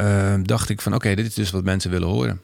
uh, 0.00 0.34
dacht 0.42 0.68
ik 0.68 0.80
van 0.80 0.94
oké, 0.94 1.14
dit 1.14 1.26
is 1.26 1.34
dus 1.34 1.50
wat 1.50 1.64
mensen 1.64 1.90
willen 1.90 2.08
horen. 2.08 2.40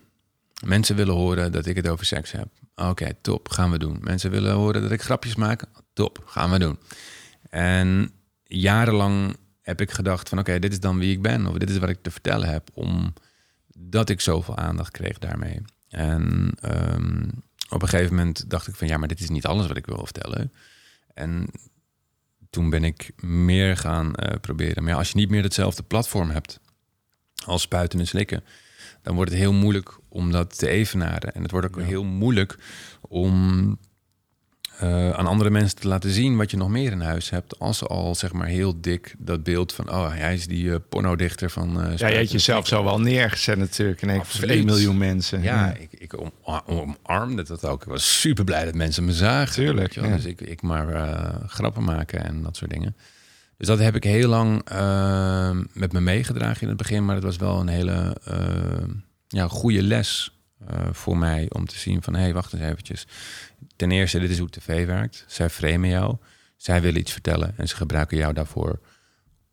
Mensen 0.64 0.96
willen 0.96 1.14
horen 1.14 1.52
dat 1.52 1.66
ik 1.66 1.76
het 1.76 1.88
over 1.88 2.06
seks 2.06 2.32
heb. 2.32 2.48
Oké, 2.74 3.12
top, 3.20 3.48
gaan 3.48 3.70
we 3.70 3.78
doen. 3.78 3.98
Mensen 4.00 4.30
willen 4.30 4.54
horen 4.54 4.82
dat 4.82 4.90
ik 4.90 5.02
grapjes 5.02 5.34
maak. 5.34 5.64
Top, 5.92 6.22
gaan 6.26 6.50
we 6.50 6.58
doen. 6.58 6.78
En 7.50 8.10
jarenlang 8.42 9.36
heb 9.60 9.80
ik 9.80 9.90
gedacht 9.90 10.28
van 10.28 10.38
oké, 10.38 10.58
dit 10.58 10.72
is 10.72 10.80
dan 10.80 10.98
wie 10.98 11.12
ik 11.12 11.22
ben. 11.22 11.46
Of 11.46 11.56
dit 11.56 11.70
is 11.70 11.78
wat 11.78 11.88
ik 11.88 12.02
te 12.02 12.10
vertellen 12.10 12.48
heb. 12.48 12.68
Omdat 12.74 14.08
ik 14.08 14.20
zoveel 14.20 14.56
aandacht 14.56 14.90
kreeg 14.90 15.18
daarmee. 15.18 15.60
En 15.88 16.52
um, 16.64 17.30
op 17.68 17.82
een 17.82 17.88
gegeven 17.88 18.14
moment 18.14 18.50
dacht 18.50 18.68
ik 18.68 18.74
van 18.74 18.86
ja, 18.86 18.96
maar 18.96 19.08
dit 19.08 19.20
is 19.20 19.30
niet 19.30 19.46
alles 19.46 19.66
wat 19.66 19.76
ik 19.76 19.86
wil 19.86 20.04
vertellen. 20.04 20.52
En 21.14 21.46
toen 22.50 22.70
ben 22.70 22.84
ik 22.84 23.22
meer 23.22 23.76
gaan 23.76 24.06
uh, 24.06 24.34
proberen. 24.40 24.84
Maar 24.84 24.94
als 24.94 25.10
je 25.10 25.16
niet 25.16 25.30
meer 25.30 25.42
hetzelfde 25.42 25.82
platform 25.82 26.30
hebt 26.30 26.60
als 27.46 27.62
spuiten 27.62 27.98
en 27.98 28.06
slikken, 28.06 28.44
dan 29.02 29.14
wordt 29.14 29.30
het 29.30 29.40
heel 29.40 29.52
moeilijk 29.52 29.98
om 30.08 30.32
dat 30.32 30.58
te 30.58 30.68
evenaren. 30.68 31.34
En 31.34 31.42
het 31.42 31.50
wordt 31.50 31.66
ook 31.66 31.80
heel 31.80 32.04
moeilijk 32.04 32.58
om 33.00 33.78
uh, 34.82 35.10
aan 35.10 35.26
andere 35.26 35.50
mensen 35.50 35.78
te 35.78 35.88
laten 35.88 36.10
zien 36.10 36.36
wat 36.36 36.50
je 36.50 36.56
nog 36.56 36.68
meer 36.68 36.92
in 36.92 37.00
huis 37.00 37.30
hebt. 37.30 37.58
Als 37.58 37.78
ze 37.78 37.86
al 37.86 38.14
zeg 38.14 38.32
maar 38.32 38.46
heel 38.46 38.80
dik 38.80 39.14
dat 39.18 39.42
beeld 39.42 39.72
van, 39.72 39.90
oh, 39.90 40.14
hij 40.14 40.34
is 40.34 40.46
die 40.46 40.64
uh, 40.64 40.76
pornodichter 40.88 41.50
van. 41.50 41.86
Uh, 41.86 41.96
ja, 41.96 42.08
je 42.08 42.14
hebt 42.14 42.30
jezelf 42.30 42.66
zo 42.66 42.84
wel 42.84 43.00
neergezet 43.00 43.58
natuurlijk. 43.58 44.02
En 44.02 44.08
ik 44.08 44.22
1 44.40 44.64
miljoen 44.64 44.98
mensen. 44.98 45.42
Ja, 45.42 45.66
ja. 45.66 45.74
ik, 45.74 45.92
ik 45.92 46.20
om, 46.20 46.32
omarmde 46.66 47.42
dat 47.42 47.64
ook. 47.64 47.82
Ik 47.82 47.88
was 47.88 48.20
super 48.20 48.44
blij 48.44 48.64
dat 48.64 48.74
mensen 48.74 49.04
me 49.04 49.12
zagen. 49.12 49.54
Tuurlijk. 49.54 49.94
Ja. 49.94 50.16
Dus 50.16 50.24
ik, 50.24 50.40
ik 50.40 50.62
maar 50.62 50.86
grappen 51.46 51.84
maken 51.84 52.24
en 52.24 52.42
dat 52.42 52.56
soort 52.56 52.70
dingen. 52.70 52.96
Dus 53.62 53.70
dat 53.70 53.80
heb 53.80 53.96
ik 53.96 54.04
heel 54.04 54.28
lang 54.28 54.72
uh, 54.72 55.50
met 55.72 55.92
me 55.92 56.00
meegedragen 56.00 56.62
in 56.62 56.68
het 56.68 56.76
begin. 56.76 57.04
Maar 57.04 57.14
het 57.14 57.24
was 57.24 57.36
wel 57.36 57.60
een 57.60 57.68
hele 57.68 58.16
uh, 58.28 58.88
ja, 59.28 59.48
goede 59.48 59.82
les 59.82 60.38
uh, 60.70 60.86
voor 60.92 61.18
mij 61.18 61.46
om 61.48 61.66
te 61.66 61.78
zien 61.78 62.02
van... 62.02 62.14
hé, 62.14 62.20
hey, 62.20 62.34
wacht 62.34 62.52
eens 62.52 62.62
eventjes. 62.62 63.06
Ten 63.76 63.90
eerste, 63.90 64.18
dit 64.18 64.30
is 64.30 64.38
hoe 64.38 64.50
tv 64.50 64.86
werkt. 64.86 65.24
Zij 65.26 65.50
framen 65.50 65.88
jou. 65.88 66.16
Zij 66.56 66.80
willen 66.80 67.00
iets 67.00 67.12
vertellen 67.12 67.54
en 67.56 67.68
ze 67.68 67.76
gebruiken 67.76 68.16
jou 68.16 68.32
daarvoor 68.32 68.80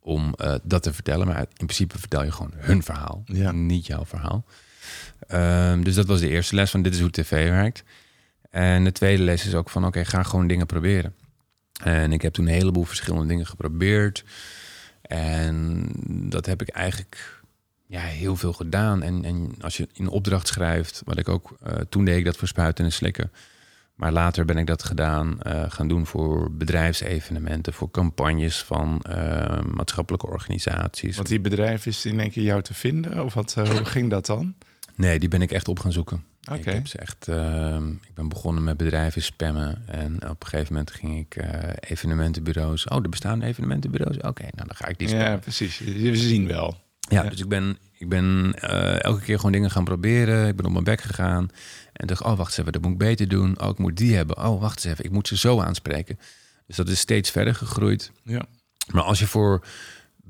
om 0.00 0.34
dat 0.62 0.82
te 0.82 0.92
vertellen. 0.92 1.26
Maar 1.26 1.40
in 1.40 1.66
principe 1.66 1.98
vertel 1.98 2.24
je 2.24 2.32
gewoon 2.32 2.52
hun 2.56 2.82
verhaal, 2.82 3.22
ja. 3.24 3.52
niet 3.52 3.86
jouw 3.86 4.04
verhaal. 4.04 4.44
Ehm, 5.26 5.82
dus 5.82 5.94
dat 5.94 6.06
was 6.06 6.20
de 6.20 6.28
eerste 6.28 6.54
les 6.54 6.70
van 6.70 6.82
dit 6.82 6.94
is 6.94 7.00
hoe 7.00 7.10
tv 7.10 7.48
werkt. 7.48 7.84
En 8.50 8.84
de 8.84 8.92
tweede 8.92 9.22
les 9.22 9.46
is 9.46 9.54
ook 9.54 9.70
van 9.70 9.86
oké, 9.86 10.04
ga 10.04 10.22
gewoon 10.22 10.46
dingen 10.46 10.66
proberen. 10.66 11.14
En 11.82 12.12
ik 12.12 12.22
heb 12.22 12.32
toen 12.32 12.46
een 12.46 12.52
heleboel 12.52 12.84
verschillende 12.84 13.26
dingen 13.26 13.46
geprobeerd. 13.46 14.24
En 15.02 15.86
dat 16.28 16.46
heb 16.46 16.62
ik 16.62 16.68
eigenlijk 16.68 17.42
ja, 17.86 18.00
heel 18.00 18.36
veel 18.36 18.52
gedaan. 18.52 19.02
En, 19.02 19.24
en 19.24 19.54
als 19.60 19.76
je 19.76 19.88
in 19.92 20.08
opdracht 20.08 20.46
schrijft, 20.46 21.02
wat 21.04 21.18
ik 21.18 21.28
ook 21.28 21.56
uh, 21.66 21.72
toen 21.88 22.04
deed 22.04 22.18
ik 22.18 22.24
dat 22.24 22.36
voor 22.36 22.48
spuiten 22.48 22.84
en 22.84 22.92
slikken. 22.92 23.32
Maar 23.94 24.12
later 24.12 24.44
ben 24.44 24.56
ik 24.56 24.66
dat 24.66 24.82
gedaan, 24.82 25.38
uh, 25.46 25.64
gaan 25.68 25.88
doen 25.88 26.06
voor 26.06 26.52
bedrijfsevenementen, 26.52 27.72
voor 27.72 27.90
campagnes 27.90 28.62
van 28.62 29.04
uh, 29.08 29.60
maatschappelijke 29.62 30.26
organisaties. 30.26 31.16
Want 31.16 31.28
die 31.28 31.40
bedrijf 31.40 31.86
is 31.86 32.04
in 32.04 32.20
één 32.20 32.30
keer 32.30 32.42
jou 32.42 32.62
te 32.62 32.74
vinden? 32.74 33.24
Of 33.24 33.34
wat, 33.34 33.54
hoe 33.54 33.84
ging 33.84 34.10
dat 34.10 34.26
dan? 34.26 34.54
Nee, 34.94 35.18
die 35.18 35.28
ben 35.28 35.42
ik 35.42 35.50
echt 35.50 35.68
op 35.68 35.78
gaan 35.78 35.92
zoeken. 35.92 36.24
Ik, 36.40 36.64
heb 36.64 36.86
ze 36.86 36.98
echt, 36.98 37.28
uh, 37.28 37.76
ik 38.02 38.14
ben 38.14 38.28
begonnen 38.28 38.64
met 38.64 38.76
bedrijven 38.76 39.22
spammen. 39.22 39.82
En 39.86 40.14
op 40.14 40.42
een 40.42 40.48
gegeven 40.48 40.72
moment 40.72 40.90
ging 40.90 41.18
ik 41.18 41.42
uh, 41.42 41.48
evenementenbureaus. 41.80 42.88
Oh, 42.88 43.02
er 43.02 43.08
bestaan 43.08 43.42
evenementenbureaus? 43.42 44.16
Oké, 44.16 44.42
nou 44.42 44.66
dan 44.66 44.74
ga 44.74 44.86
ik 44.86 44.98
die 44.98 45.08
spammen. 45.08 45.30
Ja, 45.30 45.36
precies. 45.36 45.78
We 45.78 46.16
zien 46.16 46.46
wel. 46.46 46.76
Ja, 47.00 47.22
dus 47.22 47.40
ik 47.40 47.48
ben, 47.48 47.78
ik 47.98 48.08
ben 48.08 48.54
uh, 48.64 49.02
elke 49.02 49.20
keer 49.20 49.36
gewoon 49.36 49.52
dingen 49.52 49.70
gaan 49.70 49.84
proberen. 49.84 50.48
Ik 50.48 50.56
ben 50.56 50.66
op 50.66 50.72
mijn 50.72 50.84
bek 50.84 51.00
gegaan. 51.00 51.48
En 51.92 52.06
dacht, 52.06 52.22
oh, 52.22 52.36
wacht 52.36 52.48
eens 52.48 52.58
even, 52.58 52.72
dat 52.72 52.82
moet 52.82 52.92
ik 52.92 52.98
beter 52.98 53.28
doen. 53.28 53.60
Oh, 53.60 53.68
ik 53.68 53.78
moet 53.78 53.96
die 53.96 54.16
hebben. 54.16 54.44
Oh, 54.44 54.60
wacht 54.60 54.76
eens 54.76 54.92
even, 54.92 55.04
ik 55.04 55.10
moet 55.10 55.28
ze 55.28 55.36
zo 55.36 55.60
aanspreken. 55.60 56.18
Dus 56.66 56.76
dat 56.76 56.88
is 56.88 56.98
steeds 56.98 57.30
verder 57.30 57.54
gegroeid. 57.54 58.12
Ja. 58.22 58.42
Maar 58.92 59.02
als 59.02 59.18
je 59.18 59.26
voor 59.26 59.64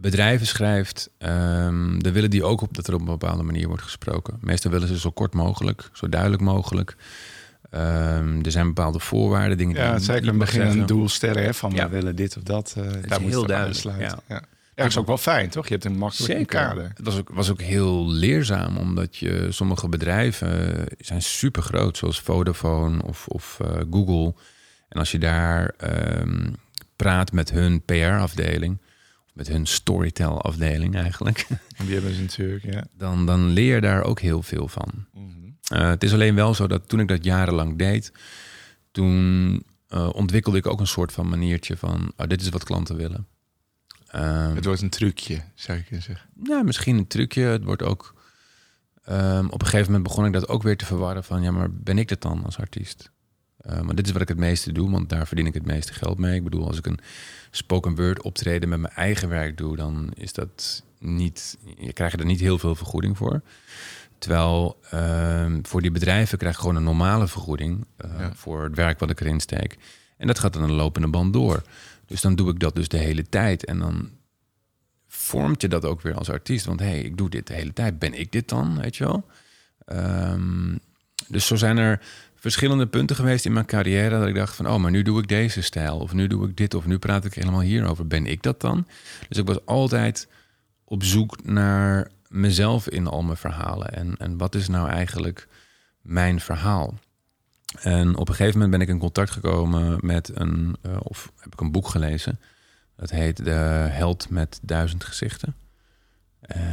bedrijven 0.01 0.47
schrijft, 0.47 1.11
um, 1.19 2.03
dan 2.03 2.13
willen 2.13 2.31
die 2.31 2.45
ook 2.45 2.61
op 2.61 2.75
dat 2.75 2.87
er 2.87 2.95
op 2.95 3.01
een 3.01 3.07
bepaalde 3.07 3.43
manier 3.43 3.67
wordt 3.67 3.83
gesproken. 3.83 4.39
Meestal 4.41 4.71
willen 4.71 4.89
ze 4.89 4.99
zo 4.99 5.11
kort 5.11 5.35
mogelijk, 5.35 5.91
zo 5.93 6.09
duidelijk 6.09 6.43
mogelijk. 6.43 6.97
Um, 7.75 8.45
er 8.45 8.51
zijn 8.51 8.67
bepaalde 8.67 9.01
voorwaarden, 9.01 9.59
dingen 9.59 9.77
ja, 9.77 9.95
die 9.95 10.05
zeker 10.05 10.29
een 10.29 10.39
begin 10.39 10.61
een 10.61 10.87
doel 10.87 11.09
stellen 11.09 11.43
hè, 11.43 11.55
van 11.55 11.71
ja. 11.71 11.85
we 11.85 11.95
willen 11.97 12.17
dit 12.17 12.37
of 12.37 12.43
dat. 12.43 12.75
Uh, 12.79 12.85
daar 13.09 13.21
moet 13.21 13.31
heel 13.31 13.47
duidelijk 13.47 14.01
Ja. 14.01 14.19
ja. 14.29 14.43
Ja, 14.75 14.87
dat 14.87 14.95
is 14.95 15.01
ook 15.01 15.07
wel 15.07 15.19
fijn, 15.19 15.51
toch? 15.51 15.67
Je 15.67 15.73
hebt 15.73 15.85
een 15.85 15.99
makkelijke 15.99 16.45
kader. 16.45 16.93
Het 16.95 17.05
was 17.05 17.19
ook, 17.19 17.29
was 17.29 17.51
ook 17.51 17.61
heel 17.61 18.11
leerzaam, 18.11 18.77
omdat 18.77 19.17
je 19.17 19.47
sommige 19.51 19.89
bedrijven 19.89 20.87
zijn 20.99 21.23
super 21.23 21.63
groot, 21.63 21.97
zoals 21.97 22.21
Vodafone 22.21 23.03
of, 23.03 23.27
of 23.27 23.59
uh, 23.63 23.69
Google. 23.91 24.35
En 24.89 24.99
als 24.99 25.11
je 25.11 25.19
daar 25.19 25.75
um, 26.21 26.55
praat 26.97 27.33
met 27.33 27.51
hun 27.51 27.83
PR-afdeling, 27.85 28.79
met 29.33 29.49
hun 29.49 29.66
storytell-afdeling 29.66 30.95
eigenlijk. 30.95 31.47
Die 31.85 31.95
hebben 31.95 32.14
ze 32.14 32.21
natuurlijk, 32.21 32.64
ja. 32.64 32.85
Dan, 32.97 33.27
dan 33.27 33.49
leer 33.49 33.75
je 33.75 33.81
daar 33.81 34.03
ook 34.03 34.21
heel 34.21 34.43
veel 34.43 34.69
van. 34.69 35.07
Mm 35.12 35.33
-hmm. 35.33 35.79
uh, 35.79 35.88
het 35.88 36.03
is 36.03 36.12
alleen 36.12 36.35
wel 36.35 36.55
zo 36.55 36.66
dat 36.66 36.88
toen 36.88 37.01
ik 37.01 37.09
dat 37.09 37.25
jarenlang 37.25 37.79
deed, 37.79 38.12
toen 38.90 39.53
uh, 39.88 40.09
ontwikkelde 40.12 40.59
ik 40.59 40.66
ook 40.66 40.81
een 40.81 40.87
soort 40.87 41.12
van 41.12 41.29
maniertje 41.29 41.77
van, 41.77 42.12
oh, 42.16 42.27
dit 42.27 42.40
is 42.40 42.49
wat 42.49 42.64
klanten 42.64 42.97
willen. 42.97 43.27
Um, 44.14 44.55
het 44.55 44.64
wordt 44.64 44.81
een 44.81 44.90
trucje, 44.90 45.43
zou 45.55 45.79
je 45.79 45.85
kunnen 45.85 46.03
zeggen. 46.03 46.29
Ja, 46.43 46.62
misschien 46.62 46.99
een 46.99 47.07
trucje. 47.07 47.43
Het 47.43 47.64
wordt 47.64 47.83
ook. 47.83 48.14
Um, 49.09 49.47
op 49.51 49.61
een 49.61 49.66
gegeven 49.66 49.87
moment 49.87 50.03
begon 50.03 50.27
ik 50.27 50.33
dat 50.33 50.49
ook 50.49 50.62
weer 50.62 50.77
te 50.77 50.85
verwarren 50.85 51.25
van, 51.25 51.43
ja, 51.43 51.51
maar 51.51 51.73
ben 51.73 51.99
ik 51.99 52.09
dat 52.09 52.23
dan 52.23 52.45
als 52.45 52.59
artiest? 52.59 53.11
Uh, 53.66 53.81
maar 53.81 53.94
dit 53.94 54.07
is 54.07 54.12
wat 54.12 54.23
ik 54.23 54.29
het 54.29 54.38
meeste 54.38 54.73
doe, 54.73 54.90
want 54.90 55.09
daar 55.09 55.27
verdien 55.27 55.46
ik 55.46 55.55
het 55.55 55.66
meeste 55.66 55.92
geld 55.92 56.18
mee. 56.18 56.35
Ik 56.35 56.44
bedoel, 56.44 56.66
als 56.66 56.79
ik 56.79 56.87
een 56.87 56.99
spoken 57.51 57.94
word 57.96 58.23
optreden 58.23 58.68
met 58.68 58.81
mijn 58.81 58.94
eigen 58.94 59.29
werk 59.29 59.57
doe, 59.57 59.77
dan 59.77 60.11
is 60.14 60.33
dat 60.33 60.83
niet. 60.99 61.59
Je 61.79 61.92
krijgt 61.92 62.20
er 62.20 62.27
niet 62.27 62.40
heel 62.40 62.59
veel 62.59 62.75
vergoeding 62.75 63.16
voor. 63.16 63.42
Terwijl 64.18 64.81
uh, 64.94 65.55
voor 65.62 65.83
die 65.83 65.90
bedrijven 65.90 66.38
krijg 66.38 66.55
ik 66.55 66.61
gewoon 66.61 66.77
een 66.77 66.83
normale 66.83 67.29
vergoeding 67.29 67.87
uh, 68.05 68.11
ja. 68.18 68.35
voor 68.35 68.64
het 68.64 68.77
werk 68.77 68.99
wat 68.99 69.11
ik 69.11 69.20
erin 69.20 69.40
steek. 69.40 69.79
En 70.16 70.27
dat 70.27 70.38
gaat 70.38 70.53
dan 70.53 70.62
een 70.62 70.73
lopende 70.73 71.09
band 71.09 71.33
door. 71.33 71.62
Dus 72.07 72.20
dan 72.20 72.35
doe 72.35 72.51
ik 72.51 72.61
dat 72.61 72.75
dus 72.75 72.88
de 72.88 72.96
hele 72.96 73.29
tijd. 73.29 73.64
En 73.64 73.79
dan 73.79 74.11
vormt 75.07 75.62
je 75.62 75.68
dat 75.68 75.85
ook 75.85 76.01
weer 76.01 76.14
als 76.14 76.31
artiest. 76.31 76.64
Want 76.64 76.81
hé, 76.81 76.87
hey, 76.87 77.01
ik 77.01 77.16
doe 77.16 77.31
dit 77.31 77.46
de 77.46 77.55
hele 77.55 77.73
tijd. 77.73 77.99
Ben 77.99 78.14
ik 78.14 78.33
dit 78.33 78.49
dan, 78.49 78.81
weet 78.81 78.96
je 78.96 79.05
wel? 79.05 79.25
Um, 80.33 80.79
dus 81.29 81.46
zo 81.46 81.56
zijn 81.56 81.79
er 81.79 82.00
verschillende 82.41 82.87
punten 82.87 83.17
geweest 83.17 83.45
in 83.45 83.53
mijn 83.53 83.67
carrière 83.67 84.19
dat 84.19 84.29
ik 84.29 84.35
dacht 84.35 84.57
van, 84.57 84.67
oh, 84.67 84.77
maar 84.77 84.91
nu 84.91 85.03
doe 85.03 85.19
ik 85.21 85.29
deze 85.29 85.63
stijl, 85.63 85.99
of 85.99 86.13
nu 86.13 86.27
doe 86.27 86.49
ik 86.49 86.57
dit, 86.57 86.75
of 86.75 86.87
nu 86.87 86.99
praat 86.99 87.25
ik 87.25 87.35
helemaal 87.35 87.61
hierover. 87.61 88.07
Ben 88.07 88.27
ik 88.27 88.43
dat 88.43 88.61
dan? 88.61 88.87
Dus 89.29 89.38
ik 89.38 89.47
was 89.47 89.67
altijd 89.67 90.29
op 90.85 91.05
zoek 91.05 91.45
naar 91.45 92.11
mezelf 92.29 92.88
in 92.88 93.07
al 93.07 93.23
mijn 93.23 93.37
verhalen. 93.37 93.95
En, 93.95 94.17
en 94.17 94.37
wat 94.37 94.55
is 94.55 94.69
nou 94.69 94.88
eigenlijk 94.88 95.49
mijn 96.01 96.41
verhaal? 96.41 96.99
En 97.81 98.17
op 98.17 98.29
een 98.29 98.35
gegeven 98.35 98.61
moment 98.61 98.79
ben 98.79 98.81
ik 98.81 98.95
in 98.95 98.99
contact 98.99 99.31
gekomen 99.31 99.99
met 100.01 100.31
een, 100.35 100.77
uh, 100.87 100.97
of 100.99 101.33
heb 101.37 101.53
ik 101.53 101.61
een 101.61 101.73
boek 101.73 101.88
gelezen. 101.88 102.41
Dat 102.97 103.11
heet 103.11 103.45
De 103.45 103.51
Held 103.91 104.31
met 104.31 104.59
Duizend 104.63 105.05
Gezichten. 105.05 105.55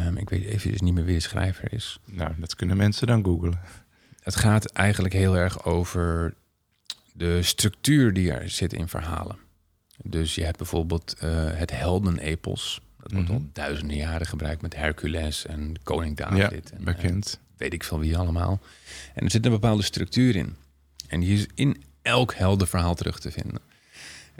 Um, 0.07 0.17
ik 0.17 0.29
weet 0.29 0.43
even 0.43 0.73
niet 0.83 0.93
meer 0.93 1.03
wie 1.03 1.15
de 1.15 1.21
schrijver 1.21 1.73
is. 1.73 1.99
Nou, 2.05 2.31
dat 2.37 2.55
kunnen 2.55 2.77
mensen 2.77 3.07
dan 3.07 3.23
googlen. 3.23 3.59
Het 4.27 4.35
gaat 4.35 4.65
eigenlijk 4.65 5.13
heel 5.13 5.37
erg 5.37 5.65
over 5.65 6.33
de 7.13 7.43
structuur 7.43 8.13
die 8.13 8.31
er 8.31 8.49
zit 8.49 8.73
in 8.73 8.87
verhalen. 8.87 9.37
Dus 10.03 10.35
je 10.35 10.43
hebt 10.43 10.57
bijvoorbeeld 10.57 11.15
uh, 11.23 11.29
het 11.53 11.71
heldenepos. 11.71 12.81
Dat 12.97 13.11
wordt 13.11 13.29
al 13.29 13.49
duizenden 13.53 13.97
jaren 13.97 14.27
gebruikt 14.27 14.61
met 14.61 14.75
Hercules 14.75 15.45
en 15.45 15.75
koning 15.83 16.17
David. 16.17 16.69
Ja, 16.71 16.77
en, 16.77 16.83
bekend. 16.83 17.39
Weet 17.57 17.73
ik 17.73 17.83
veel 17.83 17.99
wie 17.99 18.17
allemaal. 18.17 18.59
En 19.13 19.23
er 19.23 19.31
zit 19.31 19.45
een 19.45 19.51
bepaalde 19.51 19.83
structuur 19.83 20.35
in. 20.35 20.55
En 21.07 21.19
die 21.19 21.37
is 21.37 21.47
in 21.53 21.83
elk 22.01 22.33
heldenverhaal 22.33 22.95
terug 22.95 23.19
te 23.19 23.31
vinden. 23.31 23.61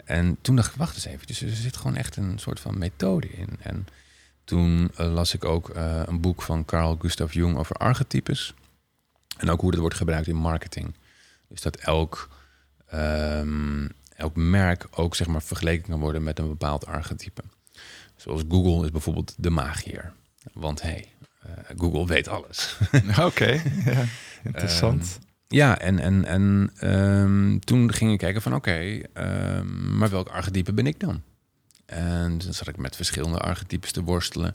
En 0.04 0.38
toen 0.40 0.56
dacht 0.56 0.70
ik, 0.70 0.76
wacht 0.76 0.94
eens 0.94 1.04
even. 1.04 1.26
Dus 1.26 1.42
er 1.42 1.50
zit 1.50 1.76
gewoon 1.76 1.96
echt 1.96 2.16
een 2.16 2.38
soort 2.38 2.60
van 2.60 2.78
methode 2.78 3.28
in. 3.28 3.48
En 3.62 3.86
toen 4.44 4.90
uh, 5.00 5.12
las 5.12 5.34
ik 5.34 5.44
ook 5.44 5.76
uh, 5.76 6.02
een 6.04 6.20
boek 6.20 6.42
van 6.42 6.64
Carl 6.64 6.96
Gustav 7.00 7.32
Jung 7.32 7.56
over 7.56 7.76
archetypes. 7.76 8.54
En 9.38 9.50
ook 9.50 9.60
hoe 9.60 9.70
dat 9.70 9.80
wordt 9.80 9.96
gebruikt 9.96 10.26
in 10.26 10.36
marketing. 10.36 10.94
Dus 11.48 11.60
dat 11.60 11.76
elk, 11.76 12.28
um, 12.94 13.88
elk 14.16 14.36
merk 14.36 14.86
ook 14.90 15.14
zeg 15.14 15.26
maar, 15.26 15.42
vergeleken 15.42 15.88
kan 15.88 16.00
worden 16.00 16.22
met 16.22 16.38
een 16.38 16.48
bepaald 16.48 16.86
archetype. 16.86 17.42
Zoals 18.16 18.42
Google 18.48 18.84
is 18.84 18.90
bijvoorbeeld 18.90 19.34
de 19.36 19.50
magier. 19.50 20.12
Want 20.52 20.82
hey, 20.82 21.12
uh, 21.46 21.52
Google 21.76 22.06
weet 22.06 22.28
alles. 22.28 22.76
Oké, 23.10 23.22
okay, 23.22 23.62
ja, 23.84 24.04
interessant. 24.42 25.18
Um, 25.20 25.26
ja, 25.48 25.78
en, 25.78 25.98
en, 25.98 26.24
en 26.24 26.70
um, 26.94 27.60
toen 27.60 27.92
ging 27.92 28.12
ik 28.12 28.18
kijken 28.18 28.42
van 28.42 28.54
oké, 28.54 28.68
okay, 28.68 29.06
um, 29.58 29.96
maar 29.96 30.10
welk 30.10 30.28
archetype 30.28 30.72
ben 30.72 30.86
ik 30.86 31.00
dan? 31.00 31.22
En 31.86 32.38
dan 32.38 32.52
zat 32.54 32.68
ik 32.68 32.76
met 32.76 32.96
verschillende 32.96 33.38
archetypes 33.38 33.92
te 33.92 34.02
worstelen. 34.02 34.54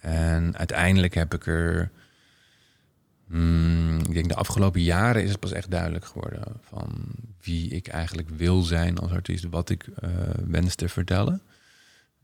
En 0.00 0.56
uiteindelijk 0.56 1.14
heb 1.14 1.34
ik 1.34 1.46
er, 1.46 1.90
hmm, 3.28 3.98
ik 3.98 4.12
denk 4.12 4.28
de 4.28 4.34
afgelopen 4.34 4.82
jaren 4.82 5.22
is 5.22 5.30
het 5.30 5.40
pas 5.40 5.52
echt 5.52 5.70
duidelijk 5.70 6.04
geworden 6.04 6.44
van 6.62 6.90
wie 7.40 7.70
ik 7.70 7.88
eigenlijk 7.88 8.28
wil 8.28 8.62
zijn 8.62 8.98
als 8.98 9.10
artiest, 9.10 9.46
wat 9.50 9.70
ik 9.70 9.86
uh, 9.86 10.10
wens 10.46 10.74
te 10.74 10.88
vertellen. 10.88 11.42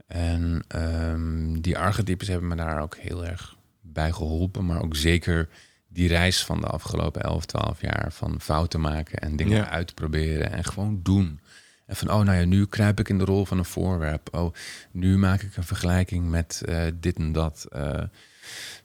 En 0.06 0.64
um, 0.76 1.60
die 1.60 1.78
archetypes 1.78 2.28
hebben 2.28 2.48
me 2.48 2.56
daar 2.56 2.82
ook 2.82 2.96
heel 2.96 3.26
erg 3.26 3.56
bij 3.80 4.12
geholpen, 4.12 4.66
maar 4.66 4.82
ook 4.82 4.96
zeker 4.96 5.48
die 5.88 6.08
reis 6.08 6.44
van 6.44 6.60
de 6.60 6.66
afgelopen 6.66 7.22
11, 7.22 7.46
12 7.46 7.80
jaar 7.80 8.12
van 8.12 8.40
fouten 8.40 8.80
maken 8.80 9.18
en 9.18 9.36
dingen 9.36 9.56
ja. 9.56 9.68
uitproberen 9.68 10.52
en 10.52 10.64
gewoon 10.64 11.00
doen. 11.02 11.40
En 11.86 11.96
van, 11.96 12.10
oh 12.10 12.20
nou 12.24 12.38
ja, 12.38 12.44
nu 12.44 12.66
kruip 12.66 13.00
ik 13.00 13.08
in 13.08 13.18
de 13.18 13.24
rol 13.24 13.44
van 13.44 13.58
een 13.58 13.64
voorwerp. 13.64 14.28
Oh, 14.34 14.54
nu 14.90 15.18
maak 15.18 15.42
ik 15.42 15.56
een 15.56 15.64
vergelijking 15.64 16.30
met 16.30 16.62
uh, 16.68 16.82
dit 16.94 17.16
en 17.16 17.32
dat. 17.32 17.66
Uh, 17.76 18.02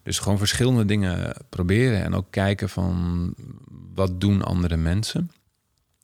dus 0.07 0.19
gewoon 0.19 0.37
verschillende 0.37 0.85
dingen 0.85 1.35
proberen 1.49 2.03
en 2.03 2.13
ook 2.13 2.27
kijken 2.29 2.69
van 2.69 3.33
wat 3.93 4.21
doen 4.21 4.41
andere 4.41 4.77
mensen? 4.77 5.31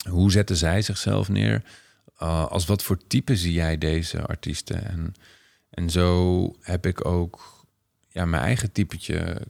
Hoe 0.10 0.32
zetten 0.32 0.56
zij 0.56 0.82
zichzelf 0.82 1.30
neer? 1.30 1.64
Uh, 2.22 2.46
als 2.46 2.66
wat 2.66 2.84
voor 2.84 3.08
type 3.08 3.36
zie 3.36 3.54
jij 3.54 3.78
deze 3.78 4.26
artiesten? 4.26 4.86
En, 4.86 5.14
en 5.70 5.90
zo 5.90 6.56
heb 6.62 6.86
ik 6.86 7.06
ook 7.06 7.66
ja, 8.10 8.26
mijn 8.26 8.44
eigen 8.44 8.72
typetje 8.72 9.42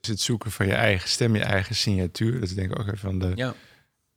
is 0.00 0.08
het 0.08 0.20
zoeken 0.20 0.50
van 0.50 0.66
je 0.66 0.74
eigen 0.74 1.08
stem, 1.08 1.36
je 1.36 1.42
eigen 1.42 1.74
signatuur. 1.74 2.32
Dat 2.32 2.48
is 2.48 2.54
denk 2.54 2.70
ik 2.70 2.78
ook 2.78 2.86
even 2.86 2.98
van 2.98 3.18
de, 3.18 3.32
ja. 3.34 3.54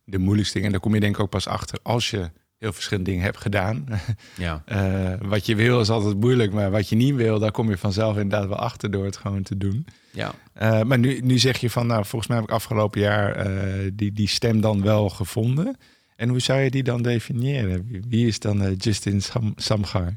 de 0.04 0.18
moeilijkste 0.18 0.54
dingen. 0.54 0.66
En 0.66 0.72
daar 0.74 0.84
kom 0.84 0.94
je 0.94 1.00
denk 1.00 1.14
ik 1.14 1.22
ook 1.22 1.30
pas 1.30 1.46
achter 1.46 1.78
als 1.82 2.10
je 2.10 2.30
heel 2.62 2.72
verschillende 2.72 3.10
dingen 3.10 3.24
hebt 3.24 3.40
gedaan. 3.40 3.84
Ja. 4.36 4.62
uh, 4.68 5.28
wat 5.28 5.46
je 5.46 5.54
wil 5.54 5.80
is 5.80 5.90
altijd 5.90 6.20
moeilijk, 6.20 6.52
maar 6.52 6.70
wat 6.70 6.88
je 6.88 6.96
niet 6.96 7.14
wil, 7.14 7.38
daar 7.38 7.50
kom 7.50 7.70
je 7.70 7.78
vanzelf 7.78 8.16
inderdaad 8.16 8.48
wel 8.48 8.58
achter 8.58 8.90
door 8.90 9.04
het 9.04 9.16
gewoon 9.16 9.42
te 9.42 9.56
doen. 9.56 9.86
Ja. 10.10 10.34
Uh, 10.62 10.82
maar 10.82 10.98
nu, 10.98 11.20
nu 11.20 11.38
zeg 11.38 11.58
je 11.58 11.70
van, 11.70 11.86
nou, 11.86 12.04
volgens 12.04 12.26
mij 12.26 12.36
heb 12.40 12.48
ik 12.48 12.54
afgelopen 12.54 13.00
jaar 13.00 13.46
uh, 13.46 13.90
die, 13.94 14.12
die 14.12 14.28
stem 14.28 14.60
dan 14.60 14.82
wel 14.82 15.08
gevonden. 15.08 15.76
En 16.16 16.28
hoe 16.28 16.40
zou 16.40 16.60
je 16.60 16.70
die 16.70 16.82
dan 16.82 17.02
definiëren? 17.02 18.02
Wie 18.08 18.26
is 18.26 18.38
dan 18.38 18.74
Justin 18.74 19.22
Sam 19.22 19.52
Samgar? 19.56 20.14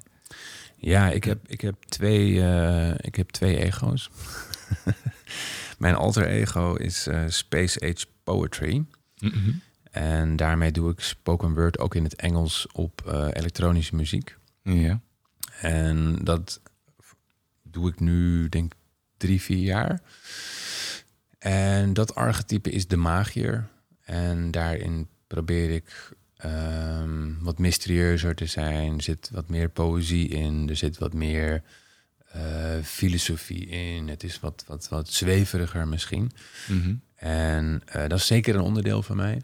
Ja, 0.75 1.09
ik 1.09 1.23
heb, 1.23 1.39
ik 1.47 1.61
heb, 1.61 1.75
twee, 1.85 2.33
ik 3.01 3.15
heb 3.15 3.29
twee 3.29 3.57
ego's. 3.57 4.09
Mijn 5.77 5.95
alter 5.95 6.25
ego 6.25 6.75
is 6.75 7.07
Space 7.27 7.79
Age 7.81 8.05
Poetry. 8.23 8.75
Mm 9.19 9.31
-hmm. 9.31 9.61
En 9.95 10.35
daarmee 10.35 10.71
doe 10.71 10.91
ik 10.91 10.99
spoken 10.99 11.53
word 11.53 11.79
ook 11.79 11.95
in 11.95 12.03
het 12.03 12.15
Engels 12.15 12.67
op 12.71 13.03
uh, 13.07 13.27
elektronische 13.33 13.95
muziek. 13.95 14.37
Ja. 14.61 15.01
En 15.61 16.15
dat 16.23 16.61
doe 17.63 17.89
ik 17.89 17.99
nu, 17.99 18.49
denk 18.49 18.73
ik, 18.73 18.79
drie, 19.17 19.41
vier 19.41 19.63
jaar. 19.63 20.01
En 21.39 21.93
dat 21.93 22.15
archetype 22.15 22.69
is 22.69 22.87
de 22.87 22.97
magier. 22.97 23.67
En 24.01 24.51
daarin 24.51 25.07
probeer 25.27 25.69
ik 25.69 26.11
um, 26.45 27.37
wat 27.41 27.59
mysterieuzer 27.59 28.35
te 28.35 28.45
zijn. 28.45 28.93
Er 28.95 29.03
zit 29.03 29.29
wat 29.33 29.49
meer 29.49 29.69
poëzie 29.69 30.27
in. 30.27 30.69
Er 30.69 30.75
zit 30.75 30.97
wat 30.97 31.13
meer 31.13 31.63
uh, 32.35 32.41
filosofie 32.83 33.65
in. 33.65 34.07
Het 34.07 34.23
is 34.23 34.39
wat, 34.39 34.63
wat, 34.67 34.89
wat 34.89 35.09
zweveriger 35.09 35.87
misschien. 35.87 36.31
Mm 36.67 36.81
-hmm. 36.81 37.01
En 37.15 37.81
uh, 37.87 37.93
dat 37.93 38.19
is 38.19 38.25
zeker 38.27 38.55
een 38.55 38.61
onderdeel 38.61 39.03
van 39.03 39.15
mij. 39.15 39.41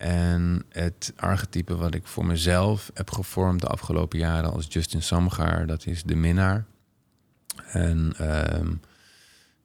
En 0.00 0.64
het 0.68 1.12
archetype 1.16 1.76
wat 1.76 1.94
ik 1.94 2.06
voor 2.06 2.26
mezelf 2.26 2.90
heb 2.94 3.10
gevormd 3.10 3.60
de 3.60 3.66
afgelopen 3.66 4.18
jaren 4.18 4.52
als 4.52 4.66
Justin 4.68 5.02
Samgaar, 5.02 5.66
dat 5.66 5.86
is 5.86 6.02
de 6.02 6.14
minnaar. 6.14 6.64
En 7.72 8.12
um, 8.20 8.80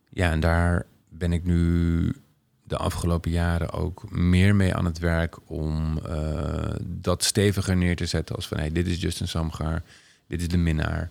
ja, 0.09 0.31
en 0.31 0.39
daar 0.39 0.85
ben 1.09 1.33
ik 1.33 1.43
nu 1.43 2.13
de 2.63 2.77
afgelopen 2.77 3.31
jaren 3.31 3.71
ook 3.71 4.11
meer 4.11 4.55
mee 4.55 4.75
aan 4.75 4.85
het 4.85 4.99
werk 4.99 5.37
om 5.45 5.99
uh, 6.07 6.75
dat 6.81 7.23
steviger 7.23 7.77
neer 7.77 7.95
te 7.95 8.05
zetten 8.05 8.35
als 8.35 8.47
van 8.47 8.57
hey, 8.57 8.71
dit 8.71 8.87
is 8.87 9.01
Justin 9.01 9.27
Samgaar, 9.27 9.83
dit 10.27 10.41
is 10.41 10.47
de 10.47 10.57
minnaar. 10.57 11.09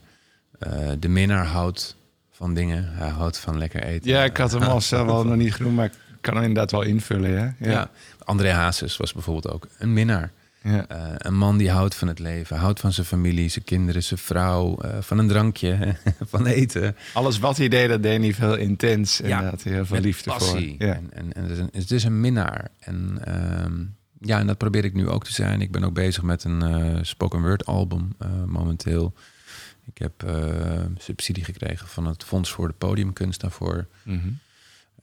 Uh, 0.66 0.91
de 0.99 1.09
minnaar 1.09 1.47
houdt 1.47 1.97
van 2.31 2.55
dingen. 2.55 2.89
Hij 2.93 3.09
houdt 3.09 3.39
van 3.39 3.59
lekker 3.59 3.83
eten. 3.83 4.11
Ja, 4.11 4.25
ik 4.25 4.37
had 4.37 4.53
hem 4.53 4.62
al 4.62 4.81
zelf 4.95 5.09
al 5.09 5.25
nog 5.25 5.37
niet 5.37 5.55
genoemd, 5.55 5.77
maar 5.77 5.87
ik 5.87 5.93
kan 6.25 6.35
hem 6.35 6.43
inderdaad 6.43 6.70
wel 6.70 6.83
invullen. 6.83 7.31
Hè? 7.31 7.45
Ja. 7.45 7.70
ja. 7.70 7.91
André 8.18 8.51
Hazes 8.51 8.97
was 8.97 9.12
bijvoorbeeld 9.12 9.55
ook 9.55 9.68
een 9.79 9.93
minnaar. 9.93 10.33
Ja. 10.62 10.87
Uh, 10.93 11.14
een 11.18 11.37
man 11.37 11.57
die 11.57 11.70
houdt 11.70 11.95
van 11.95 12.09
het 12.09 12.18
leven, 12.18 12.57
houdt 12.57 12.81
van 12.81 12.93
zijn 12.93 13.07
familie, 13.07 13.49
zijn 13.49 13.64
kinderen, 13.64 14.03
zijn 14.03 14.20
vrouw, 14.20 14.79
uh, 14.85 14.91
van 15.01 15.18
een 15.18 15.29
drankje, 15.29 15.97
van 16.33 16.47
eten. 16.47 16.97
Alles 17.12 17.39
wat 17.39 17.57
hij 17.57 17.68
deed, 17.68 17.89
dat 17.89 18.03
deed 18.03 18.20
hij 18.20 18.35
veel 18.35 18.57
intens 18.57 19.20
en 19.20 19.29
ja, 19.29 19.41
daar 19.41 19.51
had 19.51 19.62
hij 19.62 19.72
heel 19.72 19.87
veel 19.87 20.01
liefde 20.01 20.31
passie. 20.31 20.75
voor. 20.79 20.87
Ja. 20.87 20.95
En, 20.95 21.11
en, 21.12 21.33
en 21.33 21.43
het, 21.43 21.51
is 21.51 21.59
een, 21.59 21.68
het 21.72 21.91
is 21.91 22.05
een 22.05 22.20
minnaar. 22.20 22.68
En 22.79 23.20
um, 23.64 23.97
ja, 24.20 24.39
en 24.39 24.47
dat 24.47 24.59
probeer 24.59 24.85
ik 24.85 24.95
nu 24.95 25.09
ook 25.09 25.25
te 25.25 25.33
zijn. 25.33 25.61
Ik 25.61 25.70
ben 25.70 25.85
ook 25.85 25.95
bezig 25.95 26.22
met 26.22 26.45
een 26.45 26.62
uh, 26.62 26.99
spoken 27.03 27.41
word 27.41 27.66
album 27.66 28.16
momenteel. 28.47 29.14
Ik 29.85 29.99
heb 29.99 30.25
uh, 30.27 30.85
subsidie 30.99 31.45
gekregen 31.45 31.89
van 31.89 32.07
het 32.07 32.25
Fonds 32.25 32.51
voor 32.51 32.68
de 32.68 32.75
Podiumkunst 32.79 33.41
daarvoor. 33.41 33.87
Mm 34.03 34.20
-hmm. 34.20 34.39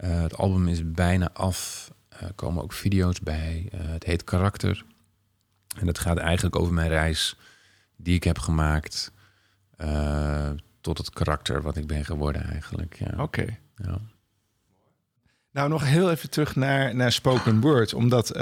Uh, 0.04 0.22
het 0.22 0.38
album 0.38 0.68
is 0.68 0.92
bijna 0.92 1.30
af. 1.34 1.92
Er 2.10 2.24
uh, 2.24 2.30
komen 2.36 2.64
ook 2.64 2.74
video's 2.74 3.20
bij. 3.20 3.68
Eh, 3.72 3.80
het 3.84 4.04
heet 4.04 4.24
Karakter. 4.24 4.86
En 5.80 5.86
dat 5.86 6.00
gaat 6.00 6.18
eigenlijk 6.18 6.56
over 6.56 6.74
mijn 6.74 6.90
reis 6.90 7.36
die 7.96 8.16
ik 8.16 8.24
heb 8.24 8.40
gemaakt 8.40 9.12
eh, 9.78 10.50
tot 10.82 10.98
het 10.98 11.10
karakter 11.10 11.62
wat 11.62 11.78
ik 11.78 11.88
ben 11.88 12.06
geworden 12.06 12.44
eigenlijk. 12.44 12.96
Ja. 13.00 13.12
Oké. 13.12 13.22
Okay. 13.22 13.60
Ja. 13.76 14.00
Nou, 15.54 15.70
nog 15.70 15.86
heel 15.86 16.12
even 16.12 16.30
terug 16.30 16.56
naar, 16.56 16.96
naar 16.96 17.12
spoken 17.12 17.62
word. 17.62 17.94
Omdat, 17.94 18.36
uh, 18.36 18.42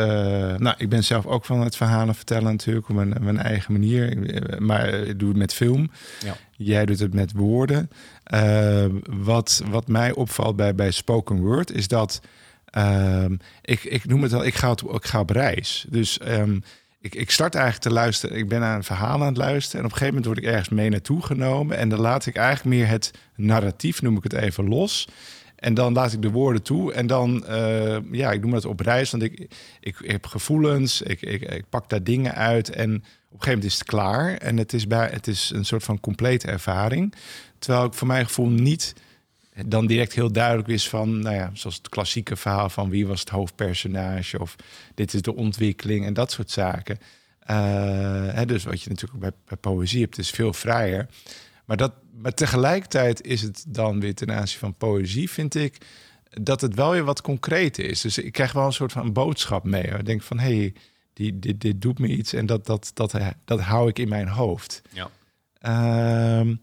nou, 0.56 0.74
ik 0.78 0.90
ben 0.90 1.04
zelf 1.04 1.26
ook 1.26 1.46
van 1.46 1.62
het 1.62 1.76
verhalen 1.76 2.16
vertellen 2.16 2.52
natuurlijk 2.52 2.90
op 2.90 2.96
mijn, 2.96 3.16
mijn 3.20 3.38
eigen 3.38 3.72
manier. 3.72 4.18
Maar 4.62 4.90
ik 4.90 5.20
doe 5.20 5.30
het 5.30 5.38
met 5.38 5.54
film. 5.54 5.92
Ja. 6.24 6.36
Jij 6.52 6.86
doet 6.86 7.00
het 7.00 7.14
met 7.14 7.32
woorden. 7.32 7.90
Uh, 8.34 8.86
wat, 9.10 9.64
wat 9.70 9.88
mij 9.88 10.12
opvalt 10.14 10.56
bij, 10.56 10.76
bij 10.76 10.92
spoken 10.92 11.40
word 11.40 11.72
is 11.72 11.88
dat... 11.88 12.22
Uh, 12.78 13.26
ik, 13.62 13.84
ik 13.84 14.06
noem 14.06 14.22
het 14.22 14.32
wel, 14.32 14.46
ik 14.46 14.56
ga, 14.56 14.72
op, 14.72 14.94
ik 14.94 15.06
ga 15.06 15.20
op 15.20 15.30
reis. 15.30 15.86
Dus 15.90 16.20
um, 16.28 16.64
ik, 17.02 17.16
ik 17.16 17.32
start 17.32 17.56
eigenlijk 17.56 17.84
te 17.84 17.94
luisteren. 17.94 18.38
Ik 18.38 18.50
ben 18.50 18.60
naar 18.60 18.76
een 18.76 18.84
verhaal 18.84 19.20
aan 19.20 19.28
het 19.28 19.38
luisteren. 19.38 19.80
En 19.80 19.86
op 19.86 19.92
een 19.92 19.98
gegeven 19.98 20.16
moment 20.16 20.26
word 20.26 20.38
ik 20.38 20.54
ergens 20.54 20.70
mee 20.70 20.90
naartoe 20.90 21.22
genomen. 21.22 21.78
En 21.78 21.90
dan 21.90 22.00
laat 22.00 22.26
ik 22.26 22.36
eigenlijk 22.36 22.76
meer 22.76 22.88
het 22.88 23.12
narratief, 23.36 24.02
noem 24.02 24.18
ik 24.18 24.24
het 24.24 24.34
even, 24.34 24.68
los... 24.68 25.08
En 25.60 25.74
dan 25.74 25.94
laat 25.94 26.14
ik 26.14 26.22
de 26.22 26.32
woorden 26.32 26.62
toe. 26.62 26.94
En 26.94 27.08
dan, 27.08 27.44
uh, 27.50 27.98
ja, 28.12 28.32
ik 28.32 28.42
noem 28.42 28.52
dat 28.52 28.66
op 28.66 28.80
reis. 28.80 29.12
Want 29.12 29.24
ik, 29.24 29.48
ik, 29.80 29.96
heb 30.04 30.26
gevoelens. 30.26 31.02
Ik, 31.02 31.22
ik, 31.22 31.42
ik, 31.42 31.64
pak 31.70 31.90
daar 31.90 32.04
dingen 32.04 32.36
uit. 32.36 32.70
En 32.70 32.96
op 32.96 33.02
een 33.02 33.06
gegeven 33.30 33.50
moment 33.50 33.64
is 33.64 33.74
het 33.74 33.88
klaar. 33.88 34.38
En 34.38 34.58
het 34.58 34.74
is, 34.74 34.88
bij, 34.88 35.10
het 35.12 35.28
is 35.28 35.52
een 35.56 35.66
soort 35.66 35.84
van 35.84 36.00
complete 36.00 36.48
ervaring. 36.48 37.14
Terwijl 37.60 37.86
ik 37.86 37.94
voor 37.94 38.08
mijn 38.08 38.26
gevoel 38.26 38.50
niet 38.50 38.94
dan 39.66 39.88
direct 39.88 40.14
heel 40.14 40.32
duidelijk 40.32 40.68
is 40.68 40.90
van, 40.90 41.20
nou 41.20 41.36
ja, 41.36 41.52
zoals 41.54 41.76
het 41.76 41.90
klassieke 41.90 42.36
verhaal 42.36 42.70
van 42.70 42.90
wie 42.90 43.08
was 43.08 43.20
het 43.20 43.30
hoofdpersonage 43.30 44.40
of 44.40 44.56
dit 44.96 45.14
is 45.14 45.22
de 45.22 45.36
ontwikkeling 45.36 46.06
en 46.06 46.14
dat 46.14 46.32
soort 46.32 46.52
zaken. 46.52 46.98
Uh, 47.50 47.56
hè, 48.34 48.46
dus 48.46 48.64
wat 48.64 48.82
je 48.82 48.90
natuurlijk 48.90 49.20
bij, 49.20 49.32
bij 49.46 49.58
poëzie 49.58 50.02
hebt, 50.02 50.18
is 50.18 50.30
veel 50.30 50.54
vrijer. 50.54 51.08
Maar, 51.66 51.78
dat, 51.78 51.94
maar 52.22 52.34
tegelijkertijd 52.34 53.26
is 53.26 53.42
het 53.42 53.66
dan 53.68 54.00
weer 54.00 54.16
ten 54.16 54.32
aanzien 54.32 54.60
van 54.60 54.74
poëzie, 54.74 55.30
vind 55.30 55.56
ik, 55.56 55.78
dat 56.30 56.62
het 56.62 56.76
wel 56.76 56.92
weer 56.92 57.04
wat 57.04 57.22
concreter 57.22 57.86
is. 57.86 58.02
Dus 58.02 58.18
ik 58.18 58.32
krijg 58.32 58.52
wel 58.52 58.66
een 58.66 58.74
soort 58.74 58.92
van 58.92 59.14
boodschap 59.14 59.64
mee. 59.64 59.84
Ik 59.84 60.06
denk 60.06 60.22
van, 60.22 60.40
hé, 60.40 60.58
hey, 60.58 60.74
die, 61.14 61.40
dit, 61.40 61.62
dit 61.62 61.82
doet 61.82 62.00
me 62.00 62.08
iets 62.08 62.34
en 62.34 62.46
dat, 62.46 62.66
dat, 62.66 62.92
dat, 62.94 63.16
dat 63.46 63.60
hou 63.60 63.90
ik 63.90 64.00
in 64.00 64.10
mijn 64.10 64.28
hoofd. 64.28 64.82
Ja. 64.90 65.10
Uh, 65.62 66.56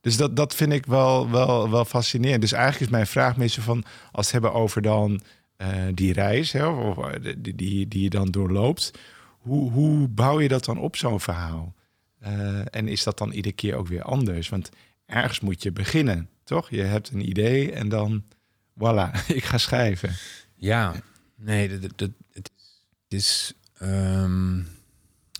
dus 0.00 0.16
dat, 0.16 0.36
dat 0.36 0.54
vind 0.54 0.72
ik 0.72 0.86
wel, 0.86 1.30
wel, 1.30 1.70
wel 1.70 1.84
fascinerend. 1.84 2.40
Dus 2.40 2.52
eigenlijk 2.52 2.82
is 2.84 2.90
mijn 2.90 3.06
vraag 3.06 3.36
meestal 3.36 3.62
van... 3.62 3.84
als 3.84 3.86
we 4.12 4.20
het 4.20 4.30
hebben 4.32 4.52
over 4.52 4.82
dan 4.82 5.20
uh, 5.58 5.68
die 5.94 6.12
reis, 6.12 6.52
hè, 6.52 6.66
of, 6.66 7.08
die, 7.18 7.54
die, 7.54 7.88
die 7.88 8.02
je 8.02 8.10
dan 8.10 8.30
doorloopt... 8.30 8.90
hoe, 9.38 9.70
hoe 9.70 10.08
bouw 10.08 10.40
je 10.40 10.48
dat 10.48 10.64
dan 10.64 10.78
op, 10.78 10.96
zo'n 10.96 11.20
verhaal? 11.20 11.74
Uh, 12.22 12.60
en 12.70 12.88
is 12.88 13.02
dat 13.02 13.18
dan 13.18 13.32
iedere 13.32 13.54
keer 13.54 13.74
ook 13.74 13.88
weer 13.88 14.02
anders? 14.02 14.48
Want 14.48 14.70
ergens 15.06 15.40
moet 15.40 15.62
je 15.62 15.72
beginnen, 15.72 16.28
toch? 16.44 16.70
Je 16.70 16.82
hebt 16.82 17.10
een 17.10 17.28
idee 17.28 17.72
en 17.72 17.88
dan, 17.88 18.24
voilà, 18.78 19.26
ik 19.38 19.44
ga 19.44 19.58
schrijven. 19.58 20.14
Ja, 20.54 20.94
nee, 21.34 21.78
dat, 21.78 21.92
dat, 21.96 22.10
het 22.32 22.50
is... 23.08 23.52
Um, 23.82 24.66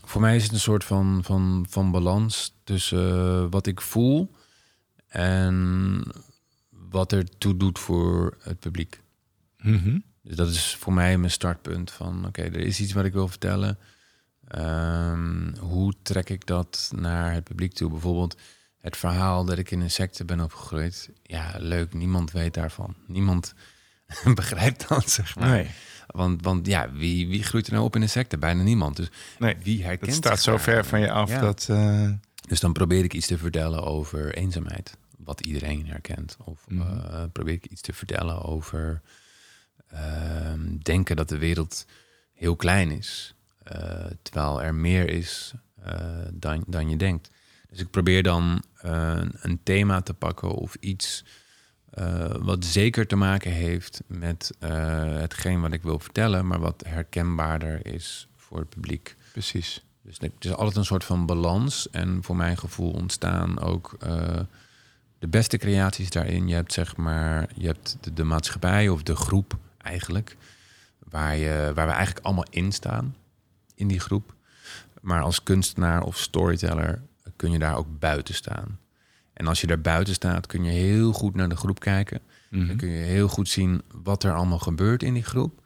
voor 0.06 0.20
mij 0.20 0.36
is 0.36 0.42
het 0.42 0.52
een 0.52 0.60
soort 0.60 0.84
van, 0.84 1.20
van, 1.24 1.66
van 1.68 1.90
balans 1.90 2.54
tussen 2.64 3.16
uh, 3.16 3.46
wat 3.50 3.66
ik 3.66 3.80
voel 3.80 4.34
en 5.08 6.02
wat 6.70 7.12
er 7.12 7.38
toe 7.38 7.56
doet 7.56 7.78
voor 7.78 8.36
het 8.40 8.58
publiek. 8.58 9.00
Mm 9.58 9.78
-hmm. 9.78 10.04
Dus 10.22 10.36
dat 10.36 10.48
is 10.48 10.74
voor 10.74 10.92
mij 10.92 11.18
mijn 11.18 11.30
startpunt 11.30 11.90
van 11.90 12.18
oké, 12.18 12.26
okay, 12.26 12.44
er 12.44 12.66
is 12.66 12.80
iets 12.80 12.92
wat 12.92 13.04
ik 13.04 13.12
wil 13.12 13.28
vertellen. 13.28 13.78
Um, 14.58 15.54
hoe 15.58 15.94
trek 16.02 16.30
ik 16.30 16.46
dat 16.46 16.92
naar 16.96 17.32
het 17.32 17.44
publiek 17.44 17.72
toe? 17.72 17.90
Bijvoorbeeld 17.90 18.36
het 18.86 18.96
verhaal 18.96 19.44
dat 19.44 19.58
ik 19.58 19.70
in 19.70 19.80
een 19.80 19.90
secte 19.90 20.24
ben 20.24 20.40
opgegroeid. 20.40 21.10
Ja, 21.22 21.54
leuk, 21.58 21.94
niemand 21.94 22.30
weet 22.30 22.54
daarvan. 22.54 22.94
Niemand 23.06 23.54
begrijpt 24.34 24.88
dat, 24.88 25.10
zeg 25.10 25.36
maar. 25.36 25.48
Nee. 25.48 25.70
Want, 26.06 26.42
want 26.42 26.66
ja, 26.66 26.92
wie, 26.92 27.28
wie 27.28 27.42
groeit 27.42 27.66
er 27.66 27.72
nou 27.72 27.84
op 27.84 27.96
in 27.96 28.02
een 28.02 28.08
secte? 28.08 28.38
Bijna 28.38 28.62
niemand. 28.62 28.96
Dus 28.96 29.08
nee, 29.38 29.56
wie 29.62 29.84
herkent 29.84 30.06
het 30.06 30.14
staat 30.14 30.40
zo 30.40 30.56
ver 30.56 30.84
van 30.84 31.00
je 31.00 31.10
af 31.10 31.30
ja. 31.30 31.40
dat... 31.40 31.66
Uh... 31.70 32.10
Dus 32.48 32.60
dan 32.60 32.72
probeer 32.72 33.04
ik 33.04 33.14
iets 33.14 33.26
te 33.26 33.38
vertellen 33.38 33.82
over 33.82 34.34
eenzaamheid, 34.34 34.96
wat 35.16 35.40
iedereen 35.40 35.86
herkent. 35.86 36.36
Of 36.44 36.64
mm 36.68 36.80
-hmm. 36.80 36.96
uh, 36.96 37.22
probeer 37.32 37.54
ik 37.54 37.66
iets 37.66 37.80
te 37.80 37.92
vertellen 37.92 38.42
over 38.42 39.02
uh, 39.92 40.00
denken 40.82 41.16
dat 41.16 41.28
de 41.28 41.38
wereld 41.38 41.86
heel 42.32 42.56
klein 42.56 42.90
is, 42.90 43.34
uh, 43.72 44.06
terwijl 44.22 44.62
er 44.62 44.74
meer 44.74 45.08
is 45.08 45.54
dan, 46.32 46.64
dan 46.66 46.88
je 46.88 46.96
denkt. 46.96 47.30
Dus 47.76 47.84
ik 47.84 47.90
probeer 47.90 48.22
dan 48.22 48.62
een 49.40 49.60
thema 49.62 50.00
te 50.00 50.14
pakken 50.14 50.48
of 50.50 50.76
iets 50.80 51.24
wat 52.38 52.64
zeker 52.64 53.06
te 53.06 53.16
maken 53.16 53.50
heeft 53.50 54.02
met 54.06 54.50
hetgeen 55.18 55.60
wat 55.60 55.72
ik 55.72 55.82
wil 55.82 55.98
vertellen, 55.98 56.46
maar 56.46 56.60
wat 56.60 56.82
herkenbaarder 56.86 57.86
is 57.86 58.28
voor 58.36 58.58
het 58.58 58.68
publiek. 58.68 59.16
Precies. 59.32 59.84
Dus 60.02 60.18
het 60.20 60.44
is 60.44 60.52
altijd 60.52 60.76
een 60.76 60.84
soort 60.84 61.04
van 61.04 61.26
balans. 61.26 61.90
En 61.90 62.18
voor 62.22 62.36
mijn 62.36 62.56
gevoel 62.56 62.90
ontstaan 62.90 63.60
ook 63.60 63.96
de 65.18 65.28
beste 65.28 65.56
creaties 65.56 66.10
daarin. 66.10 66.48
Je 66.48 66.54
hebt 66.54 66.72
zeg 66.72 66.96
maar, 66.96 67.48
je 67.54 67.66
hebt 67.66 67.96
de, 68.00 68.12
de, 68.12 68.24
maatschappij 68.24 68.88
of 68.88 69.02
de 69.02 69.16
groep 69.16 69.58
eigenlijk, 69.78 70.36
waar, 70.98 71.36
je, 71.36 71.72
waar 71.74 71.86
we 71.86 71.92
eigenlijk 71.92 72.26
allemaal 72.26 72.46
in 72.50 72.72
staan, 72.72 73.16
in 73.74 73.88
die 73.88 74.00
groep. 74.00 74.34
Maar 75.00 75.22
als 75.22 75.42
kunstenaar 75.42 76.02
of 76.02 76.18
storyteller 76.18 77.02
kun 77.36 77.50
je 77.50 77.58
daar 77.58 77.76
ook 77.76 77.98
buiten 77.98 78.34
staan. 78.34 78.78
En 79.32 79.46
als 79.46 79.60
je 79.60 79.66
daar 79.66 79.80
buiten 79.80 80.14
staat, 80.14 80.46
kun 80.46 80.64
je 80.64 80.70
heel 80.70 81.12
goed 81.12 81.34
naar 81.34 81.48
de 81.48 81.56
groep 81.56 81.80
kijken. 81.80 82.20
Mhm. 82.50 82.66
Dan 82.66 82.76
kun 82.76 82.88
je 82.88 83.04
heel 83.04 83.28
goed 83.28 83.48
zien 83.48 83.82
wat 84.02 84.22
er 84.24 84.34
allemaal 84.34 84.58
gebeurt 84.58 85.02
in 85.02 85.14
die 85.14 85.22
groep. 85.22 85.62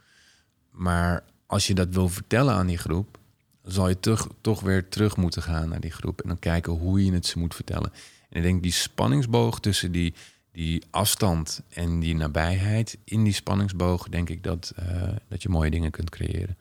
Maar 0.71 1.25
als 1.47 1.66
je 1.66 1.75
dat 1.75 1.89
wil 1.91 2.09
vertellen 2.09 2.55
aan 2.55 2.66
die 2.66 2.79
groep, 2.79 3.18
zal 3.62 3.89
je 3.89 4.01
toch, 4.01 4.29
toch 4.41 4.61
weer 4.61 4.89
terug 4.89 5.16
moeten 5.16 5.43
gaan 5.43 5.68
naar 5.68 5.81
die 5.81 5.91
groep. 5.91 6.21
En 6.21 6.29
dan 6.29 6.39
kijken 6.39 6.73
hoe 6.73 7.05
je 7.05 7.12
het 7.12 7.27
ze 7.27 7.39
moet 7.39 7.55
vertellen. 7.55 7.93
En 8.29 8.37
ik 8.37 8.43
denk 8.43 8.62
die 8.62 8.73
spanningsboog 8.73 9.61
tussen 9.61 9.93
die, 9.93 10.14
die 10.53 10.83
afstand 10.91 11.62
en 11.68 12.01
die 12.01 12.14
nabijheid. 12.14 12.99
In 13.05 13.25
die 13.25 13.33
spanningsboog 13.33 14.09
denk 14.09 14.29
ik 14.29 14.43
dat, 14.43 14.73
uh, 14.79 15.03
dat 15.29 15.43
je 15.43 15.49
mooie 15.49 15.71
dingen 15.71 15.91
kunt 15.91 16.11
creëren. 16.11 16.57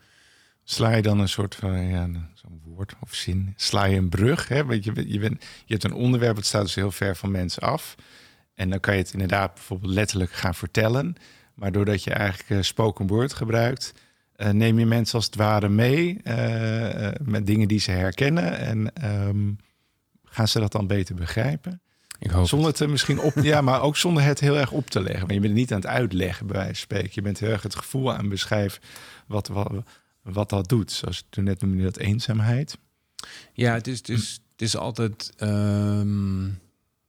Sla 0.72 0.96
je 0.96 1.02
dan 1.02 1.20
een 1.20 1.30
soort 1.30 1.56
van, 1.56 1.88
ja, 1.88 2.10
zo'n 2.34 2.62
woord 2.64 2.94
of 3.00 3.14
zin, 3.14 3.54
sla 3.56 3.84
je 3.86 3.98
een 3.98 4.10
brug? 4.10 4.48
Hè? 4.48 4.66
Want 4.66 4.84
je, 4.84 5.12
je, 5.12 5.20
bent, 5.20 5.44
je 5.66 5.74
hebt 5.74 5.84
een 5.84 5.94
onderwerp 5.94 6.36
dat 6.36 6.46
staat 6.46 6.62
dus 6.62 6.76
heel 6.76 6.92
ver 6.92 7.16
van 7.16 7.32
mensen 7.32 7.62
af. 7.62 7.96
En 8.56 8.70
dan 8.70 8.80
kan 8.80 8.94
je 8.94 9.02
het 9.02 9.14
inderdaad 9.14 9.54
bijvoorbeeld 9.54 9.94
letterlijk 9.94 10.32
gaan 10.32 10.56
vertellen. 10.56 11.16
Maar 11.54 11.72
doordat 11.72 12.04
je 12.04 12.12
eigenlijk 12.12 12.50
uh, 12.50 12.62
spoken 12.62 13.08
word 13.08 13.34
gebruikt, 13.34 13.94
uh, 14.38 14.50
neem 14.50 14.80
je 14.80 14.86
mensen 14.86 15.16
als 15.16 15.26
het 15.26 15.36
ware 15.36 15.70
mee 15.70 16.22
uh, 16.24 17.02
uh, 17.02 17.12
met 17.22 17.48
dingen 17.48 17.68
die 17.68 17.80
ze 17.80 17.92
herkennen. 17.92 18.58
En 18.58 18.92
um, 19.28 19.58
gaan 20.24 20.48
ze 20.48 20.60
dat 20.60 20.72
dan 20.72 20.88
beter 20.88 21.16
begrijpen? 21.16 21.82
Ik 22.20 22.30
hoop 22.30 22.48
zonder 22.48 22.72
het 22.72 22.90
misschien 22.90 23.20
op, 23.20 23.34
ja, 23.42 23.62
maar 23.70 23.82
ook 23.82 23.98
zonder 23.98 24.24
het 24.24 24.40
heel 24.40 24.58
erg 24.58 24.72
op 24.72 24.90
te 24.90 25.02
leggen. 25.02 25.20
Want 25.20 25.34
je 25.34 25.40
bent 25.40 25.54
niet 25.54 25.72
aan 25.72 25.80
het 25.80 25.90
uitleggen, 25.90 26.48
bij 26.48 26.56
wijze 26.56 26.74
van 26.74 26.82
spreken. 26.82 27.12
Je 27.14 27.22
bent 27.22 27.40
heel 27.40 27.50
erg 27.50 27.64
het 27.64 27.76
gevoel 27.76 28.14
aan 28.14 28.30
beschrijven 28.30 28.82
wat, 29.28 29.48
wat, 29.48 29.84
wat 30.34 30.50
dat 30.50 30.70
doet. 30.70 30.92
Zoals 30.92 31.26
toen 31.30 31.44
net 31.44 31.62
noemde 31.62 31.84
dat 31.84 31.98
eenzaamheid. 31.98 32.78
Ja, 33.54 33.74
het 33.74 33.88
is, 33.88 33.98
het 33.98 34.10
is, 34.10 34.42
het 34.52 34.62
is 34.62 34.78
altijd. 34.78 35.34
Um, 35.40 36.60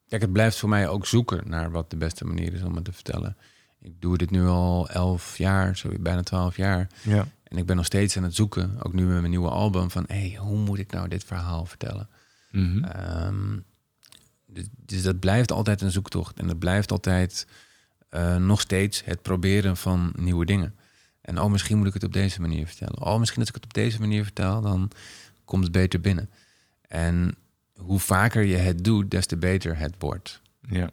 kijk, 0.07 0.21
het 0.21 0.31
blijft 0.33 0.57
voor 0.57 0.69
mij 0.69 0.87
ook 0.87 1.05
zoeken 1.05 1.49
naar 1.49 1.71
wat 1.71 1.89
de 1.89 1.97
beste 1.97 2.25
manier 2.25 2.53
is 2.53 2.61
om 2.61 2.75
het 2.75 2.85
te 2.85 2.93
vertellen. 2.93 3.37
Ik 3.79 4.01
doe 4.01 4.17
dit 4.17 4.31
nu 4.31 4.45
al 4.45 4.89
elf 4.89 5.37
jaar, 5.37 5.77
zo 5.77 5.89
bijna 5.99 6.23
twaalf 6.23 6.55
jaar. 6.55 6.87
Ja. 7.03 7.27
En 7.43 7.57
ik 7.57 7.65
ben 7.65 7.75
nog 7.75 7.85
steeds 7.85 8.17
aan 8.17 8.23
het 8.23 8.35
zoeken, 8.35 8.83
ook 8.83 8.93
nu 8.93 9.05
met 9.05 9.19
mijn 9.19 9.29
nieuwe 9.29 9.49
album, 9.49 9.91
van 9.91 10.03
hey, 10.07 10.35
hoe 10.39 10.57
moet 10.57 10.79
ik 10.79 10.91
nou 10.91 11.07
dit 11.07 11.23
verhaal 11.23 11.65
vertellen? 11.65 12.09
Mm 12.51 12.71
-hmm. 12.71 12.85
um, 13.25 13.63
dus, 14.47 14.65
dus, 14.85 15.03
dat 15.03 15.19
blijft 15.19 15.51
altijd 15.51 15.81
een 15.81 15.91
zoektocht. 15.91 16.39
En 16.39 16.47
dat 16.47 16.59
blijft 16.59 16.91
altijd 16.91 17.47
uh, 18.11 18.35
nog 18.35 18.61
steeds 18.61 19.03
het 19.05 19.21
proberen 19.21 19.77
van 19.77 20.13
nieuwe 20.15 20.45
dingen. 20.45 20.75
En 21.31 21.41
oh, 21.41 21.51
misschien 21.51 21.77
moet 21.77 21.87
ik 21.87 21.93
het 21.93 22.03
op 22.03 22.13
deze 22.13 22.41
manier 22.41 22.67
vertellen. 22.67 23.01
Oh, 23.01 23.19
misschien 23.19 23.39
als 23.39 23.49
ik 23.49 23.55
het 23.55 23.63
op 23.63 23.73
deze 23.73 23.99
manier 23.99 24.23
vertel, 24.23 24.61
dan 24.61 24.91
komt 25.45 25.63
het 25.63 25.71
beter 25.71 26.01
binnen. 26.01 26.29
En 26.87 27.35
hoe 27.75 27.99
vaker 27.99 28.43
je 28.43 28.55
het 28.55 28.83
doet, 28.83 29.11
des 29.11 29.25
te 29.25 29.37
beter 29.37 29.77
het 29.77 29.95
wordt. 29.99 30.41
Ja. 30.69 30.89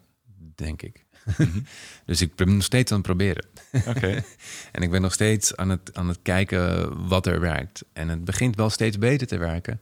Denk 0.55 0.81
ik. 0.81 1.05
Mm-hmm. 1.37 1.63
dus 2.05 2.21
ik 2.21 2.35
ben 2.35 2.53
nog 2.53 2.63
steeds 2.63 2.91
aan 2.91 2.97
het 2.97 3.07
proberen. 3.07 3.45
Okay. 3.87 4.23
en 4.71 4.81
ik 4.81 4.91
ben 4.91 5.01
nog 5.01 5.13
steeds 5.13 5.55
aan 5.55 5.69
het, 5.69 5.95
aan 5.95 6.07
het 6.07 6.19
kijken 6.21 7.07
wat 7.07 7.25
er 7.25 7.39
werkt. 7.39 7.85
En 7.93 8.09
het 8.09 8.25
begint 8.25 8.55
wel 8.55 8.69
steeds 8.69 8.97
beter 8.97 9.27
te 9.27 9.37
werken. 9.37 9.81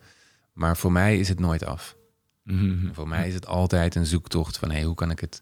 Maar 0.53 0.77
voor 0.77 0.91
mij 0.91 1.19
is 1.19 1.29
het 1.29 1.39
nooit 1.39 1.65
af. 1.65 1.95
Mm-hmm. 2.43 2.93
Voor 2.93 3.07
mij 3.07 3.27
is 3.27 3.33
het 3.33 3.47
altijd 3.47 3.95
een 3.95 4.05
zoektocht 4.05 4.57
van... 4.57 4.71
Hey, 4.71 4.83
hoe 4.83 4.95
kan 4.95 5.11
ik 5.11 5.19
het 5.19 5.41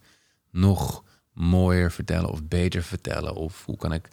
nog 0.51 1.03
mooier 1.33 1.91
vertellen 1.91 2.29
of 2.29 2.43
beter 2.43 2.83
vertellen? 2.83 3.35
Of 3.35 3.65
hoe 3.65 3.77
kan 3.77 3.93
ik 3.93 4.09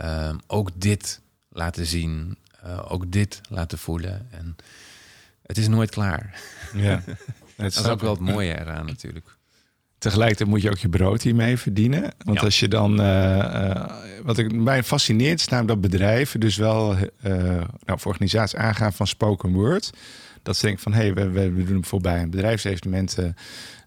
uh, 0.00 0.30
ook 0.46 0.70
dit 0.74 1.20
laten 1.48 1.86
zien? 1.86 2.38
Uh, 2.66 2.92
ook 2.92 3.10
dit 3.12 3.40
laten 3.48 3.78
voelen? 3.78 4.26
En 4.30 4.56
het 5.46 5.58
is 5.58 5.68
nooit 5.68 5.90
klaar. 5.90 6.40
Ja. 6.74 7.02
dat 7.56 7.70
is 7.72 7.84
ook 7.84 8.00
wel 8.00 8.10
het 8.10 8.20
mooie 8.20 8.58
eraan 8.60 8.86
natuurlijk. 8.86 9.36
Tegelijkertijd 9.98 10.48
moet 10.48 10.62
je 10.62 10.70
ook 10.70 10.78
je 10.78 10.88
brood 10.88 11.22
hiermee 11.22 11.56
verdienen. 11.56 12.02
Want 12.24 12.38
Ja. 12.38 12.44
als 12.44 12.60
je 12.60 12.68
dan. 12.68 13.00
eh, 13.00 13.70
eh, 13.70 13.90
wat 14.22 14.38
ik, 14.38 14.52
mij 14.52 14.82
fascineert 14.84 15.40
is 15.40 15.48
namelijk 15.48 15.82
dat 15.82 15.90
bedrijven 15.90 16.40
dus 16.40 16.56
wel 16.56 16.96
eh, 16.96 17.32
nou, 17.84 17.98
voor 17.98 18.10
organisaties 18.10 18.58
aangaan 18.58 18.92
van 18.92 19.06
spoken 19.06 19.52
word. 19.52 19.90
Dat 20.42 20.56
ze 20.56 20.64
denken 20.66 20.82
van 20.82 20.92
hé, 20.92 21.00
hey, 21.00 21.14
we, 21.14 21.30
we, 21.30 21.64
doen 21.64 21.80
bijvoorbeeld 21.80 22.14
bij 22.14 22.22
een 22.22 22.30
bedrijfsevenement. 22.30 23.18
eh, 23.18 23.26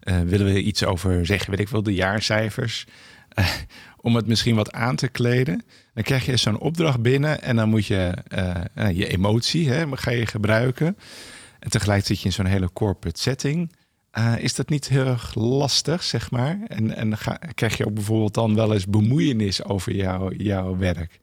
eh, 0.00 0.20
willen 0.28 0.46
we 0.52 0.62
iets 0.62 0.84
over 0.84 1.26
zeggen, 1.26 1.50
weet 1.50 1.60
ik 1.60 1.68
wel, 1.68 1.82
de 1.82 1.94
jaarcijfers. 1.94 2.86
Eh, 3.34 3.48
om 3.96 4.16
het 4.16 4.26
misschien 4.26 4.54
wat 4.54 4.72
aan 4.72 4.96
te 4.96 5.08
kleden. 5.08 5.64
Dan 5.94 6.02
krijg 6.02 6.26
je 6.26 6.36
zo'n 6.36 6.58
opdracht 6.58 7.02
binnen 7.02 7.42
en 7.42 7.56
dan 7.56 7.68
moet 7.68 7.86
je 7.86 8.14
eh, 8.28 8.64
eh, 8.74 8.96
je 8.96 9.06
emotie 9.06 9.70
hè, 9.70 9.96
ga 9.96 10.10
je 10.10 10.26
gebruiken. 10.26 10.96
En 11.58 11.70
tegelijk 11.70 12.06
zit 12.06 12.18
je 12.18 12.24
in 12.24 12.32
zo'n 12.32 12.46
hele 12.46 12.72
corporate 12.72 13.20
setting. 13.20 13.72
Is 14.38 14.54
dat 14.54 14.68
niet 14.68 14.88
heel 14.88 15.06
erg 15.06 15.34
lastig, 15.34 16.02
zeg 16.02 16.30
maar? 16.30 16.58
En, 16.66 16.96
en 16.96 17.18
krijg 17.54 17.76
je 17.76 17.86
ook 17.86 17.94
bijvoorbeeld 17.94 18.34
dan 18.34 18.54
wel 18.54 18.72
eens 18.72 18.86
bemoeienis 18.86 19.64
over 19.64 19.94
jouw, 19.94 20.32
jouw 20.32 20.76
werk? 20.76 21.20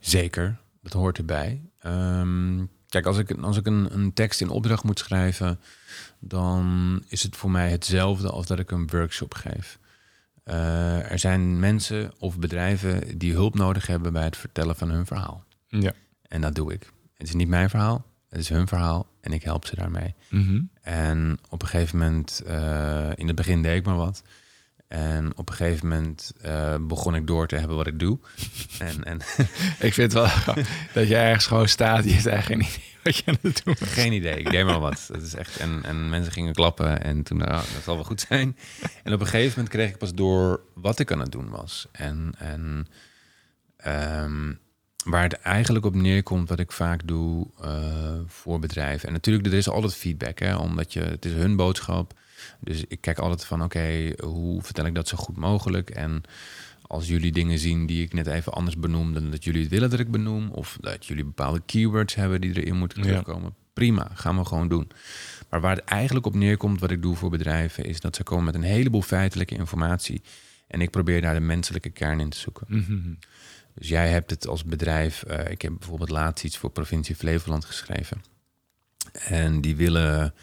Zeker, 0.00 0.56
dat 0.82 0.92
hoort 0.92 1.18
erbij. 1.18 1.62
Um, 1.86 2.70
kijk, 2.88 3.06
als 3.06 3.18
ik, 3.18 3.30
als 3.30 3.56
ik 3.56 3.66
een, 3.66 3.94
een 3.94 4.12
tekst 4.12 4.40
in 4.40 4.48
opdracht 4.48 4.84
moet 4.84 4.98
schrijven, 4.98 5.60
dan 6.20 7.02
is 7.08 7.22
het 7.22 7.36
voor 7.36 7.50
mij 7.50 7.70
hetzelfde 7.70 8.30
als 8.30 8.46
dat 8.46 8.58
ik 8.58 8.70
een 8.70 8.88
workshop 8.88 9.34
geef. 9.34 9.78
Eh, 10.42 11.10
er 11.10 11.18
zijn 11.18 11.60
mensen 11.60 12.12
of 12.18 12.38
bedrijven 12.38 13.18
die 13.18 13.32
hulp 13.32 13.54
nodig 13.54 13.86
hebben 13.86 14.12
bij 14.12 14.24
het 14.24 14.36
vertellen 14.36 14.76
van 14.76 14.90
hun 14.90 15.06
verhaal. 15.06 15.44
Ja. 15.68 15.92
En 16.28 16.40
dat 16.40 16.54
doe 16.54 16.72
ik. 16.72 16.92
Het 17.16 17.28
is 17.28 17.34
niet 17.34 17.48
mijn 17.48 17.70
verhaal, 17.70 18.04
het 18.28 18.38
is 18.40 18.48
hun 18.48 18.68
verhaal 18.68 19.06
en 19.20 19.32
ik 19.32 19.42
help 19.42 19.66
ze 19.66 19.76
daarmee. 19.76 20.14
Mhm. 20.30 20.60
En 20.82 21.38
op 21.48 21.62
een 21.62 21.68
gegeven 21.68 21.98
moment, 21.98 22.42
eh, 22.46 23.10
in 23.14 23.26
het 23.26 23.36
begin 23.36 23.62
deed 23.62 23.76
ik 23.76 23.84
maar 23.84 23.96
wat. 23.96 24.22
En 24.92 25.36
op 25.36 25.48
een 25.48 25.54
gegeven 25.54 25.88
moment 25.88 26.32
eh, 26.40 26.74
begon 26.80 27.14
ik 27.14 27.26
door 27.26 27.46
te 27.46 27.56
hebben 27.56 27.76
wat 27.76 27.86
ik 27.86 27.98
doe. 27.98 28.18
En, 28.78 29.04
en 29.04 29.18
Ik 29.88 29.94
vind 29.94 30.12
wel 30.12 30.28
dat 30.94 31.08
je 31.08 31.16
ergens 31.16 31.46
gewoon 31.46 31.68
staat. 31.68 32.04
Je 32.04 32.12
hebt 32.12 32.26
eigenlijk 32.26 32.62
geen 32.62 32.70
idee 32.70 32.90
wat 33.02 33.16
je 33.16 33.22
aan 33.26 33.36
het 33.40 33.64
doen 33.64 33.74
bent. 33.78 33.90
geen 33.90 34.12
idee, 34.12 34.36
ik 34.36 34.50
deed 34.50 34.64
maar 34.64 34.80
wat. 34.80 35.08
Dat 35.12 35.22
is 35.22 35.34
echt, 35.34 35.56
en, 35.56 35.80
en 35.84 36.10
mensen 36.10 36.32
gingen 36.32 36.52
klappen 36.52 37.02
en 37.02 37.22
toen, 37.22 37.38
nou, 37.38 37.50
dat 37.50 37.82
zal 37.84 37.94
wel 37.94 38.04
goed 38.04 38.20
zijn. 38.28 38.56
En 39.02 39.12
op 39.12 39.20
een 39.20 39.26
gegeven 39.26 39.52
moment 39.54 39.68
kreeg 39.68 39.88
ik 39.88 39.98
pas 39.98 40.14
door 40.14 40.60
wat 40.74 40.98
ik 40.98 41.12
aan 41.12 41.20
het 41.20 41.32
doen 41.32 41.50
was. 41.50 41.88
En, 41.92 42.34
en 42.38 42.86
ehm, 43.76 44.52
waar 45.04 45.22
het 45.22 45.32
eigenlijk 45.32 45.84
op 45.84 45.94
neerkomt 45.94 46.48
wat 46.48 46.58
ik 46.58 46.72
vaak 46.72 47.06
doe 47.06 47.46
eh, 47.60 48.18
voor 48.26 48.58
bedrijven. 48.58 49.06
En 49.08 49.14
natuurlijk, 49.14 49.46
er 49.46 49.54
is 49.54 49.68
altijd 49.68 49.94
feedback, 49.94 50.38
hè, 50.38 50.56
omdat 50.56 50.92
je, 50.92 51.00
het 51.00 51.24
is 51.24 51.32
hun 51.32 51.56
boodschap. 51.56 52.14
Dus 52.60 52.84
ik 52.88 53.00
kijk 53.00 53.18
altijd 53.18 53.44
van, 53.44 53.62
oké, 53.62 54.12
hoe 54.24 54.62
vertel 54.62 54.86
ik 54.86 54.94
dat 54.94 55.08
zo 55.08 55.16
goed 55.16 55.36
mogelijk? 55.36 55.90
En 55.90 56.22
als 56.82 57.06
jullie 57.08 57.32
dingen 57.32 57.58
zien 57.58 57.86
die 57.86 58.02
ik 58.04 58.12
net 58.12 58.26
even 58.26 58.52
anders 58.52 58.76
benoem 58.78 59.12
dan 59.14 59.30
dat 59.30 59.44
jullie 59.44 59.60
het 59.62 59.70
willen 59.70 59.90
dat 59.90 59.98
ik 60.00 60.10
benoem, 60.10 60.50
of 60.50 60.78
dat 60.80 61.06
jullie 61.06 61.24
bepaalde 61.24 61.62
keywords 61.66 62.14
hebben 62.14 62.40
die 62.40 62.62
erin 62.62 62.76
moeten 62.76 62.98
Ja. 62.98 63.04
terugkomen, 63.04 63.54
prima, 63.72 64.10
gaan 64.14 64.36
we 64.36 64.44
gewoon 64.44 64.68
doen. 64.68 64.90
Maar 65.50 65.60
waar 65.60 65.76
het 65.76 65.84
eigenlijk 65.84 66.26
op 66.26 66.34
neerkomt, 66.34 66.80
wat 66.80 66.90
ik 66.90 67.02
doe 67.02 67.16
voor 67.16 67.30
bedrijven, 67.30 67.84
is 67.84 68.00
dat 68.00 68.16
ze 68.16 68.22
komen 68.22 68.44
met 68.44 68.54
een 68.54 68.62
heleboel 68.62 69.02
feitelijke 69.02 69.54
informatie. 69.54 70.22
En 70.66 70.80
ik 70.80 70.90
probeer 70.90 71.20
daar 71.20 71.34
de 71.34 71.40
menselijke 71.40 71.90
kern 71.90 72.20
in 72.20 72.28
te 72.28 72.38
zoeken. 72.38 72.66
Mhm. 72.68 73.14
Dus 73.74 73.88
jij 73.88 74.08
hebt 74.08 74.30
het 74.30 74.46
als 74.46 74.64
bedrijf. 74.64 75.22
eh, 75.22 75.50
ik 75.50 75.62
heb 75.62 75.72
bijvoorbeeld 75.78 76.10
laatst 76.10 76.44
iets 76.44 76.58
voor 76.58 76.70
provincie 76.70 77.14
Flevoland 77.16 77.64
geschreven. 77.64 78.22
En 79.12 79.60
die 79.60 79.76
willen 79.76 80.34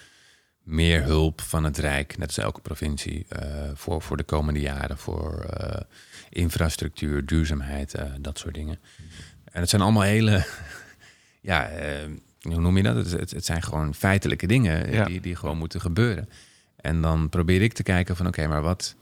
meer 0.69 1.03
hulp 1.03 1.41
van 1.41 1.63
het 1.63 1.77
Rijk, 1.77 2.17
net 2.17 2.27
als 2.27 2.37
elke 2.37 2.61
provincie, 2.61 3.25
eh, 3.29 3.69
voor, 3.73 4.01
voor 4.01 4.17
de 4.17 4.23
komende 4.23 4.59
jaren. 4.59 4.97
Voor 4.97 5.39
eh, 5.43 5.81
infrastructuur, 6.29 7.25
duurzaamheid, 7.25 7.93
eh, 7.93 8.05
dat 8.19 8.37
soort 8.39 8.53
dingen. 8.53 8.79
En 9.51 9.61
het 9.61 9.69
zijn 9.69 9.81
allemaal 9.81 10.01
hele. 10.01 10.45
ja, 11.41 11.69
hoe 12.41 12.59
noem 12.59 12.77
je 12.77 12.83
dat? 12.83 12.95
Het, 12.95 13.11
het, 13.11 13.31
het 13.31 13.45
zijn 13.45 13.61
gewoon 13.63 13.95
feitelijke 13.95 14.47
dingen 14.47 14.91
Ja. 14.91 15.05
die, 15.05 15.21
die 15.21 15.35
gewoon 15.35 15.57
moeten 15.57 15.81
gebeuren. 15.81 16.29
En 16.75 17.01
dan 17.01 17.29
probeer 17.29 17.61
ik 17.61 17.73
te 17.73 17.83
kijken 17.83 18.15
van 18.15 18.27
oké, 18.27 18.47
maar 18.47 18.61
wat 18.61 18.95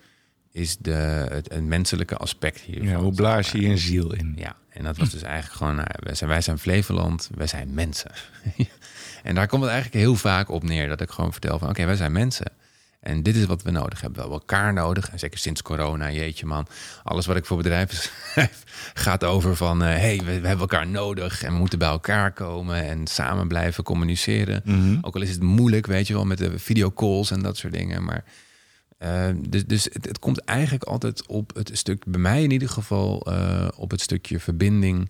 is 0.52 0.78
de, 0.78 0.92
het, 1.30 1.54
het 1.54 1.64
menselijke 1.64 2.18
aspect 2.18 2.60
hier? 2.60 2.84
Ja, 2.84 2.96
hoe 2.96 3.14
blaas 3.14 3.52
je 3.52 3.62
je 3.62 3.68
een 3.70 3.78
ziel 3.78 4.14
in? 4.14 4.34
Ja, 4.38 4.56
en 4.70 4.84
dat 4.84 4.98
was 4.98 5.10
dus 5.10 5.22
eigenlijk 5.22 5.56
gewoon, 5.56 5.76
wij, 6.00 6.16
zijn, 6.16 6.30
wij 6.30 6.42
zijn 6.42 6.60
Flevoland, 6.60 7.30
wij 7.36 7.48
zijn 7.48 7.74
mensen. 7.74 8.12
en 9.28 9.36
daar 9.36 9.48
komt 9.48 9.62
het 9.62 9.72
eigenlijk 9.72 10.04
heel 10.04 10.16
vaak 10.16 10.50
op 10.50 10.64
neer, 10.64 10.88
dat 10.88 11.02
ik 11.02 11.10
gewoon 11.10 11.32
vertel 11.32 11.60
van, 11.60 11.70
oké, 11.70 11.86
wij 11.86 11.96
zijn 11.96 12.12
mensen. 12.12 12.52
En 13.00 13.24
dit 13.24 13.36
is 13.36 13.46
wat 13.46 13.62
we 13.62 13.72
nodig 13.72 14.02
hebben. 14.02 14.16
We 14.16 14.20
hebben 14.20 14.40
elkaar 14.40 14.74
nodig. 14.74 15.10
En 15.10 15.20
zeker 15.20 15.40
sinds 15.40 15.62
corona, 15.62 16.12
jeetje 16.12 16.46
man. 16.46 16.68
Alles 17.04 17.26
wat 17.26 17.36
ik 17.36 17.46
voor 17.46 17.58
bedrijven 17.58 17.98
schrijf 17.98 18.64
gaat 19.06 19.24
over 19.24 19.56
van... 19.56 19.82
hé, 19.82 19.88
hey, 19.88 20.18
we, 20.18 20.24
we 20.26 20.48
hebben 20.48 20.60
elkaar 20.70 20.88
nodig 20.88 21.44
en 21.44 21.52
we 21.52 21.58
moeten 21.58 21.80
bij 21.80 21.88
elkaar 21.88 22.32
komen... 22.32 22.84
en 22.84 23.08
samen 23.08 23.48
blijven 23.48 23.84
communiceren. 23.84 24.62
Mhm. 24.66 24.98
Ook 25.02 25.16
al 25.16 25.22
is 25.22 25.30
het 25.30 25.42
moeilijk, 25.42 25.86
weet 25.86 26.08
je 26.08 26.14
wel, 26.14 26.26
met 26.26 26.38
de 26.38 26.60
videocalls 26.60 27.32
en 27.32 27.42
dat 27.42 27.58
soort 27.58 27.74
dingen. 27.74 28.04
Maar 28.04 28.24
eh, 28.98 29.30
dus, 29.50 29.66
dus 29.66 29.84
het, 29.84 30.06
het 30.06 30.20
komt 30.20 30.40
eigenlijk 30.40 30.84
altijd 30.84 31.28
op 31.28 31.56
het 31.56 31.70
stuk, 31.74 32.04
bij 32.06 32.22
mij 32.22 32.44
in 32.44 32.52
ieder 32.52 32.70
geval, 32.70 33.22
eh, 33.22 33.68
op 33.76 33.92
het 33.92 34.02
stukje 34.02 34.40
verbinding 34.40 35.10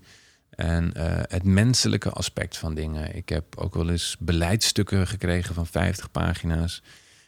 en 0.58 0.94
eh, 0.94 1.22
het 1.22 1.44
menselijke 1.44 2.10
aspect 2.10 2.58
van 2.58 2.74
dingen. 2.74 3.16
Ik 3.16 3.30
heb 3.30 3.58
ook 3.58 3.74
wel 3.74 3.90
eens 3.90 4.16
beleidsstukken 4.20 5.08
gekregen 5.08 5.56
van 5.56 5.68
50 5.68 6.12
pagina's. 6.12 6.84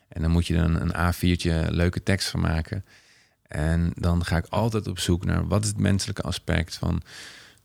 En 0.08 0.22
dan 0.22 0.32
moet 0.32 0.48
je 0.48 0.56
dan 0.56 0.76
een 0.76 1.14
A4'tje 1.14 1.70
leuke 1.70 2.04
tekst 2.04 2.30
van 2.30 2.40
maken. 2.40 2.86
En 3.48 3.92
dan 3.96 4.26
ga 4.26 4.38
ik 4.38 4.46
altijd 4.46 4.88
op 4.88 5.00
zoek 5.00 5.26
naar 5.26 5.48
wat 5.48 5.64
is 5.64 5.70
het 5.70 5.78
menselijke 5.78 6.22
aspect 6.22 6.76
van, 6.76 7.02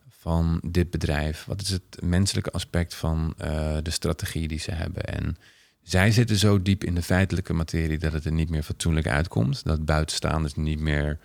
van 0.08 0.60
dit 0.66 0.90
bedrijf? 0.90 1.44
Wat 1.44 1.60
is 1.60 1.70
het 1.70 1.98
menselijke 2.02 2.50
aspect 2.50 2.94
van 2.94 3.34
eh, 3.38 3.76
de 3.82 3.90
strategie 3.90 4.48
die 4.48 4.60
ze 4.60 4.70
hebben? 4.70 5.04
En 5.04 5.36
zij 5.82 6.10
zitten 6.10 6.36
zo 6.36 6.62
diep 6.62 6.84
in 6.84 6.94
de 6.94 7.02
feitelijke 7.02 7.52
materie 7.52 7.98
dat 7.98 8.12
het 8.12 8.24
er 8.24 8.32
niet 8.32 8.50
meer 8.50 8.62
fatsoenlijk 8.62 9.06
uitkomt. 9.06 9.64
Dat 9.64 9.84
buitenstaanders 9.84 10.54
niet 10.54 10.80
meer 10.80 11.18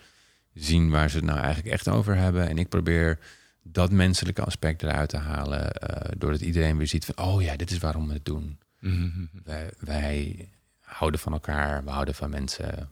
zien 0.53 0.89
waar 0.89 1.09
ze 1.09 1.15
het 1.15 1.25
nou 1.25 1.39
eigenlijk 1.39 1.73
echt 1.73 1.87
over 1.87 2.15
hebben. 2.15 2.49
En 2.49 2.57
ik 2.57 2.69
probeer 2.69 3.19
dat 3.71 3.91
menselijke 3.91 4.43
aspect 4.43 4.83
eruit 4.83 5.09
te 5.09 5.17
halen. 5.17 5.71
eh, 5.71 6.11
doordat 6.17 6.41
iedereen 6.41 6.77
weer 6.77 6.87
ziet 6.87 7.05
van, 7.05 7.17
oh 7.25 7.41
ja, 7.41 7.55
dit 7.55 7.71
is 7.71 7.77
waarom 7.77 8.07
we 8.07 8.13
het 8.13 8.25
doen. 8.25 8.59
Mhm. 8.79 9.25
Wij, 9.43 9.71
wij 9.79 10.49
houden 10.79 11.19
van 11.19 11.33
elkaar, 11.33 11.83
we 11.83 11.89
houden 11.89 12.15
van 12.15 12.29
mensen. 12.29 12.89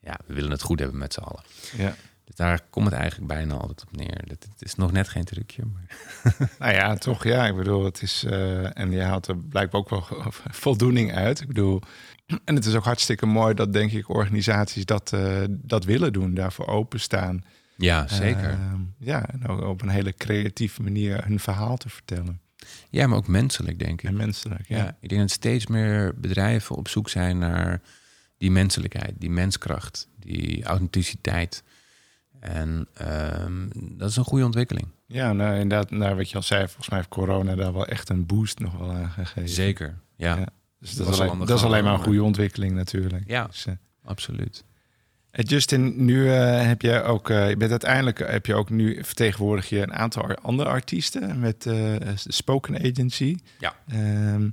Ja, 0.00 0.18
we 0.26 0.34
willen 0.34 0.50
het 0.50 0.62
goed 0.62 0.78
hebben 0.78 0.98
met 0.98 1.12
z'n 1.12 1.20
allen. 1.20 1.42
Ja. 1.76 1.94
Dus 2.24 2.34
daar 2.38 2.60
komt 2.70 2.86
het 2.86 2.94
eigenlijk 2.94 3.32
bijna 3.32 3.54
altijd 3.54 3.82
op 3.82 3.96
neer. 3.96 4.20
Het, 4.26 4.48
het 4.52 4.62
is 4.62 4.74
nog 4.74 4.92
net 4.92 5.08
geen 5.08 5.24
trucje. 5.24 5.62
Maar... 5.72 5.96
Nou 6.58 6.72
ja, 6.72 6.94
toch 6.96 7.24
ja. 7.24 7.46
Ik 7.46 7.56
bedoel, 7.56 7.84
het 7.84 8.02
is... 8.02 8.24
eh, 8.24 8.78
en 8.78 8.90
je 8.90 9.00
haalt 9.00 9.26
er 9.28 9.38
blijkbaar 9.38 9.80
ook 9.80 9.90
wel 9.90 10.06
voldoening 10.64 11.14
uit. 11.14 11.40
Ik 11.40 11.46
bedoel... 11.46 11.80
En 12.44 12.54
het 12.54 12.64
is 12.64 12.74
ook 12.74 12.84
hartstikke 12.84 13.26
mooi 13.26 13.54
dat, 13.54 13.72
denk 13.72 13.92
ik, 13.92 14.08
organisaties 14.08 14.84
dat, 14.84 15.12
eh, 15.12 15.42
dat 15.48 15.84
willen 15.84 16.12
doen. 16.12 16.34
Daarvoor 16.34 16.66
openstaan. 16.66 17.44
Ja, 17.82 18.08
zeker. 18.08 18.50
Ehm, 18.50 18.80
ja, 18.98 19.28
en 19.28 19.46
ook 19.48 19.60
op 19.60 19.82
een 19.82 19.88
hele 19.88 20.14
creatieve 20.14 20.82
manier 20.82 21.24
hun 21.24 21.40
verhaal 21.40 21.76
te 21.76 21.88
vertellen. 21.88 22.40
ja, 22.90 23.06
maar 23.06 23.18
ook 23.18 23.28
menselijk, 23.28 23.78
denk 23.78 24.02
ik. 24.02 24.08
En 24.08 24.16
menselijk, 24.16 24.68
ja. 24.68 24.76
Ja, 24.76 24.96
ik 25.00 25.08
denk 25.08 25.20
dat 25.20 25.30
steeds 25.30 25.66
meer 25.66 26.14
bedrijven 26.16 26.76
op 26.76 26.88
zoek 26.88 27.08
zijn 27.08 27.38
naar 27.38 27.80
die 28.38 28.50
menselijkheid, 28.50 29.14
die 29.18 29.30
menskracht, 29.30 30.08
die 30.18 30.64
authenticiteit. 30.64 31.62
En 32.40 32.88
ehm, 32.94 33.68
dat 33.74 34.10
is 34.10 34.16
een 34.16 34.24
goede 34.24 34.44
ontwikkeling. 34.44 34.86
Ja, 35.06 35.32
nou 35.32 35.52
inderdaad, 35.58 35.90
naar 35.90 36.16
wat 36.16 36.30
je 36.30 36.36
al 36.36 36.42
zei, 36.42 36.66
volgens 36.66 36.88
mij 36.88 36.98
heeft 36.98 37.10
corona 37.10 37.54
daar 37.54 37.72
wel 37.72 37.86
echt 37.86 38.08
een 38.08 38.26
boost 38.26 38.58
nog 38.58 38.76
wel 38.76 38.90
aan 38.90 39.10
gegeven. 39.10 39.48
Zeker, 39.48 39.98
ja, 40.16 40.36
Ja. 40.36 40.46
Dus 40.78 40.94
dat, 40.94 41.08
is 41.08 41.20
al 41.20 41.30
alleen, 41.30 41.46
dat 41.46 41.58
is 41.58 41.64
alleen 41.64 41.84
maar 41.84 41.94
een 41.94 42.02
goede 42.02 42.22
ontwikkeling 42.22 42.72
natuurlijk. 42.72 43.24
Ja. 43.26 43.46
Dus, 43.46 43.66
eh, 43.66 43.74
absoluut. 44.04 44.64
En 45.30 45.44
Justin, 45.44 46.04
nu 46.04 46.32
eh, 46.32 46.66
heb 46.66 46.82
jij 46.82 47.04
ook, 47.04 47.30
eh, 47.30 47.48
je 47.48 47.56
bent 47.56 47.70
uiteindelijk 47.70 48.18
heb 48.18 48.46
je 48.46 48.54
ook 48.54 48.70
nu 48.70 49.04
vertegenwoordig 49.04 49.68
je 49.68 49.82
een 49.82 49.92
aantal 49.92 50.34
andere 50.34 50.68
artiesten 50.68 51.40
met 51.40 51.66
eh, 51.66 51.72
de 51.72 52.14
Spoken 52.16 52.76
Agency. 52.76 53.36
Ja. 53.58 53.74
Ehm, 53.88 54.48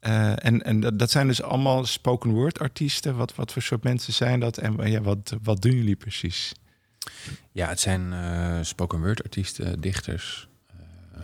eh, 0.00 0.44
en 0.44 0.62
en 0.62 0.80
dat, 0.80 0.98
dat 0.98 1.10
zijn 1.10 1.26
dus 1.26 1.42
allemaal 1.42 1.84
spoken 1.84 2.30
word 2.30 2.58
artiesten. 2.58 3.16
Wat, 3.16 3.34
wat 3.34 3.52
voor 3.52 3.62
soort 3.62 3.82
mensen 3.82 4.12
zijn 4.12 4.40
dat 4.40 4.58
en 4.58 4.90
ja, 4.90 5.00
wat, 5.00 5.36
wat 5.42 5.62
doen 5.62 5.72
jullie 5.72 5.96
precies? 5.96 6.52
Ja, 7.52 7.68
het 7.68 7.80
zijn 7.80 8.12
eh, 8.12 8.58
spoken 8.62 9.00
word 9.00 9.22
artiesten, 9.22 9.80
dichters, 9.80 10.48
eh, 10.66 11.22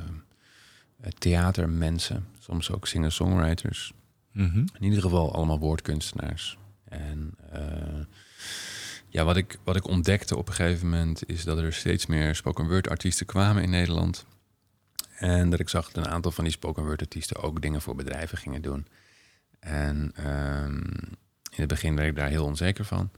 eh, 1.01 1.11
theatermensen, 1.19 2.27
soms 2.39 2.71
ook 2.71 2.87
singer-songwriters. 2.87 3.93
In 4.33 4.71
ieder 4.81 5.01
geval 5.01 5.35
allemaal 5.35 5.59
woordkunstenaars. 5.59 6.59
En 6.85 7.35
eh, 7.51 7.61
ja, 9.11 9.25
wat 9.25 9.37
ik, 9.37 9.59
wat 9.65 9.77
ik 9.77 9.87
ontdekte 9.87 10.37
op 10.37 10.49
een 10.49 10.55
gegeven 10.55 10.89
moment 10.89 11.29
is 11.29 11.45
dat 11.45 11.59
er 11.59 11.73
steeds 11.73 12.07
meer 12.07 12.35
spoken 12.35 12.69
word 12.69 12.89
artiesten 12.89 13.27
kwamen 13.27 13.63
in 13.63 13.71
Nederland. 13.71 14.27
En 15.17 15.51
dat 15.51 15.61
ik 15.61 15.69
zag 15.69 15.93
dat 15.93 16.05
een 16.05 16.13
aantal 16.13 16.31
van 16.31 16.45
die 16.45 16.53
spoken 16.53 16.85
word 16.85 17.01
artiesten 17.01 17.43
ook 17.43 17.63
dingen 17.63 17.83
voor 17.83 17.95
bedrijven 17.95 18.39
gingen 18.39 18.63
doen. 18.63 18.87
En 19.61 20.13
ehm, 20.15 20.77
in 21.51 21.61
het 21.61 21.69
begin 21.69 21.97
werd 21.97 22.09
ik 22.09 22.17
daar 22.17 22.29
heel 22.29 22.45
onzeker 22.45 22.85
van. 22.85 23.11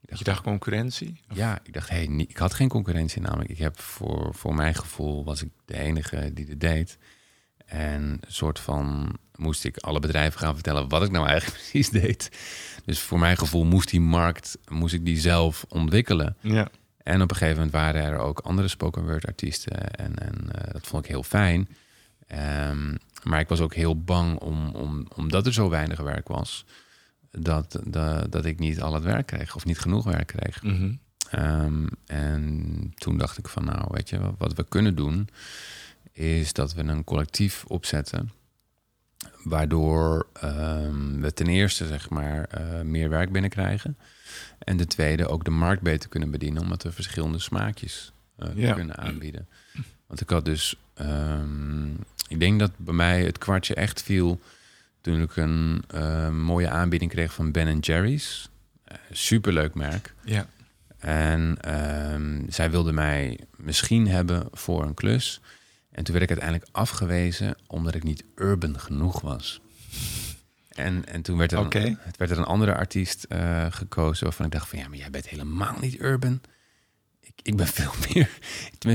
Ik 0.00 0.08
dacht, 0.08 0.18
Je 0.18 0.24
dacht 0.24 0.42
concurrentie? 0.42 1.20
ja, 1.28 1.58
ik 1.62 1.72
dacht, 1.72 1.88
hey, 1.88 2.04
ik 2.04 2.36
had 2.36 2.54
geen 2.54 2.68
concurrentie 2.68 3.22
namelijk. 3.22 3.50
Ik 3.50 3.58
heb 3.58 3.80
voor, 3.80 4.34
voor 4.34 4.54
mijn 4.54 4.74
gevoel 4.74 5.24
was 5.24 5.42
ik 5.42 5.48
de 5.64 5.78
enige 5.78 6.30
die 6.32 6.44
dit 6.44 6.60
deed. 6.60 6.98
En 7.72 8.02
een 8.02 8.20
soort 8.28 8.58
van 8.58 9.16
moest 9.36 9.64
ik 9.64 9.76
alle 9.76 10.00
bedrijven 10.00 10.40
gaan 10.40 10.54
vertellen 10.54 10.88
wat 10.88 11.02
ik 11.02 11.10
nou 11.10 11.26
eigenlijk 11.26 11.58
precies 11.60 11.90
deed. 11.90 12.30
Dus 12.84 13.00
voor 13.00 13.18
mijn 13.18 13.36
gevoel 13.36 13.64
moest 13.64 13.90
die 13.90 14.00
markt, 14.00 14.58
moest 14.68 14.94
ik 14.94 15.04
die 15.04 15.20
zelf 15.20 15.64
ontwikkelen. 15.68 16.36
Ja. 16.40 16.68
En 17.02 17.22
op 17.22 17.30
een 17.30 17.36
gegeven 17.36 17.56
moment 17.56 17.72
waren 17.72 18.02
er 18.02 18.18
ook 18.18 18.38
andere 18.38 18.68
spoken 18.68 19.02
word 19.02 19.26
artiesten. 19.26 19.90
En, 19.90 20.18
en 20.18 20.52
eh, 20.52 20.72
dat 20.72 20.86
vond 20.86 21.04
ik 21.04 21.10
heel 21.10 21.22
fijn. 21.22 21.68
Ehm, 22.26 22.94
maar 23.22 23.40
ik 23.40 23.48
was 23.48 23.60
ook 23.60 23.74
heel 23.74 24.02
bang 24.02 24.38
om, 24.38 24.68
om, 24.68 25.06
omdat 25.14 25.46
er 25.46 25.52
zo 25.52 25.68
weinig 25.68 26.00
werk 26.00 26.28
was, 26.28 26.64
dat, 27.30 27.80
dat, 27.84 28.32
dat 28.32 28.44
ik 28.44 28.58
niet 28.58 28.80
al 28.80 28.94
het 28.94 29.04
werk 29.04 29.26
kreeg 29.26 29.54
of 29.54 29.64
niet 29.64 29.78
genoeg 29.78 30.04
werk 30.04 30.26
kreeg. 30.26 30.62
Mhm. 30.62 30.92
Ehm, 31.30 31.86
en 32.06 32.92
toen 32.94 33.18
dacht 33.18 33.38
ik 33.38 33.48
van 33.48 33.64
nou, 33.64 33.86
weet 33.90 34.08
je, 34.08 34.20
wat 34.38 34.54
we 34.54 34.64
kunnen 34.68 34.94
doen, 34.94 35.28
is 36.12 36.52
dat 36.52 36.74
we 36.74 36.82
een 36.82 37.04
collectief 37.04 37.64
opzetten. 37.66 38.30
Waardoor 39.44 40.26
ehm, 40.32 41.20
we 41.20 41.32
ten 41.32 41.46
eerste 41.46 41.86
zeg 41.86 42.10
maar 42.10 42.44
eh, 42.44 42.80
meer 42.80 43.08
werk 43.08 43.32
binnenkrijgen. 43.32 43.96
En 44.58 44.76
de 44.76 44.86
tweede 44.86 45.26
ook 45.28 45.44
de 45.44 45.50
markt 45.50 45.82
beter 45.82 46.08
kunnen 46.08 46.30
bedienen, 46.30 46.62
omdat 46.62 46.82
we 46.82 46.92
verschillende 46.92 47.38
smaakjes 47.38 48.12
Ja. 48.54 48.74
kunnen 48.74 48.96
aanbieden. 48.98 49.48
Want 50.06 50.20
ik 50.20 50.30
had 50.30 50.44
dus, 50.44 50.76
ehm, 50.94 51.90
ik 52.28 52.40
denk 52.40 52.58
dat 52.58 52.70
bij 52.76 52.94
mij 52.94 53.24
het 53.24 53.38
kwartje 53.38 53.74
echt 53.74 54.02
viel 54.02 54.40
toen 55.00 55.22
ik 55.22 55.36
een 55.36 55.82
eh, 55.88 56.30
mooie 56.30 56.68
aanbieding 56.68 57.10
kreeg 57.10 57.32
van 57.34 57.50
Ben 57.52 57.78
Jerry's. 57.78 58.48
Superleuk 59.10 59.74
merk. 59.74 60.14
Ja. 60.24 60.46
En 60.98 61.56
ehm, 61.60 62.40
zij 62.48 62.70
wilde 62.70 62.92
mij 62.92 63.38
misschien 63.56 64.08
hebben 64.08 64.48
voor 64.52 64.82
een 64.84 64.94
klus. 64.94 65.40
En 65.92 66.04
toen 66.04 66.14
werd 66.14 66.30
ik 66.30 66.38
uiteindelijk 66.38 66.70
afgewezen 66.72 67.56
omdat 67.66 67.94
ik 67.94 68.02
niet 68.02 68.24
urban 68.34 68.78
genoeg 68.78 69.20
was. 69.20 69.60
En, 70.68 71.06
en 71.06 71.22
toen 71.22 71.38
werd 71.38 71.52
er, 71.52 71.58
een, 71.58 71.98
het 72.00 72.16
werd 72.16 72.30
er 72.30 72.38
een 72.38 72.44
andere 72.44 72.74
artiest 72.74 73.24
eh, 73.24 73.66
gekozen 73.70 74.24
waarvan 74.24 74.46
ik 74.46 74.52
dacht 74.52 74.68
van 74.68 74.78
ja, 74.78 74.88
maar 74.88 74.98
jij 74.98 75.10
bent 75.10 75.28
helemaal 75.28 75.76
niet 75.80 76.00
urban. 76.00 76.40
Ik, 77.20 77.32
ik 77.42 77.56
ben 77.56 77.66
veel 77.78 77.92
meer. 78.14 78.30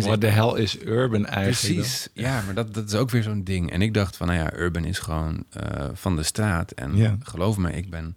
What 0.04 0.22
the 0.22 0.28
hell 0.28 0.62
is 0.62 0.82
urban 0.82 1.26
eigenlijk? 1.26 1.76
Precies, 1.76 2.10
ja, 2.14 2.42
maar 2.42 2.54
dat, 2.54 2.74
dat 2.74 2.88
is 2.88 2.96
ook 2.96 3.10
weer 3.10 3.24
zo'n 3.24 3.44
ding. 3.44 3.72
En 3.72 3.82
ik 3.82 3.94
dacht 3.94 4.18
van, 4.18 4.28
nou 4.28 4.40
ja, 4.40 4.54
urban 4.54 4.86
is 4.86 5.00
gewoon 5.00 5.44
eh, 5.50 5.90
van 5.94 6.16
de 6.16 6.24
straat. 6.24 6.72
En 6.72 7.20
geloof 7.24 7.58
me, 7.58 7.72
ik 7.72 7.90
ben, 7.90 8.16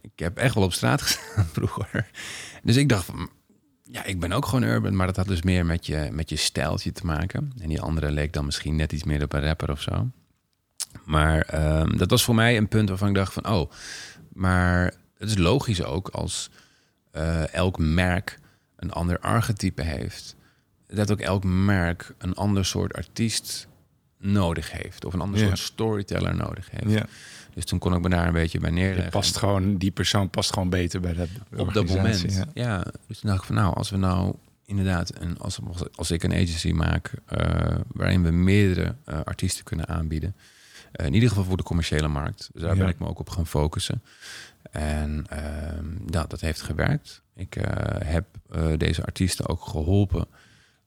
ik 0.00 0.12
heb 0.14 0.36
echt 0.36 0.54
wel 0.54 0.64
op 0.64 0.72
straat 0.72 1.02
gestaan 1.06 1.46
vroeger. 1.52 2.10
Dus 2.62 2.76
ik 2.76 2.88
dacht 2.88 3.04
van, 3.04 3.30
ja, 3.92 4.04
ik 4.04 4.20
ben 4.20 4.32
ook 4.32 4.46
gewoon 4.46 4.62
urban, 4.68 4.96
maar 4.96 5.06
dat 5.06 5.16
had 5.16 5.26
dus 5.26 5.42
meer 5.42 5.66
met 5.66 5.86
je, 5.86 6.08
met 6.12 6.30
je 6.30 6.36
stijltje 6.36 6.92
te 6.92 7.06
maken. 7.06 7.52
En 7.60 7.68
die 7.68 7.80
andere 7.80 8.10
leek 8.10 8.32
dan 8.32 8.44
misschien 8.44 8.76
net 8.76 8.92
iets 8.92 9.04
meer 9.04 9.22
op 9.22 9.32
een 9.32 9.44
rapper 9.44 9.70
of 9.70 9.80
zo. 9.80 10.10
Maar 11.04 11.40
ehm, 11.40 11.96
dat 11.96 12.10
was 12.10 12.24
voor 12.24 12.34
mij 12.34 12.56
een 12.56 12.68
punt 12.68 12.88
waarvan 12.88 13.08
ik 13.08 13.14
dacht 13.14 13.32
van, 13.32 13.48
oh, 13.48 13.70
maar 14.32 14.84
het 15.18 15.28
is 15.28 15.38
logisch 15.38 15.82
ook 15.84 16.08
als 16.08 16.50
eh, 17.10 17.54
elk 17.54 17.78
merk 17.78 18.38
een 18.76 18.92
ander 18.92 19.18
archetype 19.18 19.82
heeft 19.82 20.36
dat 20.94 21.10
ook 21.12 21.20
elk 21.20 21.44
merk 21.44 22.14
een 22.18 22.34
ander 22.34 22.64
soort 22.64 22.94
artiest 22.94 23.66
nodig 24.18 24.72
heeft. 24.72 25.04
Of 25.04 25.12
een 25.14 25.20
ander 25.20 25.40
Ja. 25.40 25.46
soort 25.46 25.58
storyteller 25.58 26.36
nodig 26.36 26.68
heeft. 26.70 26.90
Ja. 26.92 27.06
Dus 27.54 27.64
toen 27.64 27.78
kon 27.78 27.94
ik 27.94 28.00
me 28.00 28.08
daar 28.08 28.26
een 28.26 28.32
beetje 28.32 28.58
bij 28.60 28.70
neerleggen. 28.70 29.10
past 29.10 29.36
gewoon, 29.36 29.76
die 29.76 29.90
persoon 29.90 30.30
past 30.30 30.52
gewoon 30.52 30.70
beter 30.70 31.00
bij 31.00 31.12
dat 31.12 31.28
op 31.56 31.72
dat 31.74 31.86
moment. 31.88 32.32
Ja. 32.34 32.44
Ja. 32.54 32.84
dus 33.06 33.18
toen 33.18 33.30
dacht 33.30 33.40
ik 33.40 33.46
van 33.46 33.54
nou, 33.54 33.74
als 33.74 33.90
we 33.90 33.96
nou 33.96 34.34
inderdaad, 34.64 35.12
een, 35.20 35.38
als, 35.38 35.58
als 35.94 36.10
ik 36.10 36.22
een 36.22 36.32
agency 36.32 36.70
maak 36.72 37.12
eh, 37.26 37.76
waarin 37.92 38.22
we 38.22 38.30
meerdere 38.30 38.94
eh, 39.04 39.20
artiesten 39.24 39.64
kunnen 39.64 39.88
aanbieden. 39.88 40.34
eh, 40.92 41.06
in 41.06 41.14
ieder 41.14 41.28
geval 41.28 41.44
voor 41.44 41.56
de 41.56 41.62
commerciële 41.62 42.08
markt. 42.08 42.50
Dus 42.52 42.62
daar 42.62 42.72
Ja. 42.74 42.78
ben 42.80 42.88
ik 42.88 42.98
me 42.98 43.06
ook 43.08 43.18
op 43.18 43.28
gaan 43.28 43.46
focussen. 43.46 44.02
En 44.70 45.24
ehm, 45.28 45.86
ja, 46.06 46.24
dat 46.24 46.40
heeft 46.40 46.62
gewerkt. 46.62 47.22
Ik 47.34 47.56
heb 48.04 48.24
deze 48.76 49.04
artiesten 49.04 49.48
ook 49.48 49.64
geholpen 49.64 50.26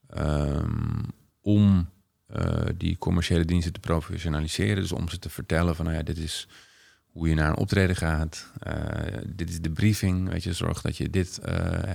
ehm, 0.08 1.02
om 1.40 1.88
eh, 2.26 2.62
die 2.76 2.98
commerciële 2.98 3.44
diensten 3.44 3.72
te 3.72 3.80
professionaliseren. 3.80 4.76
Dus 4.82 4.92
om 4.92 5.08
ze 5.08 5.18
te 5.18 5.30
vertellen 5.30 5.76
van, 5.76 5.84
nou 5.84 5.96
ja, 5.96 6.02
dit 6.02 6.18
is 6.18 6.48
hoe 7.06 7.28
je 7.28 7.34
naar 7.34 7.48
een 7.48 7.56
optreden 7.56 7.96
gaat. 7.96 8.50
Eh, 8.58 8.74
dit 9.26 9.48
is 9.48 9.60
de 9.60 9.70
briefing. 9.70 10.28
Weet 10.28 10.42
je, 10.42 10.52
zorg 10.52 10.80
dat 10.80 10.96
je 10.96 11.10
dit 11.10 11.38
eh, 11.38 11.92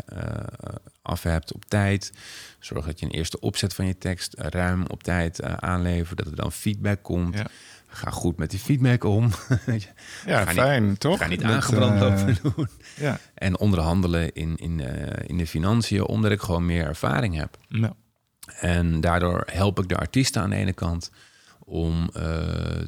af 1.02 1.24
hebt 1.24 1.54
op 1.54 1.66
tijd. 1.66 2.12
Zorg 2.60 2.86
dat 2.86 3.00
je 3.00 3.06
een 3.06 3.12
eerste 3.12 3.40
opzet 3.40 3.74
van 3.74 3.86
je 3.86 3.98
tekst 3.98 4.34
ruim 4.38 4.86
op 4.88 5.04
tijd 5.04 5.44
aanlevert. 5.44 6.18
Dat 6.18 6.28
er 6.28 6.36
dan 6.36 6.52
feedback 6.52 7.04
komt. 7.04 7.38
Ja. 7.38 7.48
Ga 7.88 8.10
goed 8.10 8.38
met 8.38 8.50
die 8.50 8.60
feedback 8.60 9.04
om. 9.04 9.30
Ja, 10.26 10.44
Ga 10.44 10.52
niet- 10.52 10.60
fijn, 10.60 10.98
toch? 10.98 11.18
Ga 11.18 11.28
niet 11.28 11.44
aangebrand 11.44 12.00
lopen 12.00 12.38
doen. 12.56 12.68
Ja. 12.96 13.20
En 13.34 13.58
onderhandelen 13.60 14.34
in, 14.34 14.56
in, 14.58 14.80
in 15.28 15.38
de 15.38 15.48
financiën, 15.48 16.06
omdat 16.06 16.32
ik 16.32 16.42
gewoon 16.42 16.66
meer 16.66 16.86
ervaring 16.86 17.36
heb. 17.36 17.58
Nou, 17.68 17.94
En 18.60 19.02
daardoor 19.02 19.44
help 19.52 19.80
ik 19.80 19.90
de 19.90 19.98
artiesten 19.98 20.42
aan 20.42 20.50
de 20.50 20.56
ene 20.56 20.74
kant 20.74 21.12
om 21.60 22.10
eh, 22.14 22.24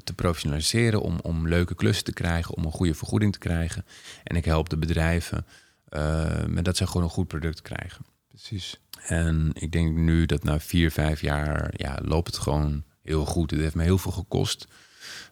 te 0.04 0.14
professionaliseren, 0.16 1.02
om, 1.02 1.20
om 1.22 1.48
leuke 1.48 1.76
klussen 1.76 2.06
te 2.06 2.14
krijgen, 2.14 2.56
om 2.56 2.66
een 2.66 2.72
goede 2.72 2.94
vergoeding 2.94 3.34
te 3.34 3.40
krijgen. 3.40 3.86
En 4.24 4.36
ik 4.36 4.46
help 4.46 4.70
de 4.70 4.78
bedrijven 4.78 5.46
eh, 5.90 6.46
met 6.46 6.66
dat 6.66 6.78
ze 6.78 6.88
gewoon 6.88 7.04
een 7.04 7.10
goed 7.10 7.28
product 7.28 7.62
krijgen. 7.62 8.06
precies. 8.28 8.80
En 9.08 9.52
ik 9.54 9.72
denk 9.72 9.98
nu 9.98 10.26
dat 10.26 10.44
na 10.44 10.60
vier, 10.60 10.92
vijf 10.92 11.22
jaar 11.22 11.74
ja, 11.76 12.00
loopt 12.02 12.28
het 12.28 12.38
gewoon 12.38 12.84
heel 13.02 13.26
goed. 13.26 13.52
Het 13.52 13.60
heeft 13.60 13.76
me 13.76 13.84
heel 13.84 13.98
veel 13.98 14.12
gekost. 14.12 14.68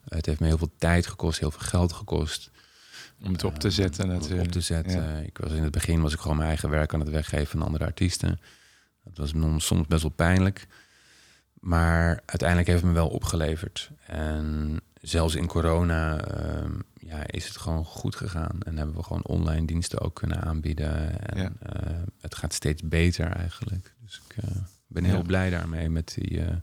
Het 0.09 0.25
heeft 0.25 0.39
me 0.39 0.47
heel 0.47 0.57
veel 0.57 0.71
tijd 0.77 1.07
gekost, 1.07 1.39
heel 1.39 1.51
veel 1.51 1.67
geld 1.67 1.93
gekost. 1.93 2.51
Om 3.23 3.31
het 3.31 3.43
op 3.43 3.59
te 3.59 3.71
zetten 3.71 4.09
het 4.09 4.19
natuurlijk. 4.19 4.45
Op 4.45 4.51
te 4.51 4.61
zetten. 4.61 5.03
Ja. 5.03 5.17
Ik 5.17 5.37
was 5.37 5.51
in 5.51 5.63
het 5.63 5.71
begin 5.71 6.01
was 6.01 6.13
ik 6.13 6.19
gewoon 6.19 6.37
mijn 6.37 6.47
eigen 6.47 6.69
werk 6.69 6.93
aan 6.93 6.99
het 6.99 7.09
weggeven 7.09 7.59
aan 7.59 7.65
andere 7.65 7.85
artiesten. 7.85 8.39
Dat 9.03 9.17
was 9.17 9.63
soms 9.65 9.87
best 9.87 10.01
wel 10.01 10.11
pijnlijk. 10.11 10.67
Maar 11.59 12.07
uiteindelijk 12.25 12.67
heeft 12.69 12.81
het 12.81 12.89
me 12.89 12.95
wel 12.95 13.07
opgeleverd. 13.09 13.91
En 14.05 14.77
zelfs 15.01 15.35
in 15.35 15.47
corona 15.47 16.19
ehm, 16.25 16.71
ja, 16.99 17.27
is 17.27 17.47
het 17.47 17.57
gewoon 17.57 17.85
goed 17.85 18.15
gegaan. 18.15 18.57
En 18.63 18.77
hebben 18.77 18.95
we 18.95 19.03
gewoon 19.03 19.23
online 19.25 19.65
diensten 19.65 19.99
ook 20.01 20.15
kunnen 20.15 20.41
aanbieden. 20.41 21.19
En 21.25 21.37
Ja. 21.41 21.51
eh, 21.59 21.91
het 22.21 22.35
gaat 22.35 22.53
steeds 22.53 22.81
beter 22.85 23.27
eigenlijk. 23.27 23.93
Dus 24.05 24.21
ik 24.29 24.43
eh, 24.43 24.51
ben 24.87 25.03
heel 25.03 25.15
Ja. 25.17 25.21
blij 25.21 25.49
daarmee 25.49 25.89
met 25.89 26.13
die, 26.19 26.41
eh, 26.41 26.55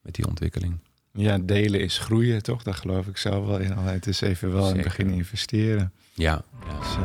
met 0.00 0.14
die 0.14 0.26
ontwikkeling. 0.26 0.78
Ja, 1.12 1.38
delen 1.38 1.80
is 1.80 1.98
groeien, 1.98 2.42
toch? 2.42 2.62
Daar 2.62 2.74
geloof 2.74 3.06
ik 3.06 3.16
zelf 3.16 3.46
wel 3.46 3.58
in. 3.58 3.72
Alleen 3.76 3.94
het 3.94 4.06
is 4.06 4.20
even 4.20 4.52
wel 4.52 4.68
in 4.68 4.74
het 4.74 4.84
begin 4.84 5.10
investeren. 5.10 5.92
Ja, 6.14 6.42
ja. 6.68 6.78
Dus, 6.78 6.96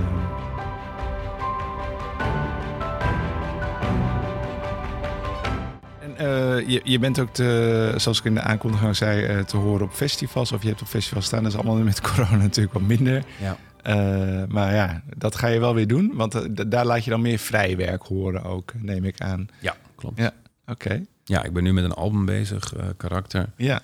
eh, 6.17 6.69
je, 6.69 6.81
je 6.83 6.99
bent 6.99 7.19
ook, 7.19 7.33
te, 7.33 7.93
zoals 7.97 8.19
ik 8.19 8.25
in 8.25 8.33
de 8.33 8.41
aankondiging 8.41 8.95
zei, 8.95 9.25
eh, 9.25 9.39
te 9.39 9.57
horen 9.57 9.85
op 9.85 9.91
festivals. 9.91 10.51
Of 10.51 10.61
je 10.61 10.67
hebt 10.67 10.81
op 10.81 10.87
festivals 10.87 11.25
staan. 11.25 11.43
Dat 11.43 11.51
is 11.51 11.57
allemaal 11.57 11.83
met 11.83 12.01
corona 12.11 12.35
natuurlijk 12.35 12.73
wat 12.73 12.81
minder. 12.81 13.23
ja. 13.39 13.57
Eh, 13.81 14.43
maar 14.47 14.73
ja, 14.73 15.03
dat 15.17 15.35
ga 15.35 15.47
je 15.47 15.59
wel 15.59 15.75
weer 15.75 15.87
doen. 15.87 16.11
Want 16.13 16.69
daar 16.71 16.85
laat 16.85 17.03
je 17.03 17.09
dan 17.09 17.21
meer 17.21 17.37
vrij 17.37 17.77
werk 17.77 18.03
horen 18.03 18.43
ook, 18.43 18.73
neem 18.77 19.03
ik 19.03 19.21
aan. 19.21 19.47
ja 19.59 19.75
klopt. 19.95 20.19
Ja. 20.19 20.31
Oké. 20.65 21.03
Ja, 21.23 21.43
ik 21.43 21.53
ben 21.53 21.63
nu 21.63 21.73
met 21.73 21.83
een 21.83 21.93
album 21.93 22.25
bezig, 22.25 22.73
karakter. 22.97 23.49
Ja. 23.55 23.81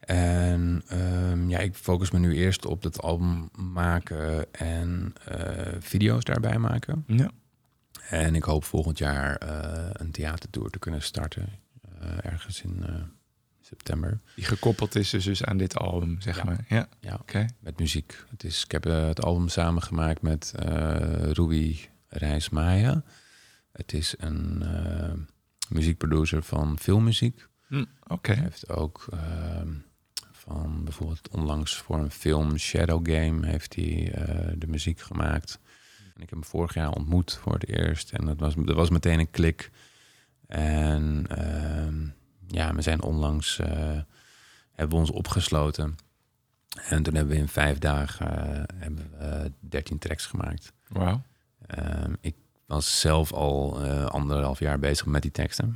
En 0.00 0.82
ehm, 0.88 1.48
ja, 1.48 1.58
ik 1.58 1.74
focus 1.74 2.10
me 2.10 2.18
nu 2.18 2.34
eerst 2.34 2.66
op 2.66 2.82
dat 2.82 3.02
album 3.02 3.48
maken 3.56 4.52
en 4.52 5.14
video's 5.80 6.24
daarbij 6.24 6.58
maken. 6.58 7.04
ja. 7.06 7.30
En 8.08 8.34
ik 8.34 8.42
hoop 8.44 8.64
volgend 8.64 8.98
jaar 8.98 9.36
eh, 9.36 9.88
een 9.92 10.10
theatertour 10.10 10.70
te 10.70 10.78
kunnen 10.78 11.02
starten. 11.02 11.48
eh, 12.00 12.24
ergens 12.32 12.62
in 12.62 12.84
eh, 12.86 12.94
september. 13.60 14.20
Die 14.34 14.44
gekoppeld 14.44 14.94
is 14.94 15.10
dus, 15.10 15.24
dus 15.24 15.44
aan 15.44 15.56
dit 15.56 15.76
album, 15.76 16.20
zeg 16.20 16.36
Ja. 16.36 16.44
maar. 16.44 16.64
Ja, 16.68 16.88
Ja, 17.00 17.14
oké. 17.20 17.46
met 17.60 17.78
muziek. 17.78 18.24
Het 18.30 18.44
is, 18.44 18.64
ik 18.64 18.70
heb 18.70 18.84
het 18.84 19.22
album 19.24 19.48
samengemaakt 19.48 20.22
met 20.22 20.52
Ruby 21.32 21.76
Rijsmaier. 22.08 23.02
Het 23.72 23.92
is 23.92 24.14
een 24.18 24.64
muziekproducer 25.68 26.42
van 26.42 26.78
filmmuziek. 26.78 27.46
Hm, 27.66 27.84
Oké. 28.06 28.32
Hij 28.32 28.42
heeft 28.42 28.68
ook 28.68 29.06
ehm, 29.12 29.72
van 30.32 30.84
bijvoorbeeld 30.84 31.28
onlangs 31.28 31.76
voor 31.76 31.98
een 31.98 32.10
film 32.10 32.56
Shadow 32.58 33.10
Game 33.12 33.46
heeft 33.46 33.74
hij 33.74 34.12
de 34.58 34.66
muziek 34.66 35.00
gemaakt. 35.00 35.58
En 36.16 36.22
ik 36.22 36.30
heb 36.30 36.38
hem 36.40 36.44
vorig 36.44 36.74
jaar 36.74 36.90
ontmoet 36.90 37.38
voor 37.42 37.52
het 37.52 37.68
eerst 37.68 38.12
en 38.12 38.24
dat 38.24 38.40
was, 38.40 38.54
dat 38.54 38.76
was 38.76 38.90
meteen 38.90 39.18
een 39.18 39.30
klik. 39.30 39.70
En 40.46 41.24
ehm, 41.28 42.06
ja, 42.46 42.74
we 42.74 42.82
zijn 42.82 43.02
onlangs 43.02 43.58
eh, 43.58 43.68
hebben 44.72 44.96
we 44.96 45.02
ons 45.02 45.10
opgesloten. 45.10 45.96
En 46.88 47.02
toen 47.02 47.14
hebben 47.14 47.34
we 47.34 47.40
in 47.40 47.48
vijf 47.48 47.78
dagen 47.78 48.26
eh, 48.48 48.62
hebben 48.76 49.10
we 49.18 49.52
13 49.60 49.98
tracks 49.98 50.26
gemaakt. 50.26 50.72
Wauw. 50.88 51.22
Ehm, 51.66 52.12
ik 52.20 52.34
was 52.66 53.00
zelf 53.00 53.32
al 53.32 53.84
eh, 53.84 54.04
anderhalf 54.06 54.58
jaar 54.58 54.78
bezig 54.78 55.06
met 55.06 55.22
die 55.22 55.30
teksten. 55.30 55.74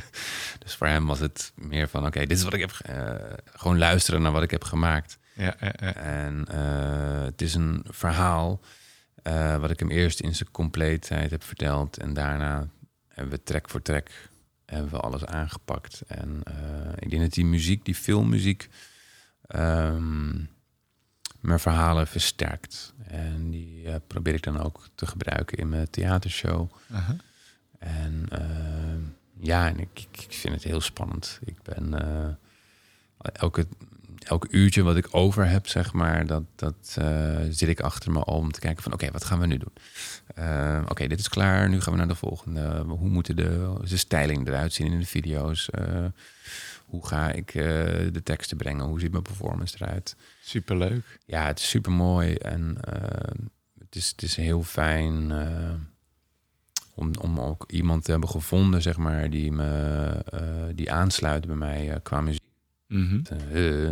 dus 0.64 0.74
voor 0.74 0.86
hem 0.86 1.06
was 1.06 1.18
het 1.18 1.52
meer 1.56 1.88
van: 1.88 2.06
oké, 2.06 2.20
dit 2.20 2.38
is 2.38 2.42
wat 2.44 2.52
ik 2.54 2.60
heb. 2.60 2.70
ge- 2.72 2.82
eh, 2.84 3.32
gewoon 3.54 3.78
luisteren 3.78 4.22
naar 4.22 4.32
wat 4.32 4.42
ik 4.42 4.50
heb 4.50 4.64
gemaakt. 4.64 5.18
Ja, 5.34 5.54
ja, 5.60 5.72
ja. 5.80 5.94
En 5.94 6.44
eh, 6.48 7.22
het 7.24 7.42
is 7.42 7.54
een 7.54 7.84
verhaal 7.88 8.60
eh, 9.24 9.56
wat 9.56 9.70
ik 9.70 9.78
hem 9.78 9.90
eerst 9.90 10.20
in 10.20 10.34
zijn 10.34 10.50
compleetheid 10.50 11.30
heb 11.30 11.42
verteld. 11.42 11.98
En 11.98 12.14
daarna 12.14 12.68
hebben 13.08 13.34
we 13.34 13.42
track 13.42 13.68
voor 13.68 13.82
track 13.82 14.10
hebben 14.66 14.90
we 14.90 15.00
alles 15.00 15.24
aangepakt. 15.24 16.02
En 16.06 16.40
eh, 16.44 16.92
ik 16.98 17.10
denk 17.10 17.22
dat 17.22 17.32
die 17.32 17.44
muziek, 17.44 17.84
die 17.84 17.94
filmmuziek, 17.94 18.68
ehm, 19.46 20.32
mijn 21.40 21.60
verhalen 21.60 22.06
versterkt. 22.06 22.94
En 23.06 23.50
die 23.50 23.86
eh, 23.86 23.94
probeer 24.06 24.34
ik 24.34 24.42
dan 24.42 24.60
ook 24.60 24.88
te 24.94 25.06
gebruiken 25.06 25.58
in 25.58 25.68
mijn 25.68 25.90
theatershow. 25.90 26.70
Aha. 26.90 27.16
En 27.78 28.26
eh, 28.28 29.02
ja, 29.40 29.68
en 29.68 29.78
ik, 29.78 30.06
ik 30.10 30.26
vind 30.28 30.54
het 30.54 30.64
heel 30.64 30.80
spannend. 30.80 31.40
Ik 31.44 31.62
ben 31.62 31.94
elke, 33.18 33.66
elk 34.24 34.46
uurtje 34.50 34.82
wat 34.82 34.96
ik 34.96 35.08
over 35.10 35.48
heb, 35.48 35.68
zeg 35.68 35.92
maar, 35.92 36.26
dat, 36.26 36.42
dat 36.54 36.96
eh, 36.98 37.36
zit 37.50 37.68
ik 37.68 37.80
achter 37.80 38.12
me 38.12 38.24
om 38.24 38.52
te 38.52 38.60
kijken 38.60 38.82
van 38.82 38.92
oké, 38.92 39.10
wat 39.10 39.24
gaan 39.24 39.40
we 39.40 39.46
nu 39.46 39.58
doen? 39.58 39.72
Eh, 40.34 40.82
oké, 40.88 41.06
dit 41.06 41.18
is 41.18 41.28
klaar, 41.28 41.68
nu 41.68 41.80
gaan 41.80 41.92
we 41.92 41.98
naar 41.98 42.08
de 42.08 42.14
volgende. 42.14 42.84
Hoe 42.86 43.08
moeten 43.08 43.36
de, 43.36 43.74
de 43.88 43.96
stijling 43.96 44.48
eruit 44.48 44.72
zien 44.72 44.92
in 44.92 44.98
de 44.98 45.06
video's? 45.06 45.70
Eh, 45.70 46.04
hoe 46.86 47.06
ga 47.06 47.32
ik 47.32 47.52
de 47.52 48.20
teksten 48.24 48.56
brengen? 48.56 48.84
Hoe 48.84 49.00
ziet 49.00 49.10
mijn 49.10 49.22
performance 49.22 49.76
eruit? 49.78 50.16
Superleuk. 50.42 51.18
Ja, 51.26 51.46
het 51.46 51.58
is 51.58 51.68
super 51.68 51.92
mooi 51.92 52.34
en 52.34 52.76
het, 53.78 53.96
is, 53.96 54.08
het 54.08 54.22
is 54.22 54.36
heel 54.36 54.62
fijn 54.62 55.32
om, 56.94 57.10
om 57.20 57.40
ook 57.40 57.64
iemand 57.70 58.04
te 58.04 58.10
hebben 58.10 58.28
gevonden, 58.28 58.82
zeg 58.82 58.96
maar, 58.96 59.30
die 59.30 59.52
me 59.52 60.72
die 60.74 60.92
aansluit 60.92 61.46
bij 61.46 61.56
mij 61.56 62.00
qua 62.02 62.20
muziek. 62.20 62.43
Mhm. 62.94 63.20
Eh, 63.52 63.88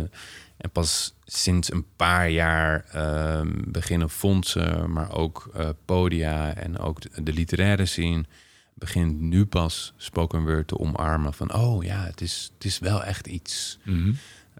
en 0.57 0.69
pas 0.71 1.13
sinds 1.25 1.71
een 1.71 1.85
paar 1.95 2.29
jaar 2.29 2.85
uh, 2.95 3.41
beginnen 3.67 4.09
fondsen, 4.09 4.91
maar 4.91 5.11
ook 5.11 5.51
uh, 5.57 5.69
podia 5.85 6.55
en 6.55 6.77
ook 6.77 7.25
de, 7.25 7.33
literaire 7.33 7.85
scene 7.85 8.23
begint 8.73 9.19
nu 9.19 9.45
pas 9.45 9.93
spoken 9.97 10.43
word 10.43 10.67
te 10.67 10.79
omarmen 10.79 11.33
van 11.33 11.53
oh 11.53 11.83
ja, 11.83 12.03
het 12.03 12.21
is, 12.21 12.51
het 12.53 12.65
is 12.65 12.79
wel 12.79 13.03
echt 13.03 13.27
iets. 13.27 13.79
Mhm. 13.83 14.11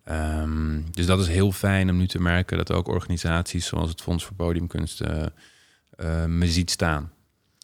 Ehm, 0.04 0.82
dus 0.92 1.06
dat 1.06 1.20
is 1.20 1.28
heel 1.28 1.52
fijn 1.52 1.90
om 1.90 1.98
nu 1.98 2.08
te 2.08 2.22
merken 2.22 2.58
dat 2.58 2.72
ook 2.72 2.88
organisaties 2.88 3.66
zoals 3.66 3.90
het 3.90 4.02
Fonds 4.02 4.26
voor 4.26 4.36
Podiumkunsten 4.36 5.34
uh, 5.98 6.26
me 6.26 6.48
ziet 6.48 6.72
staan. 6.72 7.12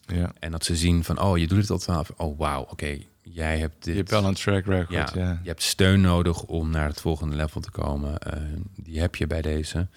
Ja. 0.05 0.33
En 0.39 0.51
dat 0.51 0.65
ze 0.65 0.75
zien 0.75 1.03
van 1.03 1.21
oh, 1.21 1.37
je 1.37 1.47
doet 1.47 1.61
het 1.61 1.69
al 1.69 1.77
twaalf. 1.77 2.11
Oh 2.17 2.37
wauw, 2.37 2.61
oké, 2.61 2.97
jij 3.29 3.59
hebt 3.59 3.83
dit. 3.83 3.93
Je 3.93 3.99
hebt 3.99 4.09
wel 4.09 4.25
een 4.25 4.33
track 4.33 4.65
record, 4.65 5.13
ja, 5.13 5.39
Je 5.43 5.49
hebt 5.49 5.63
steun 5.63 6.01
nodig 6.01 6.43
om 6.43 6.69
naar 6.69 6.87
het 6.87 7.01
volgende 7.01 7.35
level 7.35 7.61
te 7.61 7.71
komen. 7.71 8.17
Uh, 8.27 8.33
die 8.75 8.99
heb 8.99 9.15
je 9.15 9.27
bij 9.27 9.41
deze. 9.41 9.87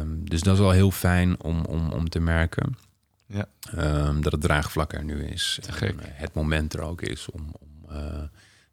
Um, 0.00 0.28
dus 0.28 0.40
dat 0.40 0.54
is 0.54 0.60
wel 0.60 0.70
heel 0.70 0.90
fijn 0.90 1.42
om, 1.42 1.64
om, 1.64 1.92
om 1.92 2.08
te 2.08 2.20
merken. 2.20 2.76
Ja. 3.26 3.46
Um, 3.76 4.22
dat 4.22 4.32
het 4.32 4.40
draagvlak 4.40 4.92
er 4.92 5.04
nu 5.04 5.24
is. 5.24 5.60
En, 5.80 5.96
het 6.00 6.34
moment 6.34 6.74
er 6.74 6.80
ook 6.80 7.02
is 7.02 7.30
om, 7.30 7.54
om 7.60 7.96
uh, 7.96 8.22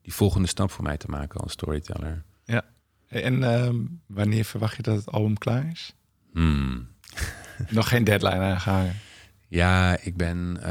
die 0.02 0.14
volgende 0.14 0.48
stap 0.48 0.72
voor 0.72 0.84
mij 0.84 0.98
te 0.98 1.08
maken 1.10 1.40
als 1.40 1.52
storyteller. 1.52 2.24
Ja. 2.44 2.66
En 3.08 3.44
um, 3.44 4.02
wanneer 4.06 4.46
verwacht 4.46 4.76
je 4.76 4.82
dat 4.82 4.96
het 4.96 5.12
album 5.12 5.38
klaar 5.38 5.70
is? 5.72 5.94
Hmm. 6.34 6.88
Nog 7.70 7.88
geen 7.88 8.04
deadline 8.04 8.40
aangehangen. 8.40 8.96
Ja, 9.50 9.98
ik 10.02 10.18
ben. 10.18 10.56
Uh, 10.58 10.64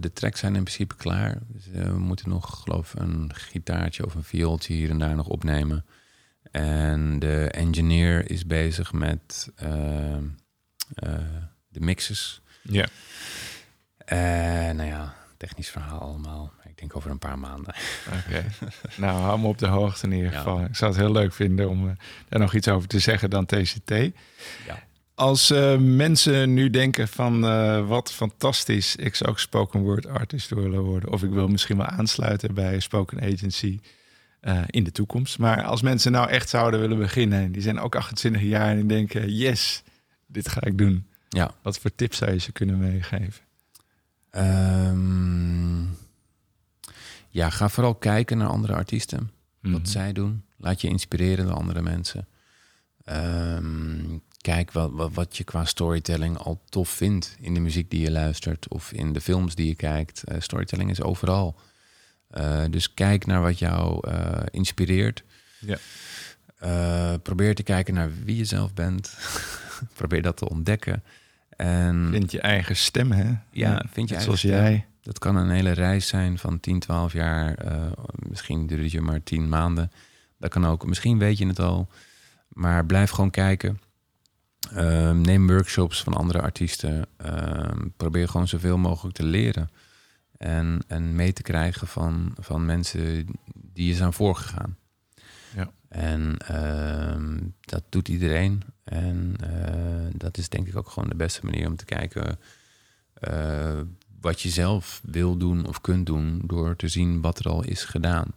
de 0.00 0.10
tracks 0.12 0.40
zijn 0.40 0.54
in 0.54 0.62
principe 0.62 0.94
klaar. 0.94 1.38
Dus, 1.48 1.68
uh, 1.68 1.84
we 1.84 1.98
moeten 1.98 2.28
nog, 2.28 2.62
geloof 2.62 2.94
ik, 2.94 3.00
een 3.00 3.30
gitaartje 3.34 4.04
of 4.04 4.14
een 4.14 4.24
viooltje 4.24 4.74
hier 4.74 4.90
en 4.90 4.98
daar 4.98 5.16
nog 5.16 5.26
opnemen. 5.26 5.84
En 6.50 7.18
de 7.18 7.50
engineer 7.50 8.30
is 8.30 8.46
bezig 8.46 8.92
met 8.92 9.52
uh, 9.62 10.16
de 11.68 11.80
mixes. 11.80 12.42
Ja. 12.62 12.86
nou 14.72 14.84
ja, 14.84 15.14
technisch 15.36 15.70
verhaal 15.70 16.00
allemaal. 16.00 16.52
Ik 16.64 16.78
denk 16.78 16.96
over 16.96 17.10
een 17.10 17.18
paar 17.18 17.38
maanden. 17.38 17.74
Oké. 18.26 18.44
nou, 18.96 19.20
hou 19.20 19.40
me 19.40 19.46
op 19.46 19.58
de 19.58 19.66
hoogte 19.66 20.06
in 20.06 20.12
ieder 20.12 20.32
geval. 20.32 20.60
Ja. 20.60 20.66
Ik 20.66 20.76
zou 20.76 20.90
het 20.90 21.00
heel 21.00 21.12
leuk 21.12 21.32
vinden 21.32 21.68
om 21.68 21.96
daar 22.28 22.40
nog 22.40 22.54
iets 22.54 22.68
over 22.68 22.88
te 22.88 22.98
zeggen 22.98 23.30
dan 23.30 23.46
TCT. 23.46 23.90
Ja. 24.66 24.82
Als 25.14 25.50
uh, 25.50 25.76
mensen 25.78 26.54
nu 26.54 26.70
denken 26.70 27.08
van 27.08 27.44
uh, 27.44 27.88
wat 27.88 28.12
fantastisch, 28.12 28.96
ik 28.96 29.14
zou 29.14 29.30
ook 29.30 29.38
spoken 29.38 29.80
word 29.80 30.06
artist 30.06 30.50
willen 30.50 30.82
worden. 30.82 31.12
Of 31.12 31.22
ik 31.22 31.30
wil 31.30 31.48
misschien 31.48 31.76
wel 31.76 31.86
aansluiten 31.86 32.54
bij 32.54 32.74
een 32.74 32.82
spoken 32.82 33.20
agency 33.20 33.80
uh, 34.42 34.62
in 34.66 34.84
de 34.84 34.92
toekomst. 34.92 35.38
Maar 35.38 35.62
als 35.62 35.82
mensen 35.82 36.12
nou 36.12 36.28
echt 36.28 36.48
zouden 36.48 36.80
willen 36.80 36.98
beginnen, 36.98 37.52
die 37.52 37.62
zijn 37.62 37.78
ook 37.78 37.94
28 37.94 38.42
jaar 38.42 38.76
en 38.76 38.86
denken, 38.86 39.34
yes, 39.34 39.82
dit 40.26 40.48
ga 40.48 40.64
ik 40.64 40.78
doen. 40.78 41.06
Ja. 41.28 41.54
Wat 41.62 41.78
voor 41.78 41.94
tips 41.94 42.16
zou 42.16 42.30
je 42.30 42.38
ze 42.38 42.52
kunnen 42.52 42.78
meegeven? 42.78 43.44
Um, 44.36 45.96
ja, 47.28 47.50
ga 47.50 47.68
vooral 47.68 47.94
kijken 47.94 48.38
naar 48.38 48.48
andere 48.48 48.74
artiesten. 48.74 49.18
Mm 49.20 49.30
-hmm. 49.60 49.72
Wat 49.72 49.88
zij 49.88 50.12
doen. 50.12 50.44
Laat 50.56 50.80
je 50.80 50.88
inspireren 50.88 51.46
door 51.46 51.54
andere 51.54 51.82
mensen. 51.82 52.26
Um, 53.08 54.22
kijk 54.42 54.72
wat, 54.72 54.90
wat, 54.92 55.14
wat, 55.14 55.36
je 55.36 55.44
qua 55.44 55.64
storytelling 55.64 56.38
al 56.38 56.60
tof 56.68 56.88
vindt 56.88 57.36
in 57.40 57.54
de 57.54 57.60
muziek 57.60 57.90
die 57.90 58.00
je 58.00 58.10
luistert 58.10 58.68
of 58.68 58.92
in 58.92 59.12
de 59.12 59.20
films 59.20 59.54
die 59.54 59.66
je 59.66 59.74
kijkt. 59.74 60.22
Uh, 60.28 60.36
storytelling 60.40 60.90
is 60.90 61.02
overal. 61.02 61.60
Uh, 62.38 62.64
dus 62.70 62.94
kijk 62.94 63.26
naar 63.26 63.42
wat 63.42 63.58
jou 63.58 64.08
uh, 64.08 64.42
inspireert. 64.50 65.24
Ja. 65.58 65.78
probeer 67.18 67.54
te 67.54 67.62
kijken 67.62 67.94
naar 67.94 68.10
wie 68.24 68.36
je 68.36 68.44
zelf 68.44 68.74
bent. 68.74 69.16
probeer 69.94 70.22
dat 70.22 70.36
te 70.36 70.48
ontdekken. 70.48 71.02
En, 71.56 72.08
vind 72.10 72.32
je 72.32 72.40
eigen 72.40 72.76
stem, 72.76 73.12
hè? 73.12 73.32
Ja, 73.50 73.84
vind 73.92 74.08
je 74.08 74.20
Zoals 74.20 74.38
stem. 74.38 74.50
jij. 74.50 74.86
Dat 75.02 75.18
kan 75.18 75.36
een 75.36 75.50
hele 75.50 75.70
reis 75.72 76.06
zijn 76.06 76.38
van 76.38 76.60
10, 76.60 76.78
12 76.78 77.12
jaar. 77.12 77.58
misschien 78.28 78.66
duurt 78.66 78.82
het 78.82 78.90
je 78.90 79.00
maar 79.00 79.22
10 79.22 79.48
maanden. 79.48 79.90
Dat 80.38 80.50
kan 80.50 80.66
ook. 80.66 80.86
Misschien 80.86 81.18
weet 81.18 81.38
je 81.38 81.46
het 81.46 81.58
al. 81.58 81.88
Maar 82.48 82.86
blijf 82.86 83.10
gewoon 83.10 83.30
kijken. 83.30 83.80
Um, 84.76 85.20
neem 85.20 85.46
workshops 85.46 86.02
van 86.02 86.14
andere 86.14 86.40
artiesten. 86.40 87.06
Um, 87.26 87.92
probeer 87.96 88.28
gewoon 88.28 88.48
zoveel 88.48 88.78
mogelijk 88.78 89.16
te 89.16 89.24
leren. 89.24 89.70
En, 90.36 90.82
en 90.86 91.14
mee 91.14 91.32
te 91.32 91.42
krijgen 91.42 91.86
van, 91.86 92.34
van 92.38 92.64
mensen 92.66 93.26
die 93.54 93.86
je 93.86 93.94
zijn 93.94 94.12
voorgegaan. 94.12 94.76
Ja. 95.56 95.70
En 95.88 96.36
um, 97.14 97.54
dat 97.60 97.82
doet 97.88 98.08
iedereen. 98.08 98.62
En 98.84 99.36
uh, 99.44 100.10
dat 100.16 100.38
is 100.38 100.48
denk 100.48 100.66
ik 100.66 100.76
ook 100.76 100.90
gewoon 100.90 101.08
de 101.08 101.14
beste 101.14 101.44
manier 101.44 101.66
om 101.66 101.76
te 101.76 101.84
kijken 101.84 102.38
uh, 103.28 103.80
wat 104.20 104.40
je 104.40 104.48
zelf 104.48 105.00
wil 105.04 105.36
doen 105.36 105.66
of 105.66 105.80
kunt 105.80 106.06
doen. 106.06 106.42
Door 106.44 106.76
te 106.76 106.88
zien 106.88 107.20
wat 107.20 107.38
er 107.38 107.48
al 107.48 107.64
is 107.64 107.84
gedaan. 107.84 108.34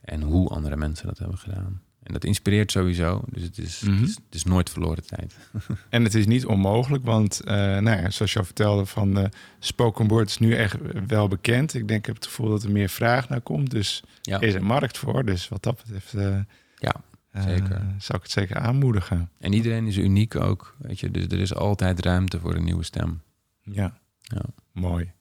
En 0.00 0.22
hoe 0.22 0.48
andere 0.48 0.76
mensen 0.76 1.06
dat 1.06 1.18
hebben 1.18 1.38
gedaan. 1.38 1.82
En 2.10 2.16
dat 2.16 2.24
inspireert 2.24 2.70
sowieso. 2.70 3.22
Dus 3.26 3.42
het 3.42 3.58
is, 3.58 3.80
mm 3.80 3.88
-hmm. 3.88 4.00
het 4.00 4.08
is, 4.08 4.14
het 4.14 4.34
is 4.34 4.44
nooit 4.44 4.70
verloren 4.70 5.06
tijd. 5.06 5.36
en 5.88 6.04
het 6.04 6.14
is 6.14 6.26
niet 6.26 6.46
onmogelijk, 6.46 7.04
want 7.04 7.40
uh, 7.44 7.54
nou 7.54 8.02
ja, 8.02 8.10
zoals 8.10 8.32
je 8.32 8.38
al 8.38 8.44
vertelde, 8.44 8.86
van 8.86 9.18
uh, 9.18 9.24
spoken 9.58 10.08
word 10.08 10.28
is 10.28 10.38
nu 10.38 10.54
echt 10.54 10.76
wel 11.06 11.28
bekend. 11.28 11.74
Ik 11.74 11.88
denk, 11.88 12.00
ik 12.00 12.06
heb 12.06 12.14
het 12.14 12.26
gevoel 12.26 12.48
dat 12.48 12.62
er 12.62 12.70
meer 12.70 12.88
vraag 12.88 13.28
naar 13.28 13.40
komt. 13.40 13.70
Dus 13.70 14.02
ja. 14.22 14.40
er 14.40 14.48
is 14.48 14.54
een 14.54 14.64
markt 14.64 14.98
voor. 14.98 15.24
Dus 15.24 15.48
wat 15.48 15.62
dat 15.62 15.76
betreft, 15.76 16.14
uh, 16.14 16.38
ja, 16.76 16.94
zeker. 17.32 17.82
zou 17.98 18.18
ik 18.18 18.22
het 18.22 18.30
zeker 18.30 18.56
aanmoedigen. 18.56 19.30
En 19.38 19.52
iedereen 19.52 19.86
is 19.86 19.96
uniek 19.96 20.36
ook, 20.36 20.76
weet 20.78 21.00
je. 21.00 21.10
Dus 21.10 21.24
er 21.24 21.40
is 21.40 21.54
altijd 21.54 22.04
ruimte 22.04 22.40
voor 22.40 22.54
een 22.54 22.64
nieuwe 22.64 22.84
stem. 22.84 23.22
Ja, 23.62 23.98
ja. 24.20 24.42
mooi. 24.72 25.12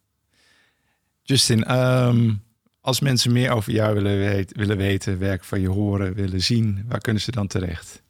Justin, 1.22 1.76
um, 1.78 2.44
als 2.82 3.00
mensen 3.00 3.32
meer 3.32 3.52
over 3.52 3.72
jou 3.72 3.94
willen, 3.94 4.18
weet, 4.18 4.56
willen 4.56 4.78
weten, 4.78 5.20
werk 5.20 5.44
van 5.44 5.62
je 5.62 5.70
horen, 5.70 6.14
willen 6.14 6.42
zien, 6.42 6.86
waar 6.88 7.00
kunnen 7.00 7.22
ze 7.22 7.32
dan 7.32 7.48
terecht? 7.48 8.02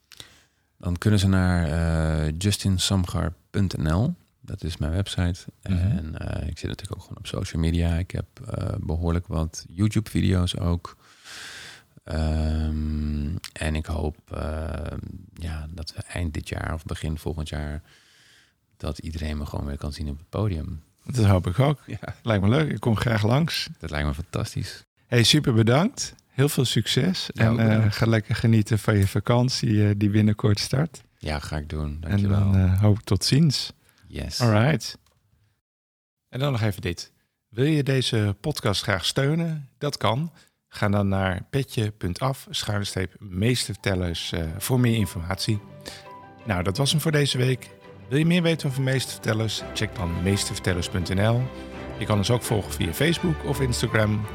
Dan 0.78 0.98
kunnen 0.98 1.20
ze 1.20 1.28
naar 1.28 1.70
uh, 1.70 2.34
justinsamgar.nl. 2.38 4.16
Dat 4.42 4.64
is 4.64 4.78
mijn 4.78 4.92
website. 4.92 5.46
Mm 5.64 5.78
-hmm. 5.78 5.98
En 5.98 6.16
uh, 6.22 6.48
ik 6.48 6.58
zit 6.58 6.70
natuurlijk 6.70 6.96
ook 6.96 7.02
gewoon 7.02 7.18
op 7.18 7.28
social 7.28 7.62
media. 7.62 7.98
Ik 7.98 8.12
heb 8.12 8.26
uh, 8.58 8.70
behoorlijk 8.80 9.28
wat 9.28 9.66
YouTube-video's 9.70 10.58
ook. 10.58 10.98
Um, 12.04 13.36
en 13.54 13.76
ik 13.76 13.86
hoop 13.86 14.18
ja, 15.34 15.68
dat 15.70 15.94
we 15.96 16.02
eind 16.02 16.34
dit 16.34 16.50
jaar 16.50 16.74
of 16.74 16.84
begin 16.84 17.18
volgend 17.18 17.50
jaar... 17.50 17.82
dat 18.78 18.98
iedereen 18.98 19.38
me 19.38 19.46
gewoon 19.46 19.66
weer 19.66 19.78
kan 19.78 19.94
zien 19.94 20.10
op 20.10 20.18
het 20.18 20.30
podium. 20.30 20.84
Dat 21.16 21.26
hoop 21.26 21.48
ik 21.48 21.60
ook. 21.60 21.80
Ja. 21.86 22.16
Lijkt 22.24 22.44
me 22.44 22.50
leuk. 22.50 22.72
Ik 22.72 22.80
kom 22.80 22.96
graag 22.96 23.24
langs. 23.24 23.70
Dat 23.80 23.90
lijkt 23.90 24.08
me 24.08 24.14
fantastisch. 24.14 24.84
Hey, 25.08 25.24
super 25.24 25.54
bedankt. 25.54 26.16
Heel 26.28 26.50
veel 26.50 26.66
succes. 26.66 27.30
Ja, 27.34 27.58
en 27.58 27.84
uh, 27.84 27.92
ga 27.92 28.06
lekker 28.06 28.36
genieten 28.36 28.80
van 28.80 28.98
je 28.98 29.08
vakantie 29.08 29.70
uh, 29.70 29.92
die 29.98 30.10
binnenkort 30.10 30.60
start. 30.60 31.04
Ja, 31.18 31.40
ga 31.40 31.58
ik 31.58 31.70
doen. 31.70 31.98
Dankjewel. 32.00 32.40
En 32.40 32.52
dan 32.52 32.62
uh, 32.62 32.82
hoop 32.82 32.98
ik 32.98 33.04
tot 33.04 33.26
ziens. 33.26 33.74
Yes. 34.08 34.42
All 34.42 34.50
right. 34.50 34.98
En 36.30 36.40
dan 36.40 36.52
nog 36.52 36.62
even 36.62 36.82
dit. 36.82 37.12
Wil 37.50 37.66
je 37.66 37.84
deze 37.84 38.36
podcast 38.42 38.82
graag 38.82 39.06
steunen? 39.06 39.70
Dat 39.78 39.98
kan. 39.98 40.32
Ga 40.68 40.90
dan 40.90 41.08
naar 41.08 41.46
petje.af, 41.50 42.48
schuinstreep 42.50 43.16
meestervertellers 43.20 44.34
voor 44.58 44.80
meer 44.80 44.96
informatie. 44.96 45.60
Nou, 46.46 46.64
dat 46.64 46.78
was 46.78 46.92
hem 46.92 47.02
voor 47.02 47.12
deze 47.12 47.38
week. 47.38 47.70
Wil 48.10 48.20
je 48.20 48.26
meer 48.26 48.42
weten 48.42 48.70
over 48.70 48.82
Meestervertellers? 48.82 49.62
Check 49.74 49.96
dan 49.96 50.24
meestervertellers.nl. 50.24 51.42
Je 51.98 52.06
kan 52.06 52.18
ons 52.18 52.32
ook 52.32 52.42
volgen 52.42 52.72
via 52.72 52.94
Facebook 52.94 53.46
of 53.46 53.62
Instagram. 53.62 54.26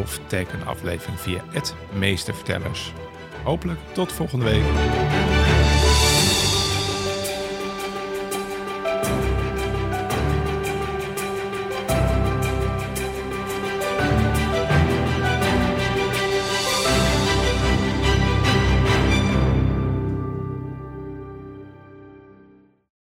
Of 0.00 0.20
tag 0.26 0.52
een 0.52 0.66
aflevering 0.66 1.20
via 1.20 1.40
het 1.50 1.74
Meestervertellers. 1.92 2.92
Hopelijk 3.42 3.78
tot 3.92 4.12
volgende 4.12 4.44
week. 4.44 5.35